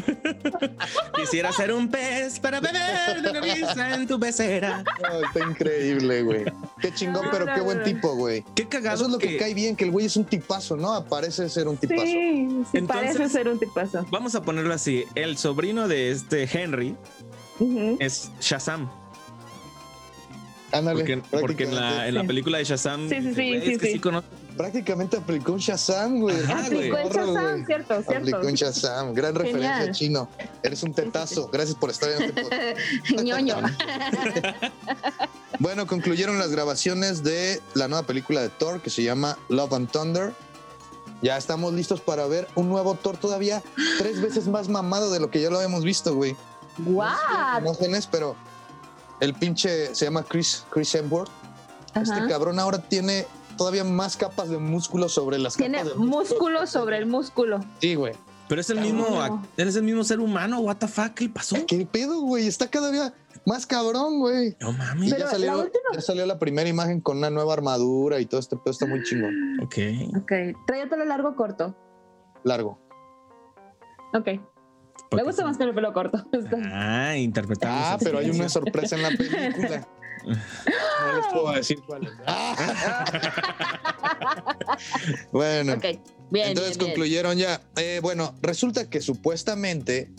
[1.15, 4.83] Quisiera ser un pez para beber de una brisa en tu pecera.
[5.01, 6.45] No, está increíble, güey.
[6.81, 8.43] Qué chingón, pero qué buen tipo, güey.
[8.55, 9.27] Qué cagado Eso es lo que...
[9.29, 10.93] que- cae bien, que el güey es un tipazo, ¿no?
[10.93, 12.01] Aparece ser un tipazo.
[12.01, 14.05] Sí, sí, Entonces- parece ser un tipazo.
[14.09, 15.05] Vamos a ponerlo así.
[15.15, 16.95] El sobrino de este Henry
[17.99, 18.89] es Shazam.
[20.71, 22.27] Ándale, Porque, porque en, la, en la Sí.
[22.27, 23.09] película de Shazam.
[23.09, 23.99] Sí, sí, sí, "Güey, sí, es que sí.
[23.99, 24.29] conozco".
[24.59, 26.35] Prácticamente aplicó un Shazam, güey.
[26.43, 27.03] Ajá, Aplicó güey.
[27.05, 27.65] Morro, Shazam, güey.
[27.65, 28.47] cierto, Aplicó cierto.
[28.47, 29.13] un Shazam.
[29.13, 30.27] Gran referencia, chino.
[30.61, 31.47] Eres un tetazo.
[31.47, 33.09] Gracias por estar en este podcast.
[33.23, 33.55] Ñoño.
[35.59, 39.91] Bueno, concluyeron las grabaciones de la nueva película de Thor que se llama Love and
[39.91, 40.33] Thunder.
[41.21, 43.63] Ya estamos listos para ver un nuevo Thor todavía
[43.97, 46.35] tres veces más mamado de lo que ya lo habíamos visto, güey.
[46.79, 47.61] ¡Guau!
[47.61, 48.35] Imágenes, pero
[49.21, 51.31] el pinche se llama Chris, Chris Hemsworth.
[51.95, 53.25] Este cabrón ahora tiene
[53.59, 57.59] todavía más capas de músculo sobre las Tiene capas de músculo sobre el músculo.
[57.79, 58.13] Sí, güey.
[58.47, 59.43] Pero es el mismo, Cabrón.
[59.57, 60.59] ac- es el mismo ser humano.
[60.61, 61.55] What the fuck, ¿qué le pasó?
[61.67, 62.47] ¿Qué pedo, güey?
[62.47, 63.13] Está cada día
[63.45, 64.55] más cabrón, güey.
[64.59, 65.11] No mames.
[65.11, 68.39] Ya la salió, última- ya salió la primera imagen con una nueva armadura y todo
[68.39, 69.59] este pedo está muy chingón.
[69.61, 69.75] Ok.
[70.17, 70.31] Ok.
[70.65, 71.75] ¿Trae el pelo largo o corto?
[72.43, 72.79] Largo.
[74.15, 74.27] Ok.
[75.11, 76.23] Me gusta más que el pelo corto.
[76.73, 77.81] Ah, interpretamos.
[77.83, 79.87] Ah, pero hay una sorpresa en la película.
[81.05, 82.11] No les puedo decir cuál es.
[85.31, 85.75] bueno.
[86.31, 86.79] Bien, entonces bien, bien.
[86.79, 87.61] concluyeron ya.
[87.77, 90.11] Eh, bueno, resulta que supuestamente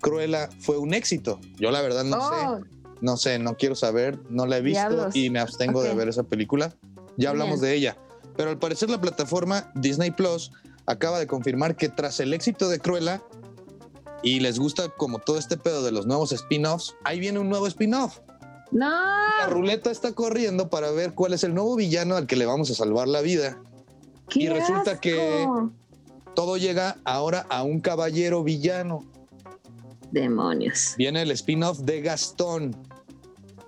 [0.00, 1.40] Cruella fue un éxito.
[1.58, 2.64] Yo la verdad no Oh, sé.
[3.02, 5.16] No sé, no quiero saber, no la he visto Diablos.
[5.16, 6.74] y me abstengo de ver esa película.
[7.16, 7.70] Ya hablamos Bien.
[7.72, 7.96] de ella.
[8.36, 10.52] Pero al parecer la plataforma Disney Plus
[10.86, 13.22] acaba de confirmar que tras el éxito de Cruella
[14.22, 17.66] y les gusta como todo este pedo de los nuevos spin-offs, ahí viene un nuevo
[17.66, 18.18] spin-off.
[18.70, 18.88] No.
[18.88, 22.70] La ruleta está corriendo para ver cuál es el nuevo villano al que le vamos
[22.70, 23.58] a salvar la vida.
[24.28, 25.46] qué y resulta que-.
[26.34, 29.04] Todo llega ahora a un caballero villano.
[30.10, 30.94] Demonios.
[30.96, 32.76] Viene el spin-off de Gastón.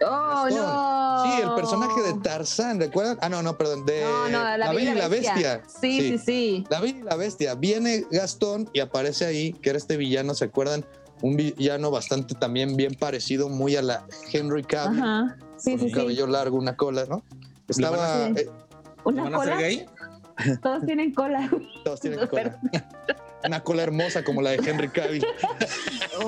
[0.05, 0.57] Oh, Gastón.
[0.57, 1.25] no.
[1.25, 3.19] Sí, el personaje de Tarzán, ¿recuerdan?
[3.21, 5.63] Ah, no, no, perdón, de No, no, la, Bella y la Bestia.
[5.81, 6.65] Sí, sí, sí.
[6.71, 7.55] La Bella y la Bestia.
[7.55, 10.85] Viene Gastón y aparece ahí, que era este villano, ¿se acuerdan?
[11.23, 15.01] Un villano bastante también bien parecido, muy a la Henry Cavill.
[15.03, 15.37] Ajá.
[15.57, 15.97] Sí, con sí, un sí.
[15.97, 17.23] cabello largo, una cola, ¿no?
[17.69, 18.29] Estaba.
[18.31, 18.51] eh,
[19.05, 19.61] Una ¿Van a hacer cola.
[19.63, 19.87] gay?
[20.63, 21.51] Todos tienen cola.
[21.85, 22.61] todos tienen cola.
[23.45, 25.25] una cola hermosa como la de Henry Cavill.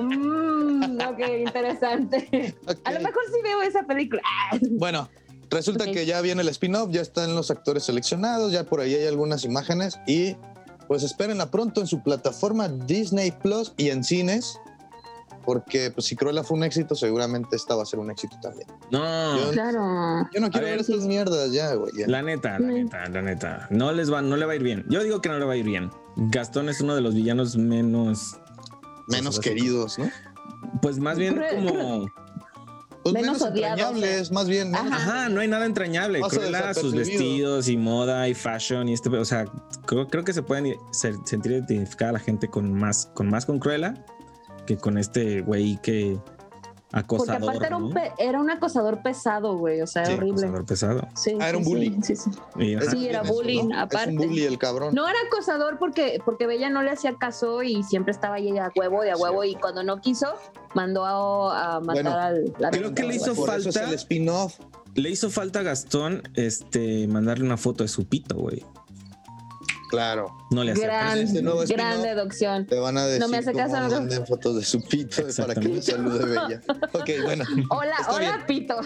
[0.01, 2.55] Mm, ok, interesante.
[2.85, 4.23] A lo mejor sí veo esa película.
[4.73, 5.09] Bueno,
[5.51, 9.07] resulta que ya viene el spin-off, ya están los actores seleccionados, ya por ahí hay
[9.07, 10.37] algunas imágenes y
[10.89, 14.59] pues espérenla pronto en su plataforma Disney Plus y en cines,
[15.45, 18.67] porque pues si Cruella fue un éxito, seguramente esta va a ser un éxito también.
[18.91, 19.37] No.
[19.39, 20.29] Yo- Claro.
[20.33, 21.93] Yo no quiero A ver ver, estas mierdas ya, güey.
[21.97, 22.07] ya.
[22.09, 23.67] La neta, la neta, la neta.
[23.71, 24.85] No les va, no le va a ir bien.
[24.89, 25.91] Yo digo que no le va a ir bien.
[26.17, 28.37] Gastón es uno de los villanos menos.
[29.09, 30.09] Menos pues, queridos, ¿no?
[30.81, 32.07] Pues más bien Cruel- como.
[33.03, 34.71] Pues Menos menos, entrañables, más bien.
[34.71, 36.23] menos- Ajá, no hay nada entrañable.
[36.23, 39.45] Cruella, sus vestidos y moda y fashion y este, o sea,
[39.85, 43.93] creo, creo que se pueden sentir identificada la gente con más, con más con Cruella
[44.67, 46.19] que con este güey que
[46.91, 47.43] Porque acosador.
[47.43, 47.67] aparte
[48.19, 49.81] era un, acosador pesado, güey.
[49.81, 50.43] O sea, Sí, horrible.
[50.47, 51.09] acosador pesado.
[51.17, 51.97] Sí, Ah, era sí, un bully.
[52.03, 52.63] Sí, sí, sí.
[52.63, 52.91] Y, ajá.
[52.91, 53.81] Sí, era eso, bullying, ¿no?
[53.81, 54.11] aparte.
[54.11, 54.95] Es un bully el cabrón.
[54.95, 58.71] No era acosador porque, porque Bella no le hacía caso y siempre estaba ahí a
[58.77, 60.29] huevo de a huevo y cuando no quiso
[60.75, 63.89] mandó a, a matar Bueno, al la creo que le hizo Por eso es falta-
[63.89, 64.59] el spin-off.
[64.95, 68.65] Le hizo falta a Gastón este mandarle una foto de su pito, güey.
[69.95, 70.37] Claro.
[70.51, 71.21] No le hacía gran, caso.
[71.23, 72.67] Este nuevo gran deducción.
[72.67, 73.89] Te van a decir No me hace cómo caso, no.
[73.91, 76.61] manden fotos de su pito para que le salude Bella.
[76.93, 77.45] Ok, bueno.
[77.71, 78.47] Hola, hola, bien.
[78.47, 78.77] Pito.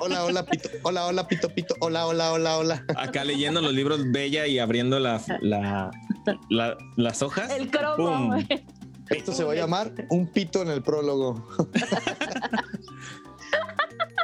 [0.00, 0.68] Hola, hola, pito.
[0.82, 1.74] Hola, hola, pito, pito.
[1.80, 2.84] Hola, hola, hola, hola.
[2.96, 5.90] Acá leyendo los libros Bella y abriendo la, la-
[6.50, 7.50] la- las hojas.
[7.52, 8.36] El cromo.
[9.10, 11.46] Esto se va a llamar un pito en el prólogo.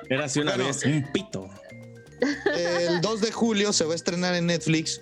[0.08, 0.66] Era así una Bueno.
[0.66, 1.48] vez un pito.
[2.54, 5.00] El 2 de julio se va a estrenar en Netflix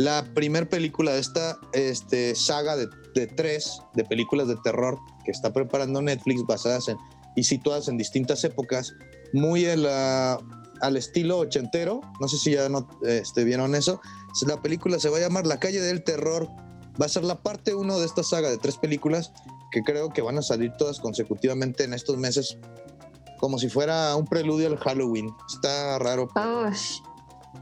[0.00, 5.30] la primer película de esta este, saga de, de tres de películas de terror que
[5.30, 6.96] está preparando Netflix basadas en
[7.36, 8.92] y situadas en distintas épocas,
[9.32, 12.00] muy al estilo ochentero.
[12.20, 14.00] No sé si ya no este, vieron eso.
[14.46, 16.48] La película se va a llamar La calle del terror.
[17.00, 19.32] Va a ser la parte 1 de esta saga de tres películas
[19.70, 22.58] que creo que van a salir todas consecutivamente en estos meses
[23.38, 25.30] como si fuera un preludio al Halloween.
[25.48, 26.28] Está raro,
[26.68, 27.00] Ush.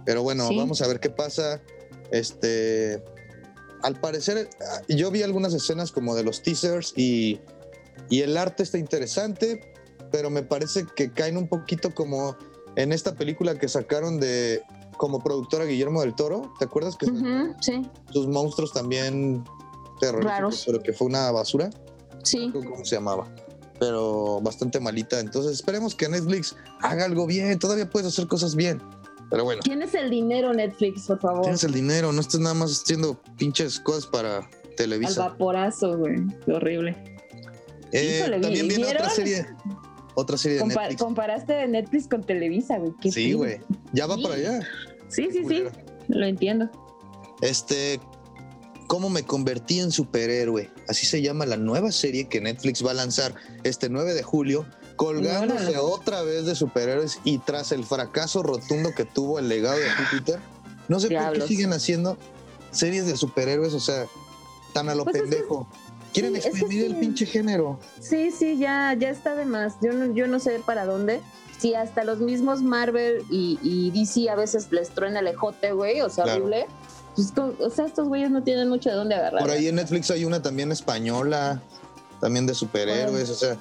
[0.05, 0.57] pero bueno, Sí.
[0.57, 1.61] vamos a ver qué pasa.
[2.11, 3.03] Este,
[3.83, 7.41] al parecer, ah, yo vi algunas escenas como de los teasers y,
[8.09, 9.61] y el arte está interesante,
[10.11, 12.37] pero me parece que caen un poquito como
[12.77, 14.63] en esta película que sacaron de
[14.97, 16.53] como productora Guillermo del Toro.
[16.59, 17.07] ¿Te acuerdas que
[17.61, 17.83] sí,
[18.13, 19.45] sus monstruos también
[20.01, 21.71] terroríficos, pero que fue una basura?
[22.23, 22.51] sí.
[22.53, 23.33] ¿Cómo se llamaba?
[23.79, 25.21] Pero bastante malita.
[25.21, 27.59] Entonces esperemos que Netflix haga algo bien.
[27.59, 28.83] Todavía puedes hacer cosas bien.
[29.31, 29.61] Pero bueno.
[29.63, 31.43] Tienes el dinero, Netflix, por favor.
[31.43, 34.45] Tienes el dinero, no estés nada más haciendo pinches cosas para Al
[34.77, 35.29] Televisa.
[35.29, 36.17] vaporazo, güey.
[36.47, 36.97] Horrible.
[37.93, 39.47] Eh, Híjole, también ¿vi- viene otra serie.
[40.15, 41.03] Otra serie de Compa- Netflix.
[41.03, 42.93] comparaste Netflix con Televisa, güey.
[43.11, 43.61] Sí, güey.
[43.93, 44.23] Ya va Sí.
[44.23, 44.61] para allá.
[45.09, 45.65] Sí, sí, sí.
[46.09, 46.69] Lo entiendo.
[47.41, 48.01] Este,
[48.89, 50.71] ¿cómo me convertí en superhéroe?
[50.89, 54.67] Así se llama la nueva serie que Netflix va a lanzar este 9 de julio,
[54.99, 59.89] colgándose otra vez de superhéroes y tras el fracaso rotundo que tuvo el legado de
[59.91, 60.41] Júpiter,
[60.89, 62.19] no sé por qué siguen haciendo
[62.73, 64.07] series de superhéroes, o sea,
[64.75, 65.67] tan a lo Pues es que- pendejo.
[66.13, 67.79] Quieren sí, es que exprimir el pinche género.
[68.01, 69.75] Sí, sí, ya, ya está de más.
[69.83, 71.21] Yo no, yo no sé para dónde.
[71.59, 76.01] Si hasta los mismos Marvel y, y DC a veces les truena el ejote, güey,
[76.01, 76.45] o sea, Claro.
[76.45, 76.67] horrible.
[77.15, 79.43] Pues, o sea, estos güeyes no tienen mucho de dónde agarrar.
[79.43, 81.61] Por ahí en Netflix hay una también española,
[82.21, 83.57] también de superhéroes, o sea,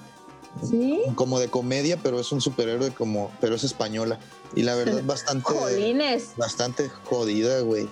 [0.62, 1.02] ¿Sí?
[1.16, 4.20] como de comedia, pero es un superhéroe como, pero es española.
[4.56, 6.32] Y la verdad bastante, Jolines.
[6.38, 7.90] bastante jodida, güey.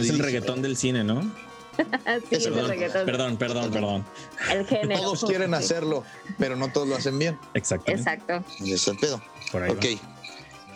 [0.00, 1.22] Es el reggaetón del cine, ¿no?
[1.80, 3.06] sí, Ese el perdón, reggaetón.
[3.06, 4.04] Perdón, perdón, perdón.
[4.52, 5.00] El género.
[5.00, 6.04] Todos quieren hacerlo,
[6.38, 7.38] pero no todos lo hacen bien.
[7.54, 8.10] Exactamente.
[8.10, 8.44] Exacto.
[8.60, 9.20] Y es el pedo.
[9.52, 9.76] Por ahí va.
[9.76, 9.86] Ok.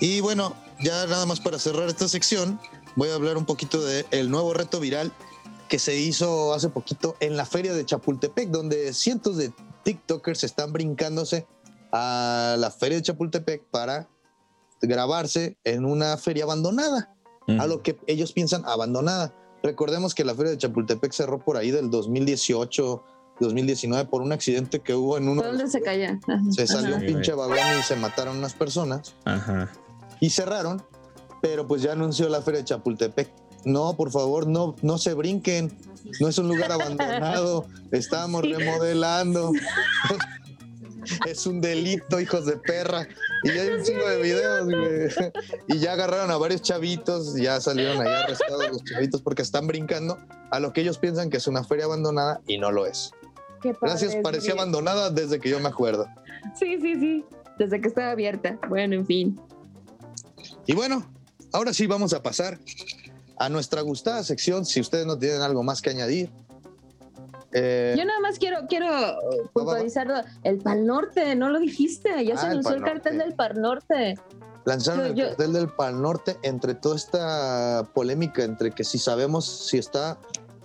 [0.01, 2.59] Y bueno, ya nada más para cerrar esta sección,
[2.97, 5.13] voy a hablar un poquito de el nuevo reto viral
[5.69, 9.53] que se hizo hace poquito en la feria de Chapultepec, donde cientos de
[9.85, 11.47] TikTokers están brincándose
[11.93, 14.09] a la feria de Chapultepec para
[14.83, 17.15] grabarse en una feria abandonada,
[17.47, 19.35] a lo que ellos piensan abandonada.
[19.63, 23.05] Recordemos que la feria de Chapultepec cerró por ahí del 2018,
[23.41, 25.43] 2019 por un accidente que hubo en uno.
[25.43, 26.19] ¿Por de dónde se calla?
[26.51, 29.71] Se salió un Sí, pinche vagón y se mataron unas personas Ajá.
[30.21, 30.83] y cerraron,
[31.41, 33.31] pero pues ya anunció la feria de Chapultepec.
[33.65, 35.77] No, por favor, no, no se brinquen.
[36.21, 37.67] No es un lugar abandonado.
[37.91, 39.53] Estamos remodelando.
[41.27, 43.07] es un delito, hijos de perra.
[43.43, 45.33] Y ya hay un chingo de videos, güey.
[45.69, 50.19] Y ya agarraron a varios chavitos, ya salieron allá arrestados los chavitos porque están brincando
[50.51, 53.11] a lo que ellos piensan que es una feria abandonada y no lo es.
[53.61, 56.07] Qué padre, Gracias, parecía abandonada desde que yo me acuerdo.
[56.55, 57.25] Sí, sí, sí.
[57.59, 58.59] Desde que estaba abierta.
[58.69, 59.41] Bueno, en fin.
[60.67, 61.07] Y bueno,
[61.53, 62.59] ahora sí vamos a pasar
[63.39, 66.31] a nuestra gustada sección, si ustedes no tienen algo más que añadir.
[67.53, 68.87] Eh, Yo nada más quiero, quiero
[69.53, 70.15] puntualizarlo.
[70.43, 72.25] El Pal Norte, no lo dijiste.
[72.25, 74.15] Ya Ah, se el anunció Pal el cartel del Par Norte.
[74.65, 79.45] lanzaron yo- el cartel del Pal Norte entre toda esta polémica entre que si sabemos
[79.69, 80.19] si está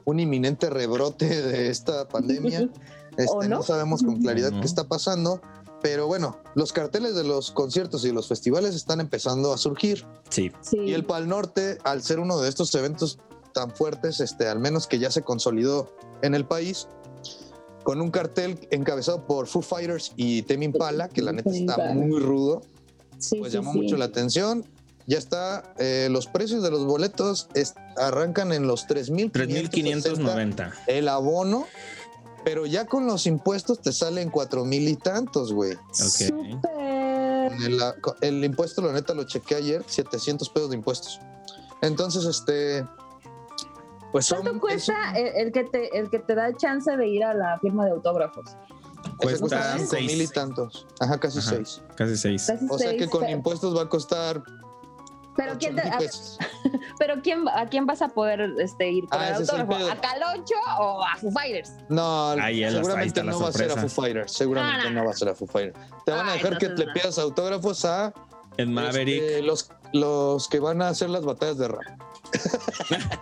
[0.05, 2.69] un inminente rebrote de esta pandemia,
[3.17, 3.57] este, ¿O no?
[3.57, 3.63] no?
[3.63, 4.61] sabemos con claridad No.
[4.61, 5.41] qué está pasando,
[5.81, 10.05] pero bueno, los carteles de los conciertos y los festivales están empezando a surgir.
[10.29, 10.51] Sí.
[10.61, 10.77] Sí.
[10.79, 13.19] Y el Pal Norte, al ser uno de estos eventos
[13.53, 16.87] tan fuertes, este, al menos que ya se consolidó en el país,
[17.83, 22.19] con un cartel encabezado por Foo Fighters y Tame Impala, que la neta está muy
[22.19, 22.61] rudo.
[23.17, 23.79] Sí, Pues sí, llamó sí.
[23.81, 24.65] mucho la atención.
[25.07, 30.73] Ya está, eh, los precios de los boletos es- arrancan en los 3.590 3.590.
[30.87, 31.65] el abono,
[32.43, 35.73] pero ya con los impuestos te salen 4.000 y tantos, güey.
[35.73, 36.69] Ok.
[37.61, 37.79] El,
[38.21, 41.19] el impuesto, la neta, lo chequé ayer, 700 pesos de impuestos.
[41.81, 42.85] Entonces, este,
[44.11, 47.23] pues son, ¿Cuánto cuesta el, el que te, el que te da chance de ir
[47.23, 48.45] a la firma de autógrafos?
[49.17, 50.11] Cuesta Cuesta cinco seis.
[50.11, 50.85] mil y tantos.
[50.99, 51.49] Ajá, casi Ajá.
[51.51, 51.81] seis.
[51.95, 52.45] Casi seis.
[52.47, 54.43] Casi O sea que con pero- impuestos va a costar
[55.39, 55.99] Pero quién te- a,
[56.99, 59.61] pero quién a quién vas a poder este, ir por Ah, el ese es el
[59.61, 61.71] autógrafo, a Caloncho o a Foo Fighters.
[61.87, 63.75] No, Ahí seguramente no va a ser a.
[63.77, 64.31] Foo Fighters.
[64.33, 65.79] Seguramente No, no, no, va a ser a Foo Fighters.
[66.05, 66.93] Te van a dejar que le no.
[66.93, 68.13] pidas autógrafos a
[68.57, 69.21] En Maverick.
[69.23, 71.81] este, los, los que van a hacer las batallas de rap.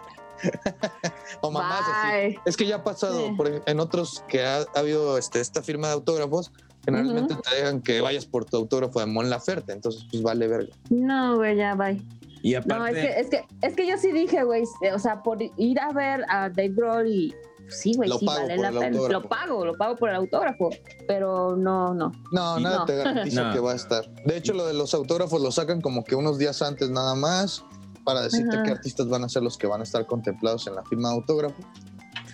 [1.41, 2.37] o mamás así.
[2.45, 3.33] Es que ya ha pasado Sí.
[3.35, 6.51] por en otros que ha, ha habido este, esta firma de autógrafos.
[6.87, 10.73] Generalmente te dejan que vayas por tu autógrafo de Mon Laferte, entonces pues vale verga.
[10.89, 12.01] No, güey, ya, bye.
[12.43, 14.99] Y No, aparte, es que, es que, es que yo sí dije, güey, eh, o
[14.99, 17.35] sea, por ir a ver a Dave Grohl y
[17.67, 18.97] sí, güey, sí vale la pena.
[19.09, 20.69] Lo pago, lo pago por el autógrafo,
[21.07, 22.11] pero no, no.
[22.31, 22.85] No, nada No.
[22.85, 23.53] te garantiza No.
[23.53, 24.09] que va a estar.
[24.23, 27.65] De hecho, lo de los autógrafos lo sacan como que unos días antes nada más
[28.05, 28.63] para decirte Ajá.
[28.63, 31.15] qué artistas van a ser los que van a estar contemplados en la firma de
[31.15, 31.55] autógrafo.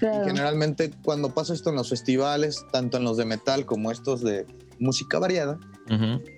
[0.04, 0.24] Claro.
[0.24, 4.22] Y generalmente cuando pasa esto en los festivales, tanto en los de metal como estos
[4.22, 4.46] de
[4.80, 5.58] música variada,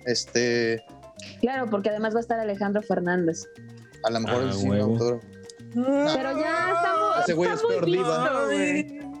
[0.06, 0.82] este,
[1.40, 3.44] Claro, porque además va a estar Alejandro Fernández.
[4.04, 4.92] a lo mejor Ah, sí un huevo.
[4.92, 5.26] autógrafo.
[5.74, 9.20] Pero ya está, muy- Ese güey está es peor visto.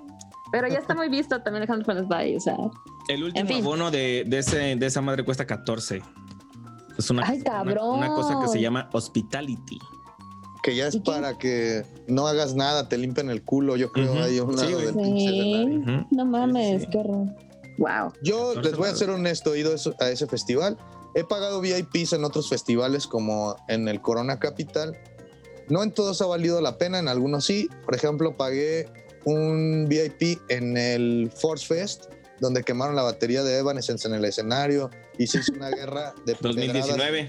[0.52, 2.56] Pero ya está muy visto también Alejandro Fernández va ahí, o sea.
[3.08, 3.64] el último En fin.
[3.64, 6.02] abono de, de, ese, de esa madre cuesta 14.
[6.98, 7.42] Es una, Ay,
[7.82, 9.78] una cosa que se llama hospitality.
[10.66, 14.22] Que ya es para que no hagas nada, te limpian el culo, yo creo, Ujú.
[14.24, 14.86] ahí a un Sí, lado güey.
[14.86, 15.68] del pinche escenario.
[15.68, 15.90] Sí.
[15.92, 16.06] Ujú.
[16.10, 16.88] No mames, Sí.
[16.90, 17.26] qué horror.
[17.78, 18.12] Wow.
[18.20, 20.76] Yo 14 les voy a ser honesto, he ido a ese festival.
[21.14, 24.98] He pagado VIPs en otros festivales como en el Corona Capital.
[25.68, 27.68] No en todos ha valido la pena, en algunos sí.
[27.84, 28.88] Por ejemplo, pagué
[29.24, 32.06] un VIP en el Force Fest,
[32.40, 36.34] donde quemaron la batería de Evanescence en el escenario y se hizo una guerra de
[36.34, 37.28] pedradas.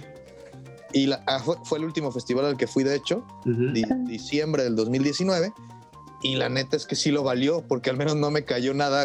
[0.97, 1.03] 2019.
[1.03, 4.63] Y la- ah, fue, fue el último festival al que fui, de hecho, di- diciembre
[4.63, 5.53] del 2019.
[6.23, 9.03] Y la neta es que sí lo valió, porque al menos no me cayó nada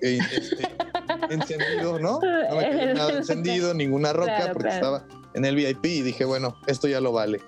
[0.00, 0.66] eh, este,
[1.30, 2.20] encendido, ¿no?
[2.20, 4.96] No me cayó nada encendido, ninguna roca, Claro, porque claro.
[4.96, 7.40] estaba en el VIP y dije, bueno, esto ya lo vale.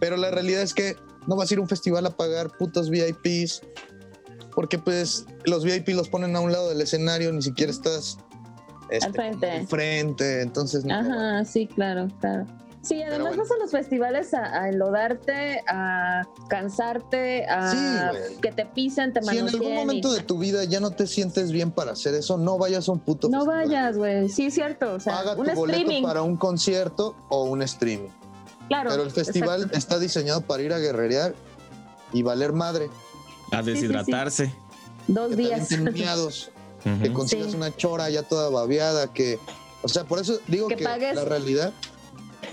[0.00, 0.96] Pero la realidad es que
[1.26, 3.62] no vas a ir a un festival a pagar putos VIPs,
[4.54, 8.18] porque pues los VIP los ponen a un lado del escenario, ni siquiera estás
[8.90, 9.66] este, Al frente.
[9.66, 10.94] frente, entonces no.
[10.94, 12.46] Ajá, sí, claro, claro.
[12.88, 13.42] Sí, además bueno.
[13.42, 19.22] vas a los festivales a, a enlodarte, a cansarte, a Sí, que te pisen, te
[19.22, 21.92] Si en algún manoseen y- momento de tu vida ya no te sientes bien para
[21.92, 23.66] hacer eso, no vayas a un puto No festival.
[23.68, 24.28] vayas, güey.
[24.28, 24.94] Sí, es cierto.
[24.94, 26.02] O sea, Paga un tu boleto streaming.
[26.02, 28.08] para un concierto o un streaming.
[28.68, 28.90] Claro.
[28.90, 29.78] Pero el festival exacto.
[29.78, 31.34] está diseñado para ir a guerrerear
[32.12, 32.90] y valer madre.
[33.52, 33.70] A sí, sí.
[33.72, 34.54] deshidratarse.
[35.08, 35.68] Dos Que días.
[37.02, 37.56] que consigas Sí.
[37.56, 39.38] una chora ya toda babeada, que...
[39.82, 41.72] O sea, por eso digo Que que, pagues la realidad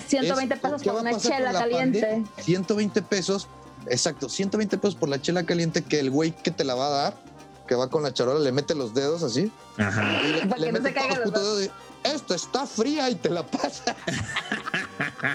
[0.07, 2.01] 120 es, pesos ¿qué por una chela la caliente.
[2.01, 2.29] pandemia?
[2.43, 3.47] 120 pesos,
[3.87, 6.89] exacto, 120 pesos por la chela caliente que el güey que te la va a
[6.89, 7.17] dar,
[7.67, 10.21] que va con la charola, le mete los dedos así, Ajá.
[10.23, 11.71] y le, Para le que no mete se caigan los los putos dedos y,
[12.07, 13.95] esto está fría y te la pasa.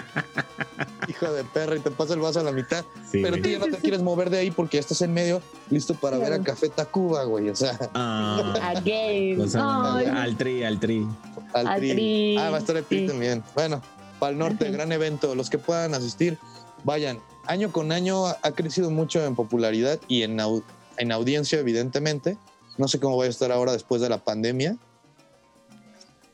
[1.09, 2.85] Hijo de perra, y te pasa el vaso a la mitad.
[3.11, 3.41] Sí, pero güey.
[3.41, 6.17] tú ya no te quieres mover de ahí porque ya estás en medio, listo para
[6.17, 6.39] ver a.
[6.41, 7.49] Café Tacuba, güey.
[7.49, 9.37] O sea, Ah, A game.
[9.43, 11.05] o sea, Ay, al tri, al tri.
[11.53, 11.89] al tri.
[11.91, 13.07] Tri, Ah, va a estar el tri sí.
[13.07, 13.43] también.
[13.53, 13.81] Bueno,
[14.21, 15.33] para el norte, gran evento.
[15.33, 16.37] Los que puedan asistir,
[16.83, 17.19] vayan.
[17.47, 20.63] Año con año ha crecido mucho en popularidad y en, au-
[20.97, 22.37] en audiencia, evidentemente.
[22.77, 24.77] No sé cómo va a estar ahora después de la pandemia.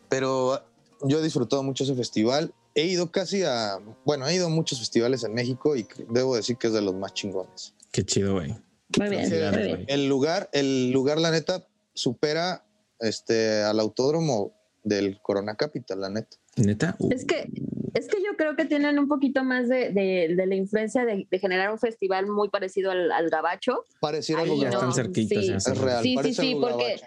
[0.09, 0.61] Pero
[1.03, 2.53] yo he disfrutado mucho ese festival.
[2.76, 3.80] He ido casi a.
[4.05, 6.93] Bueno, he ido a muchos festivales en México y debo decir que es de los
[6.93, 7.73] más chingones.
[7.91, 8.53] Qué chido, güey.
[8.99, 9.85] Muy bien, muy.
[9.88, 12.64] El lugar, el lugar, la neta, supera
[12.99, 14.51] este, al autódromo
[14.84, 16.38] del Corona Capital, la neta.
[16.55, 16.95] ¿Neta?
[16.99, 17.49] Uh, Es que,
[17.98, 21.28] es que yo creo que tienen un poquito más de, de- de la influencia de,
[21.30, 23.84] de generar un festival muy parecido al, al Gabacho.
[23.99, 25.45] Pareciera algo ya están cerquitas.
[25.45, 25.53] sí.
[25.53, 26.03] Es real.
[26.03, 27.06] Sí, sí, sí, porque gabacho.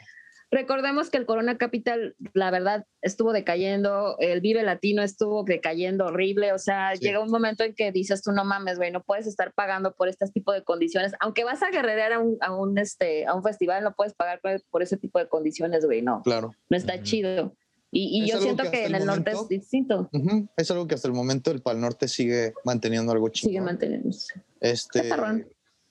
[0.51, 6.53] recordemos que el Corona Capital, la verdad, estuvo decayendo, el Vive Latino estuvo decayendo horrible,
[6.53, 7.05] o sea, Sí.
[7.05, 10.09] llega un momento en que dices tú no mames, güey, no puedes estar pagando por
[10.09, 13.43] este tipo de condiciones, aunque vas a guerrerear a un, a un, este, a un
[13.45, 16.51] festival, no puedes pagar por, por ese tipo de condiciones, güey, no, Claro.
[16.69, 17.05] no está Ujú.
[17.05, 17.55] chido.
[17.93, 20.49] Y, y yo siento que que, en el el norte momento- es distinto, Ujú.
[20.57, 23.49] Es algo que hasta el momento el Pal Norte sigue manteniendo algo chido.
[23.49, 24.35] sigue manteniéndose.
[24.61, 25.11] Este,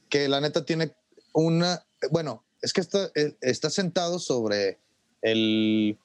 [0.08, 0.94] que la neta tiene
[1.34, 4.80] una, bueno, es que está, eh, está sentado sobre
[5.22, 5.98] el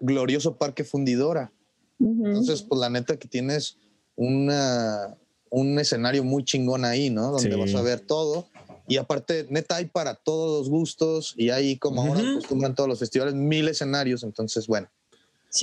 [0.00, 1.52] glorioso Parque Fundidora.
[1.98, 3.76] Entonces, pues la neta que tienes
[4.16, 5.16] una,
[5.50, 7.30] un escenario muy chingón ahí, ¿no?
[7.32, 7.58] Donde Sí.
[7.60, 8.46] vas a ver todo.
[8.88, 12.98] Y aparte, neta, hay para todos los gustos y hay, como ahora acostumbran todos los
[12.98, 14.22] festivales, mil escenarios.
[14.24, 14.88] Entonces, bueno,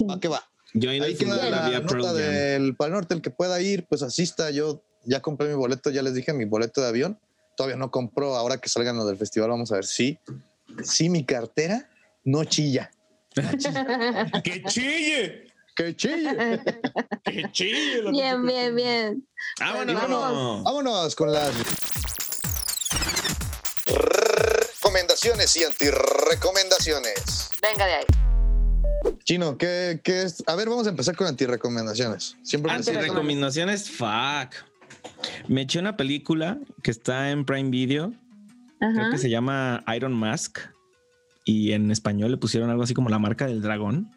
[0.09, 0.49] ¿a qué va?
[0.73, 4.03] Yo ahí queda la la vía nota del Pal Norte, el que pueda ir, pues
[4.03, 4.51] asista.
[4.51, 7.19] Yo ya compré mi boleto, ya les dije, mi boleto de avión.
[7.57, 10.17] Todavía no compro, ahora que salgan los del festival, vamos a ver si,
[10.83, 11.89] si mi cartera
[12.23, 12.91] no chilla.
[14.43, 15.47] ¡Que chille!
[15.75, 16.61] ¡Que chille!
[17.23, 18.01] ¡Que chille!
[18.01, 19.27] lo que Bien, bien, bien.
[19.59, 19.95] ¡Vámonos!
[19.95, 21.53] Vámonos, vámonos con las
[24.81, 27.49] recomendaciones y antirecomendaciones.
[27.61, 28.05] Venga de ahí.
[29.23, 30.44] Chino, ¿qué, qué es?
[30.48, 32.38] A ver, vamos a empezar con antirecomendaciones.
[32.44, 34.53] Siempre me Antes de recomendaciones, fuck.
[35.48, 38.14] Me eché una película que está en Prime Video.
[38.80, 40.60] Creo que se llama Iron Mask.
[41.45, 44.11] Y en español le pusieron algo así como La marca del dragón.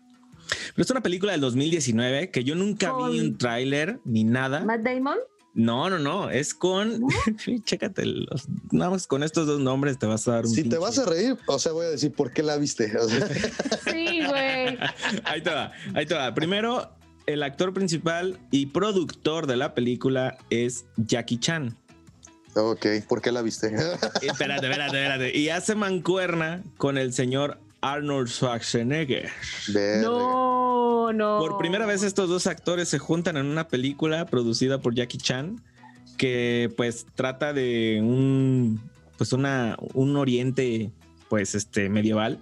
[0.74, 4.60] Pero es una película del 2019 que yo nunca vi un tráiler ni nada.
[4.64, 5.18] Matt Damon.
[5.54, 6.30] No, no, no.
[6.30, 7.02] Es con.
[7.64, 8.06] Chécate.
[8.06, 10.50] Los, nada más con estos dos nombres te vas a dar un.
[10.50, 12.96] Si te vas a reír, o sea, voy a decir por qué la viste.
[12.96, 13.28] O sea,
[13.84, 14.78] Sí, güey.
[15.24, 16.34] Ahí te va, ahí te va.
[16.34, 16.90] Primero,
[17.26, 21.76] el actor principal y productor de la película es Jackie Chan.
[22.54, 23.74] ok, ¿por qué la viste?
[24.22, 25.38] Espérate, espérate, espérate.
[25.38, 29.28] Y hace mancuerna con el señor Arnold Schwarzenegger.
[30.02, 31.38] No, no.
[31.40, 35.60] Por primera vez estos dos actores se juntan en una película producida por Jackie Chan
[36.16, 38.80] que pues trata de un
[39.18, 40.92] pues una un oriente
[41.28, 42.40] pues este medieval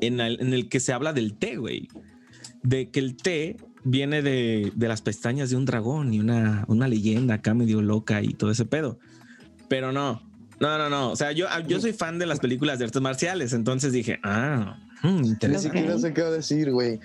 [0.00, 1.88] en el, en el que se habla del té, güey.
[2.62, 6.88] De que el té viene de, de las pestañas de un dragón y una, una
[6.88, 8.98] leyenda acá medio loca y todo ese pedo.
[9.68, 10.22] Pero no,
[10.62, 11.10] no, no, no.
[11.10, 14.78] O sea, yo, yo soy fan de las películas de artes marciales, entonces dije, ah,
[15.02, 15.78] hmm, Ni interesante.
[15.78, 17.00] siquiera sé qué decir, güey.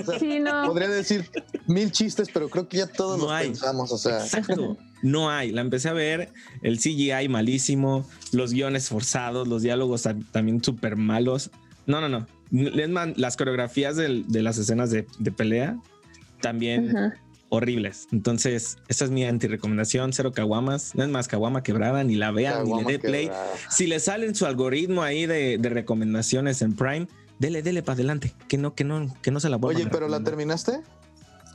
[0.00, 0.66] O sea, Sí, no.
[0.66, 1.30] Podría decir
[1.66, 3.46] mil chistes, pero creo que ya todos No los hay.
[3.48, 3.92] pensamos.
[3.92, 4.76] O sea, Exacto.
[5.02, 5.52] No hay.
[5.52, 10.96] La empecé a ver, el CGI malísimo, los guiones forzados, los diálogos ta- también súper
[10.96, 11.50] malos.
[11.86, 12.26] No, no, no.
[13.16, 15.78] Las coreografías del- de las escenas de, de pelea
[16.40, 17.16] también Ajá.
[17.48, 18.08] Horribles.
[18.12, 20.12] Entonces, esa es mi antirecomendación.
[20.12, 20.94] Cero caguamas.
[20.94, 23.24] No es más caguama quebrada, ni la vean, ni le dé play.
[23.26, 23.46] quebrada.
[23.70, 27.08] Si le sale en su algoritmo ahí de, de recomendaciones en Prime,
[27.38, 28.34] dele, dele para adelante.
[28.48, 30.80] Que no, que no, que no se la vuelvan oye, a pero la terminaste.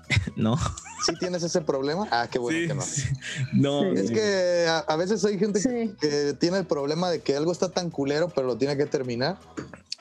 [0.35, 0.57] No.
[1.05, 2.05] ¿Sí tienes ese problema?
[2.11, 2.81] Ah, qué bueno Sí, que no.
[2.81, 3.03] sí.
[3.53, 3.93] No.
[3.93, 5.95] Es que a, a veces hay gente que- Sí.
[6.01, 9.38] que tiene el problema de que algo está tan culero, pero lo tiene que terminar.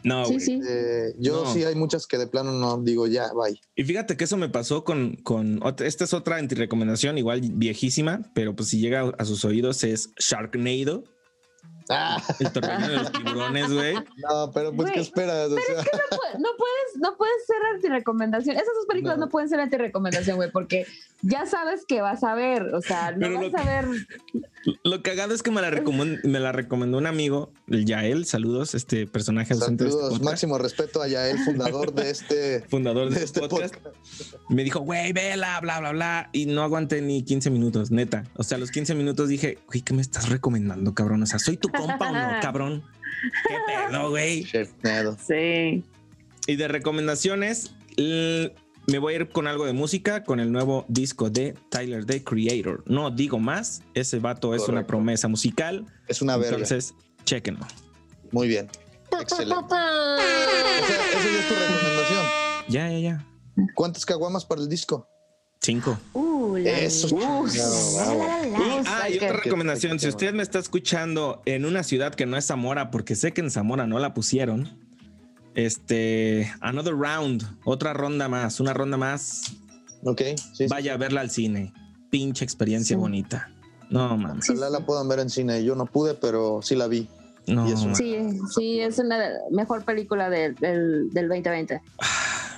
[0.02, 0.44] No, Sí, güey.
[0.44, 0.60] sí.
[0.68, 1.52] Eh, yo No.
[1.52, 3.60] sí hay muchas que de plano no digo ya, bye.
[3.76, 8.54] Y fíjate que eso me pasó con, con esta es otra antirecomendación, igual viejísima, pero
[8.56, 11.04] pues si llega a sus oídos es Sharknado,
[11.90, 13.94] Ah, el torbellino de los tiburones, güey.
[13.94, 15.50] no, pero pues, ¿qué Güey, esperas?
[15.50, 18.54] O sea, No, pu- no puedes, no puedes ser antirecomendación.
[18.56, 19.30] Esas dos películas no, No.
[19.30, 20.86] pueden ser antirecomendación, güey, porque
[21.22, 22.74] ya sabes que vas a ver.
[22.74, 23.86] O sea, no Pero vas lo a ver.
[24.84, 25.70] Lo cagado es que me la,
[26.24, 30.30] me la recomendó un amigo, el Yael, saludos, este personaje ausente de este saludos, podcast,
[30.32, 33.74] máximo respeto a Yael, fundador de este, fundador de, de este este podcast.
[33.76, 34.34] podcast.
[34.50, 36.28] Me dijo, güey, vela, bla, bla, bla.
[36.32, 38.24] Y no aguanté ni 15 minutos, neta.
[38.36, 41.22] O sea, a los 15 minutos dije, güey, ¿qué me estás recomendando, cabrón?
[41.22, 42.84] O sea, ¿soy tu compa o no, cabrón?
[43.48, 44.44] ¿Qué pedo, güey?
[44.44, 45.84] Sí.
[46.46, 51.30] Y de recomendaciones, me voy a ir con algo de música, con el nuevo disco
[51.30, 52.82] de Tyler, The Creator.
[52.86, 55.86] No digo más, ese vato es una promesa musical.
[56.08, 56.56] Es una verga.
[56.56, 56.94] Entonces,
[57.24, 57.66] chequenlo.
[58.32, 58.68] Muy bien.
[59.20, 59.54] Excelente.
[60.80, 62.26] O sea, esa ya es tu recomendación.
[62.68, 63.26] Ya, ya, ya.
[63.74, 65.06] ¿Cuántas caguamas para el disco?
[65.60, 65.98] Cinco.
[66.14, 66.29] Uh,
[66.66, 71.64] Eso, uh, la, la, la, ah, y otra recomendación, si usted me está escuchando en
[71.64, 74.68] una ciudad que no es Zamora, porque sé que en Zamora no la pusieron,
[75.54, 79.42] este, Another Round, otra ronda más, una ronda más,
[80.04, 80.22] Ok,
[80.54, 80.66] sí.
[80.68, 81.72] vaya a verla al cine.
[82.10, 83.00] Pinche experiencia Sí.
[83.00, 83.50] bonita.
[83.90, 84.46] No, mames.
[84.46, 84.52] sí.
[84.52, 85.62] Ojalá la puedan ver en cine.
[85.64, 87.08] Yo no pude, pero sí la vi.
[87.46, 87.82] No, y eso.
[87.82, 87.98] mames.
[87.98, 88.16] Sí,
[88.54, 89.18] sí, es una
[89.50, 91.80] mejor película del, del, del 2020.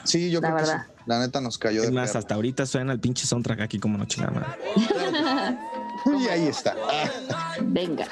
[0.04, 0.82] Sí, yo La creo verdad.
[0.82, 0.91] que sí.
[1.06, 3.98] La neta nos cayó Es de más, hasta ahorita suena el pinche soundtrack aquí como
[3.98, 4.56] no chingada.
[6.06, 6.74] Y ahí está.
[7.60, 8.06] Venga.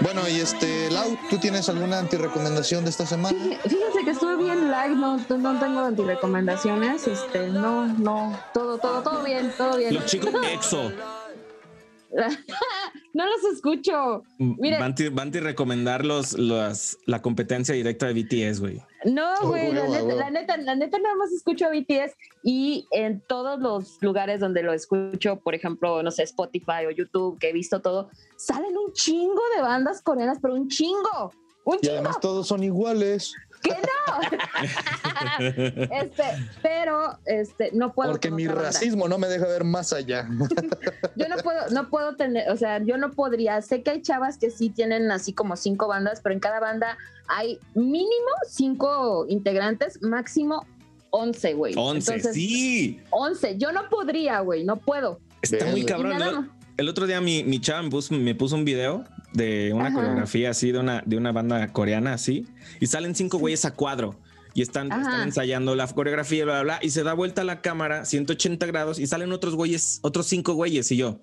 [0.00, 3.36] Bueno, y este, Lau, ¿tú tienes alguna antirecomendación de esta semana?
[3.36, 9.02] Fíjense fíjense que estuve bien live, no, no tengo antirecomendaciones, este, no, no, todo, todo,
[9.02, 9.94] todo bien, todo bien.
[9.94, 10.92] Los chicos EXO.
[13.14, 14.22] no los escucho.
[14.38, 14.80] Miren.
[14.80, 18.82] Banti, Banti recomendar los, los- la competencia directa de BTS, güey.
[19.04, 23.20] No, güey, la, neta, la neta, la neta nada más escucho a BTS y en
[23.28, 27.52] todos los lugares donde lo escucho, por ejemplo, no sé, Spotify o YouTube, que he
[27.52, 31.32] visto todo, salen un chingo de bandas coreanas, pero un chingo,
[31.64, 31.94] un Y chingo.
[31.94, 33.32] además todos son iguales.
[33.68, 34.08] Que no.
[35.94, 36.22] este,
[36.62, 38.12] pero este, no puedo.
[38.12, 40.28] Porque mi racismo no me deja ver más allá.
[41.16, 43.60] Yo no puedo, no puedo tener, o sea, yo no podría.
[43.62, 46.98] Sé que hay chavas que sí tienen así como cinco bandas, pero en cada banda
[47.28, 50.66] hay mínimo cinco integrantes, máximo
[51.10, 51.74] once, güey.
[51.76, 53.00] 11, Entonces, sí.
[53.10, 53.56] 11.
[53.58, 55.20] Yo no podría, güey, no puedo.
[55.42, 56.20] Está muy cabrón.
[56.20, 59.86] El, el otro día mi, mi chava me puso, me puso un video de una
[59.86, 59.94] Ajá.
[59.94, 62.46] coreografía así, de una, de una banda coreana así,
[62.80, 64.18] y salen cinco güeyes a cuadro.
[64.54, 68.04] Y están, están ensayando la coreografía, bla, bla, bla, y se da vuelta la cámara
[68.04, 70.90] 180 grados y salen otros güeyes, otros cinco güeyes.
[70.90, 71.20] Y yo,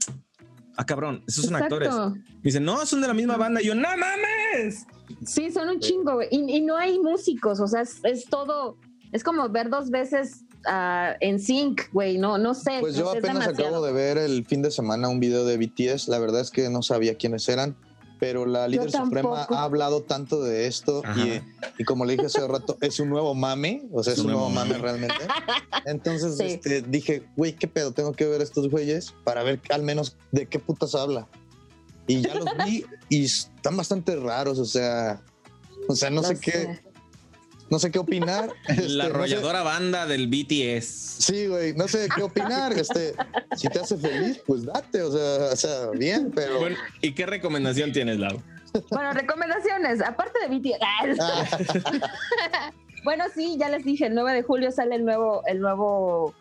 [0.77, 1.75] ah, cabrón, esos son Exacto.
[1.75, 1.93] actores.
[2.27, 3.61] Me dicen, no, son de la misma banda.
[3.61, 4.85] Y yo, no mames.
[5.25, 6.29] Sí, son un chingo, güey.
[6.31, 8.77] Y, y no hay músicos, o sea, es, es todo.
[9.11, 12.17] Es como ver dos veces ah, en sync, güey.
[12.17, 12.77] No, no sé.
[12.79, 13.67] Pues no yo apenas demasiado.
[13.69, 16.07] acabo de ver el fin de semana un video de BTS.
[16.07, 17.75] La verdad es que no sabía quiénes eran,
[18.19, 21.41] pero la líder suprema ha hablado tanto de esto y,
[21.81, 24.49] y como le dije hace rato, es un nuevo mame, o sea, es un nuevo
[24.49, 25.15] mame realmente.
[25.85, 26.43] Entonces Sí.
[26.45, 27.91] este, dije, güey, ¿qué pedo?
[27.91, 31.27] Tengo que ver a estos güeyes para ver al menos de qué putas habla.
[32.07, 35.21] Y ya los vi y están bastante raros, o sea,
[35.87, 36.83] o sea, no sé qué, sé.
[37.69, 38.49] No sé qué opinar.
[38.67, 40.85] Este, La no sé- arrolladora banda del BTS.
[40.85, 42.73] Sí, güey, no sé qué opinar.
[42.73, 43.13] Este,
[43.55, 46.59] si te hace feliz, pues date, o sea, o sea bien, pero.
[46.59, 48.41] Bueno, ¿y qué recomendación tienes, Lau?
[48.91, 51.19] Bueno, recomendaciones, aparte de BTS.
[51.21, 52.71] Ah,
[53.05, 56.33] bueno, sí, ya les dije, el 9 de julio sale el nuevo, el nuevo,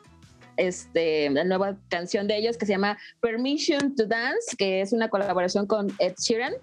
[0.56, 5.08] este, la nueva canción de ellos que se llama Permission to Dance, que es una
[5.10, 6.54] colaboración con Ed Sheeran,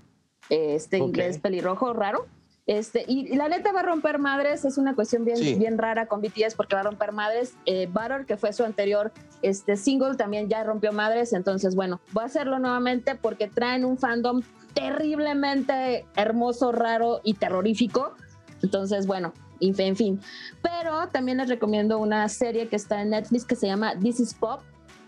[0.50, 2.28] este inglés pelirrojo raro.
[2.68, 5.56] Este, y, y la neta va a romper madres, es una cuestión bien, Sí.
[5.56, 7.56] bien rara con BTS porque va a romper madres.
[7.66, 9.12] Eh, Butter, que fue su anterior
[9.42, 13.98] este, single, también ya rompió madres, entonces bueno, va a hacerlo nuevamente porque traen un
[13.98, 14.42] fandom
[14.74, 18.14] terriblemente hermoso, raro y terrorífico.
[18.62, 20.22] Entonces, bueno, en fin, en fin.
[20.62, 24.34] Pero también les recomiendo una serie que está en Netflix que se llama This is
[24.34, 24.62] Pop.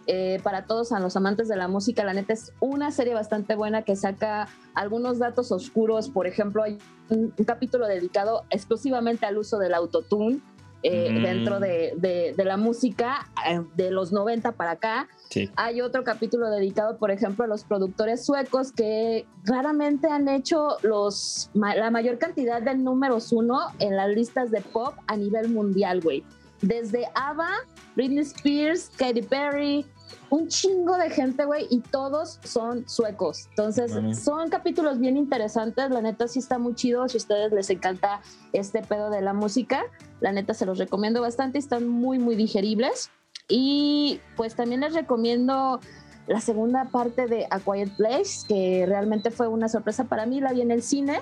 [0.08, 3.56] Eh, para todos a los amantes de la música, la neta es una serie bastante
[3.56, 6.10] buena que saca algunos datos oscuros.
[6.10, 6.78] Por ejemplo, hay
[7.10, 10.40] un, un capítulo dedicado exclusivamente al uso del autotune
[10.86, 11.24] eh, Mm.
[11.24, 15.08] dentro de, de- de la música eh, de los 90 para acá.
[15.30, 15.50] Sí.
[15.56, 21.50] Hay otro capítulo dedicado, por ejemplo, a los productores suecos que raramente han hecho los,
[21.54, 26.26] la mayor cantidad de números uno en las listas de pop a nivel mundial, güey.
[26.64, 27.50] Desde ABBA,
[27.96, 29.86] Britney Spears, Katy Perry,
[30.30, 33.48] un chingo de gente, güey, y todos son suecos.
[33.50, 34.16] Entonces, Mami.
[34.16, 35.90] son capítulos bien interesantes.
[35.92, 37.08] La neta sí está muy chido.
[37.10, 38.22] Si a ustedes les encanta
[38.54, 39.84] este pedo de la música,
[40.22, 41.60] la neta se los recomiendo bastante.
[41.60, 43.12] Están muy, muy digeribles.
[43.50, 45.82] Y pues también les recomiendo
[46.28, 50.40] la segunda parte de A Quiet Place, que realmente fue una sorpresa para mí.
[50.40, 51.20] La vi en el cine.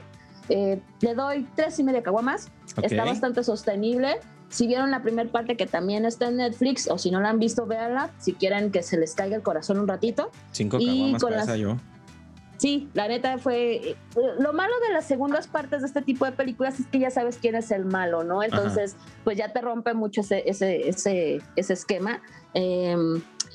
[0.49, 2.51] Eh, le doy tres y media caguamas.
[2.77, 2.83] Ok.
[2.83, 4.19] Está bastante sostenible.
[4.51, 7.39] Si vieron la primera parte que también está en Netflix, o si no la han
[7.39, 8.11] visto, véanla.
[8.19, 10.29] Si quieren que se les caiga el corazón un ratito.
[10.51, 11.77] Cinco Y con las- yo.
[12.57, 13.95] Sí, la neta fue.
[14.39, 17.39] Lo malo de las segundas partes de este tipo de películas es que ya sabes
[17.41, 18.43] quién es el malo, ¿no?
[18.43, 22.21] Entonces, pues ya te rompe mucho ese, ese, ese, ese esquema
[22.53, 22.95] eh,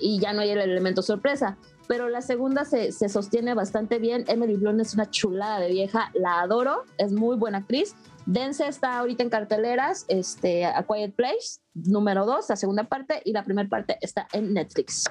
[0.01, 1.57] y ya no hay el elemento sorpresa.
[1.87, 4.25] Pero la segunda se, se sostiene bastante bien.
[4.27, 7.95] Emily Blunt es una chulada de vieja, la adoro, es muy buena actriz.
[8.27, 13.33] Dense está ahorita en carteleras, este, A Quiet Place, número dos, la segunda parte, y
[13.33, 15.05] la primera parte está en Netflix.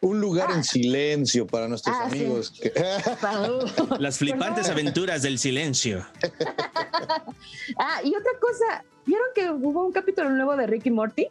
[0.00, 2.18] un lugar en silencio para nuestros Ah, sí.
[2.24, 2.50] amigos.
[2.60, 2.72] que-
[3.98, 6.06] Las flipantes aventuras del silencio.
[7.78, 11.28] Ah, y otra cosa, ¿vieron que hubo un capítulo nuevo de Ricky Morty?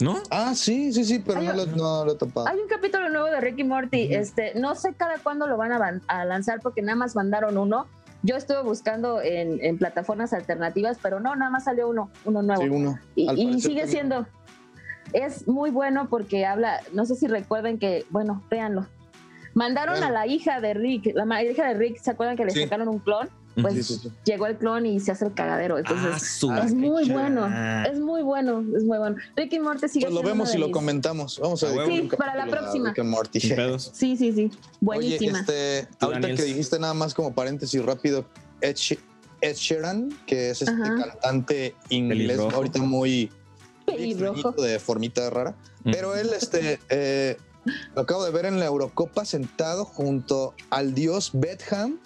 [0.00, 0.22] ¿No?
[0.30, 2.46] ah, sí, sí, sí, pero Hay no un- lo, no lo he topado.
[2.46, 4.14] Hay un capítulo nuevo de Ricky Morty.
[4.14, 7.58] Este, no sé cada cuándo lo van a, van- a lanzar porque nada más mandaron
[7.58, 7.86] uno.
[8.22, 12.62] Yo estuve buscando en, en plataformas alternativas, pero no, nada más salió uno, uno nuevo.
[12.62, 12.98] Sí, uno.
[13.14, 14.26] Y, y sigue siendo.
[15.12, 18.86] Es muy bueno porque habla, no sé si recuerden que, bueno, véanlo.
[19.54, 22.62] Mandaron a la hija de Rick, la hija de Rick, ¿se acuerdan que le Sí.
[22.64, 23.28] sacaron un clon?
[23.60, 24.10] Pues Sí, sí, sí.
[24.24, 25.78] llegó el clon y se hace el cagadero.
[25.78, 27.12] Entonces, Ah, es muy fecha.
[27.18, 27.46] bueno,
[27.90, 29.16] es muy bueno, es muy bueno.
[29.36, 31.38] Ricky Morty sigue Pues lo vemos y lo comentamos.
[31.40, 32.92] Vamos a Ah, dedicar Sí, un para la próxima.
[32.92, 33.40] Rick Morty.
[33.40, 35.38] Sí, sí, sí, buenísima.
[35.38, 36.40] Oye, este, ahorita Daniels.
[36.40, 38.24] que dijiste nada más como paréntesis rápido,
[38.60, 38.98] Ed, She-
[39.40, 40.96] Ed Sheeran, que es este Ajá.
[41.20, 42.56] cantante inglés Pelirrojo.
[42.56, 43.30] ahorita muy,
[43.86, 44.52] Pelirrojo.
[44.52, 45.54] de formita rara,
[45.84, 47.36] pero él este, eh,
[47.94, 51.98] Lo acabo de ver en la Eurocopa sentado junto al dios Betham.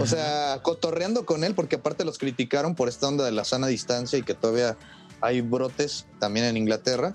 [0.00, 3.66] O sea, cotorreando con él, porque aparte los criticaron por esta onda de la sana
[3.66, 4.76] distancia y que todavía
[5.20, 7.12] hay brotes también en Inglaterra.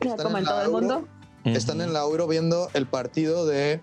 [0.00, 1.08] Como en todo el Euro, mundo.
[1.44, 3.80] Están en la Euro viendo el partido de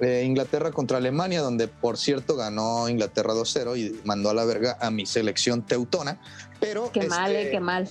[0.00, 4.78] eh, Inglaterra contra Alemania, donde por cierto ganó Inglaterra 2-0 y mandó a la verga
[4.80, 6.20] a mi selección teutona.
[6.60, 7.88] Pero Qué mal, este, eh, qué mal.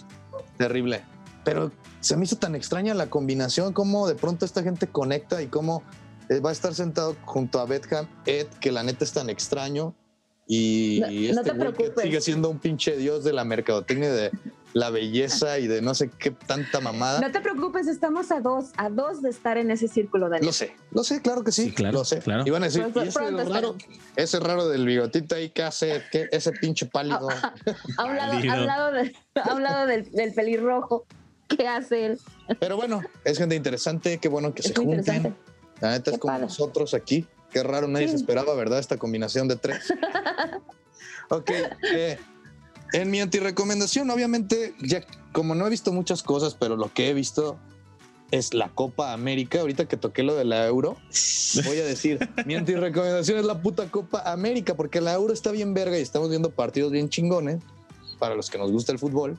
[0.58, 1.04] Terrible.
[1.44, 5.48] Pero se me hizo tan extraña la combinación, cómo de pronto esta gente conecta y
[5.48, 5.84] cómo
[6.44, 9.95] va a estar sentado junto a Betham Ed, que la neta es tan extraño.
[10.49, 11.08] Y No-
[11.41, 12.04] este te que preocupes.
[12.04, 14.32] sigue siendo un pinche dios de la mercadotecnia, de
[14.74, 17.20] la belleza y de no sé qué tanta mamada.
[17.20, 20.45] No te preocupes, estamos a dos, a dos de estar en ese círculo, Daniel.
[20.45, 22.20] Lo sé, lo sé, claro que sí, claro, lo sé.
[22.20, 22.44] claro.
[22.45, 23.76] Iban a decir, Pronto- "Y ese raro,
[24.16, 26.02] ese raro del bigotito ahí, ¿qué hace?
[26.12, 27.28] ¿Qué, ese pinche pálido?
[27.98, 28.54] Ha hablado, Válido.
[28.54, 31.06] ha hablado, de- ha hablado del, del pelirrojo.
[31.49, 32.20] ¿Qué hace él?
[32.60, 35.36] Pero bueno, es gente interesante, qué bueno que Es se junten.
[35.82, 36.45] La neta es como padre.
[36.45, 37.26] nosotros aquí.
[37.52, 38.12] Qué raro, nadie Sí.
[38.12, 38.80] se esperaba, ¿verdad?
[38.80, 39.94] Esta combinación de tres.
[41.30, 41.52] ok.
[41.94, 42.18] eh,
[42.94, 47.14] en mi antirecomendación, obviamente, ya como no he visto muchas cosas, pero lo que he
[47.14, 47.58] visto
[48.32, 49.62] es la Copa América.
[49.62, 50.98] Ahorita que toqué lo de la Euro,
[51.66, 55.74] voy a decir, mi antirecomendación es la puta Copa América, porque la Euro está bien
[55.74, 57.62] verga y estamos viendo partidos bien chingones
[58.20, 59.38] para los que nos gusta el fútbol.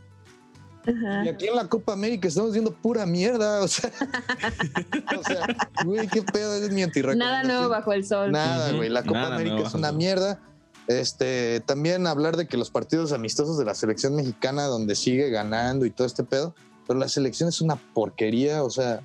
[0.87, 1.25] Ajá.
[1.25, 3.91] Y aquí en la Copa América estamos viendo pura mierda, o sea,
[5.19, 5.47] o sea,
[5.85, 6.85] güey, qué pedo es mi
[7.17, 8.33] Nada nuevo bajo el sol.
[8.33, 10.41] Nada, güey, la Copa Nada América es una mierda.
[10.87, 15.85] Este, también hablar de que los partidos amistosos de la selección mexicana donde sigue ganando
[15.85, 16.55] y todo este pedo,
[16.87, 19.01] pero la selección es una porquería, o sea,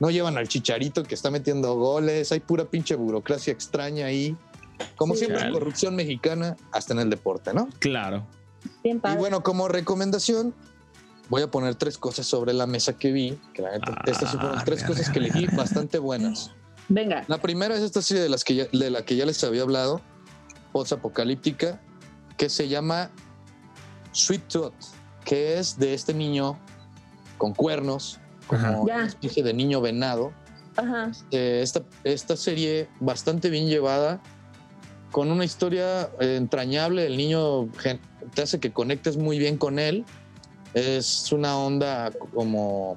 [0.00, 4.36] no llevan al chicharito que está metiendo goles, hay pura pinche burocracia extraña ahí.
[4.96, 5.20] Como Sí.
[5.20, 5.52] siempre, Chale.
[5.52, 7.68] corrupción mexicana hasta en el deporte, ¿no?
[7.78, 8.26] Claro.
[8.82, 10.54] Bien Y bueno, como recomendación,
[11.28, 14.36] voy a poner tres cosas sobre la mesa que vi, que la neta, estas sí
[14.38, 16.50] fueron tres Arre, cosas que elegí bastante buenas.
[16.88, 17.24] Venga.
[17.28, 19.62] La primera es esta serie de, las que ya- de la que ya les había
[19.62, 20.00] hablado,
[20.72, 21.80] post-apocalíptica,
[22.36, 23.10] que se llama
[24.12, 24.72] Sweet Tooth,
[25.24, 26.58] que es de este niño
[27.36, 30.32] con cuernos, como una especie de niño venado.
[30.76, 31.10] Ajá.
[31.30, 34.20] Eh, esta, esta serie bastante bien llevada,
[35.10, 37.06] con una historia entrañable.
[37.06, 37.68] El niño
[38.34, 40.04] te hace que conectes muy bien con él.
[40.74, 42.96] Es una onda como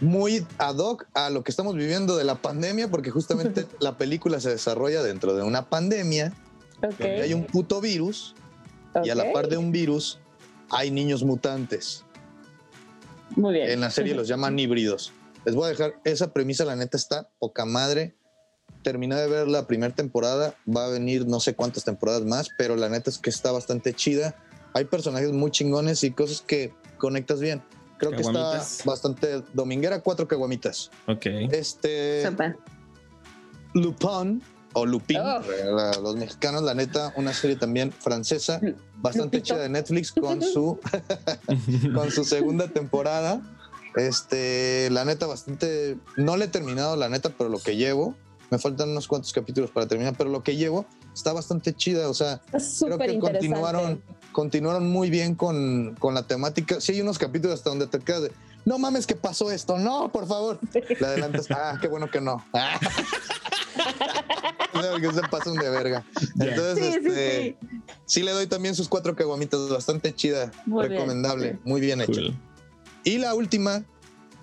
[0.00, 4.40] muy ad hoc a lo que estamos viviendo de la pandemia, porque justamente la película
[4.40, 6.32] se desarrolla dentro de una pandemia,
[6.78, 6.98] Ok.
[6.98, 8.34] donde hay un puto virus,
[9.04, 10.18] y a la par de un virus
[10.70, 12.04] hay niños mutantes.
[13.34, 13.70] Muy bien.
[13.70, 15.12] En la serie los llaman híbridos.
[15.44, 18.16] Les voy a dejar esa premisa, la neta está poca madre.
[18.82, 22.76] Terminé de ver la primera temporada, va a venir no sé cuántas temporadas más, pero
[22.76, 24.34] la neta es que está bastante chida.
[24.76, 27.62] Hay personajes muy chingones y cosas que conectas bien.
[27.98, 30.90] Creo que está bastante dominguera, cuatro caguamitas.
[31.06, 31.24] Ok.
[31.50, 32.22] Este.
[33.74, 34.42] Lupin
[34.74, 35.40] o Lupin, Oh.
[35.74, 38.60] la- los mexicanos, la neta, una serie también francesa,
[38.98, 40.78] bastante chida de Netflix con su
[41.94, 43.40] con su segunda temporada.
[43.96, 45.96] Este, la neta, bastante.
[46.18, 48.14] No le he terminado, la neta, pero lo que llevo.
[48.50, 50.84] Me faltan unos cuantos capítulos para terminar, pero lo que llevo
[51.16, 52.08] está bastante chida.
[52.08, 53.48] O sea, creo súper que interesante.
[53.48, 54.02] continuaron,
[54.32, 56.80] continuaron muy bien con, con la temática.
[56.80, 58.32] Sí, hay unos capítulos hasta donde te quedas de.
[58.64, 60.58] No mames que pasó esto, no, por favor.
[61.00, 62.44] Le adelantas, ah, qué bueno que no.
[64.74, 66.04] No, que se pasan de verga.
[66.38, 67.58] Entonces, Sí, sí, este,
[68.04, 72.12] sí, le doy también sus cuatro caguamitas, bastante chida, Muy bien, recomendable, muy bien hecho.
[72.12, 72.36] Cool.
[73.04, 73.84] Y la última,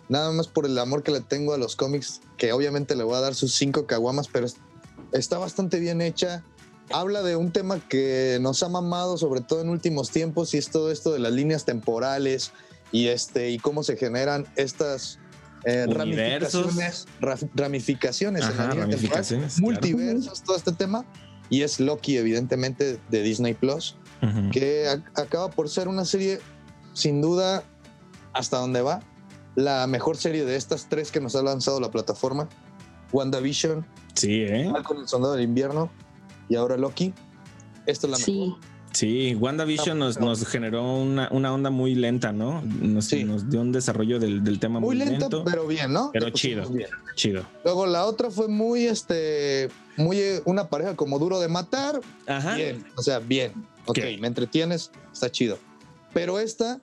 [0.09, 3.15] nada más por el amor que le tengo a los cómics, que obviamente le voy
[3.15, 4.55] a dar sus cinco caguamas, pero es-
[5.11, 6.43] está bastante bien hecha.
[6.91, 10.69] Habla de un tema que nos ha mamado, sobre todo en últimos tiempos, y es
[10.69, 12.51] todo esto de las líneas temporales
[12.91, 15.17] y, este, y cómo se generan estas
[15.65, 19.65] eh, ramificaciones, ra- ramificaciones en la línea temporal, ramificaciones, claro.
[19.71, 21.05] multiversos, todo este tema.
[21.49, 23.95] Y es Loki, evidentemente, de Disney Plus
[24.51, 26.39] que ac- acaba por ser una serie,
[26.93, 27.63] sin duda,
[28.33, 29.01] hasta donde va,
[29.55, 32.47] la mejor serie de estas tres que nos ha lanzado la plataforma.
[33.11, 33.85] WandaVision,
[34.15, 34.71] Sí, ¿eh?
[34.85, 35.91] con el Soldado del Invierno
[36.49, 37.13] y ahora Loki.
[37.85, 38.39] Esto es la Sí.
[38.39, 38.59] mejor.
[38.93, 42.61] Sí, WandaVision nos, nos generó una, una onda muy lenta, ¿no?
[42.61, 43.23] Nos, Sí.
[43.23, 46.11] nos dio un desarrollo del, del tema muy, Muy lenta, lento, pero bien, ¿no?
[46.13, 46.69] pero chido.
[46.69, 46.89] bien.
[47.15, 47.43] chido.
[47.63, 52.01] Luego la otra fue muy, este, muy eh, una pareja como duro de matar.
[52.27, 52.53] Ajá.
[52.55, 53.51] Bien, o sea, bien.
[53.87, 54.19] Ok, Ok.
[54.21, 55.57] me entretienes, está chido.
[56.13, 56.79] Pero esta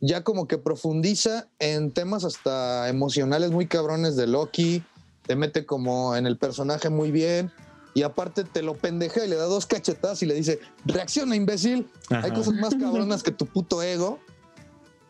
[0.00, 4.82] ya como que profundiza en temas hasta emocionales muy cabrones de Loki,
[5.24, 7.52] te mete como en el personaje muy bien
[7.94, 11.88] y aparte te lo pendeja y le da dos cachetadas y le dice, reacciona imbécil,
[12.10, 12.26] Ajá.
[12.26, 14.18] hay cosas más cabronas que tu puto ego.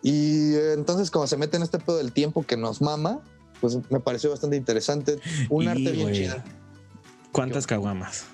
[0.03, 3.23] Y eh, entonces como se mete en este pedo del tiempo que nos mama,
[3.63, 5.19] pues me pareció bastante interesante.
[5.49, 6.37] Un Y, arte bien chido.
[7.33, 8.27] ¿Cuántas caguamas?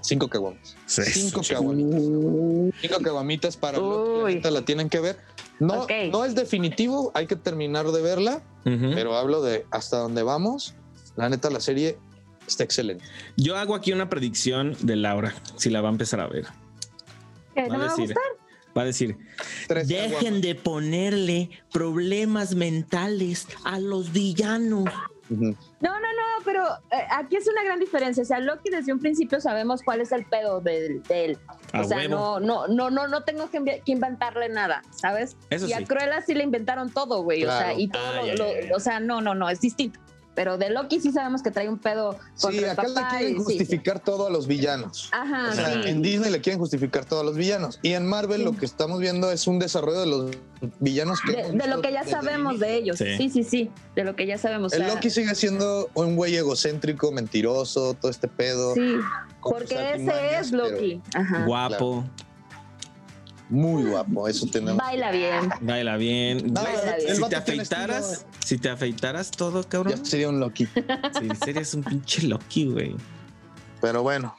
[0.00, 0.76] Cinco caguamas.
[0.86, 2.02] Cinco caguamitas.
[2.80, 5.16] Cinco caguamitas para los que la tienen que ver.
[5.58, 8.90] No, no es definitivo, hay que terminar de verla, Ujú.
[8.94, 10.74] pero hablo de hasta dónde vamos.
[11.16, 11.98] La neta, la serie
[12.46, 13.04] está excelente.
[13.36, 16.46] Yo hago aquí una predicción de Laura, si la va a empezar a ver.
[17.54, 17.62] ¿Qué?
[17.62, 18.22] Va ¿No me a va a decir, gustar?
[18.76, 19.16] va a decir,
[19.68, 24.84] Tres Dejen de ponerle problemas mentales a los villanos.
[25.28, 25.40] No,
[25.80, 26.62] no, no, pero
[26.92, 28.22] eh, aquí es una gran diferencia.
[28.22, 31.38] O sea, Loki desde un principio sabemos cuál es el pedo del- de, él.
[31.72, 32.38] A o sea, huevo.
[32.38, 35.36] no, no, no, no, no tengo que, inventarle nada, ¿sabes?
[35.50, 35.84] Eso y a sí.
[35.84, 37.42] Cruella sí le inventaron todo, güey.
[37.44, 39.98] O sea, y todo Ah, lo- ya, ya, o sea, no, no, no, es distinto.
[40.36, 42.10] Pero de Loki sí sabemos que trae un pedo
[42.40, 45.08] contra Sí, el acá le quieren y sí, justificar todo a los villanos.
[45.10, 45.88] Ajá, O sea, sí.
[45.88, 47.80] en Disney le quieren justificar todo a los villanos.
[47.82, 50.30] Y en Marvel lo que estamos viendo es un desarrollo de los
[50.78, 51.32] villanos que.
[51.42, 52.98] De, de lo que ya sabemos de ellos.
[52.98, 53.16] Sí.
[53.16, 53.30] Sí.
[53.30, 54.72] sí, sí, De lo que ya sabemos.
[54.72, 58.74] o El sea, Loki sigue siendo un güey egocéntrico, mentiroso, todo este pedo.
[58.74, 58.96] Sí,
[59.42, 61.00] porque ese es pero Loki.
[61.14, 61.44] Ajá.
[61.46, 62.04] guapo,
[63.48, 64.76] Muy guapo, eso tenemos.
[64.78, 65.50] Baila bien.
[65.60, 66.52] baila bien.
[67.14, 70.66] Si te afeitaras, si te afeitaras todo, cabrón, Ya sería un Loki.
[70.66, 72.96] si serías un pinche Loki, güey.
[73.80, 74.34] Pero bueno.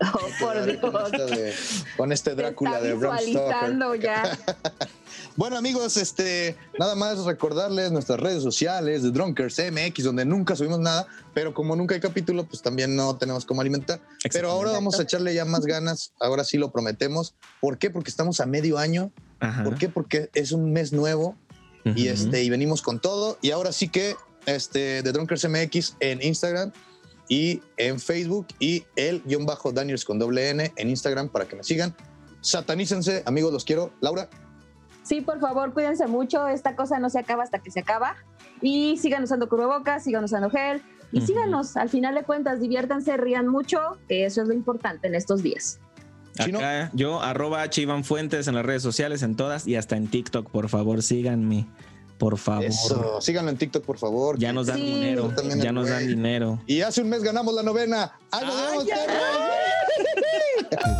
[0.00, 0.78] Oh, por Dios.
[0.80, 1.54] Con, esta de-
[1.96, 4.00] con este Te Drácula está de Bram Stoker.
[4.00, 4.38] ya.
[5.36, 10.78] Bueno amigos, este, nada más recordarles nuestras redes sociales de Drunkers MX, donde nunca subimos
[10.78, 14.00] nada, pero como nunca hay capítulo, pues también no tenemos cómo alimentar.
[14.32, 17.34] Pero ahora vamos a echarle ya más ganas, ahora sí lo prometemos.
[17.60, 17.90] ¿Por qué?
[17.90, 19.10] Porque estamos a medio año.
[19.40, 19.64] Ajá.
[19.64, 19.88] ¿Por qué?
[19.88, 21.36] Porque es un mes nuevo
[21.84, 22.14] y Ujú.
[22.14, 24.14] este y venimos con todo y ahora sí que
[24.46, 26.70] este de Drunkers MX en Instagram
[27.28, 31.56] y en Facebook y el guion bajo Daniels con doble N en Instagram para que
[31.56, 31.94] me sigan.
[32.40, 33.92] Satanícense, amigos, los quiero.
[34.00, 34.28] Laura,
[35.04, 36.48] Sí, por favor, cuídense mucho.
[36.48, 38.16] Esta cosa no se acaba hasta que se acaba.
[38.60, 40.82] Y sigan usando cubrebocas, sigan usando gel.
[41.12, 43.78] Y síganos, al final de cuentas, diviértanse, rían mucho,
[44.08, 45.78] que eso es lo importante en estos días.
[46.42, 46.58] Chino.
[46.58, 47.80] Acá yo, arroba H.
[47.82, 50.50] Iván Fuentes en las redes sociales, en todas y hasta en TikTok.
[50.50, 51.68] Por favor, síganme.
[52.18, 52.64] Por favor.
[52.64, 53.20] eso.
[53.20, 54.38] Síganlo en TikTok, por favor.
[54.38, 54.84] Ya nos dan Sí.
[54.84, 55.28] dinero.
[55.36, 56.60] También Ya nos dan dinero.
[56.66, 58.12] Y hace un mes ganamos la novena.
[58.32, 58.44] ¡Ay,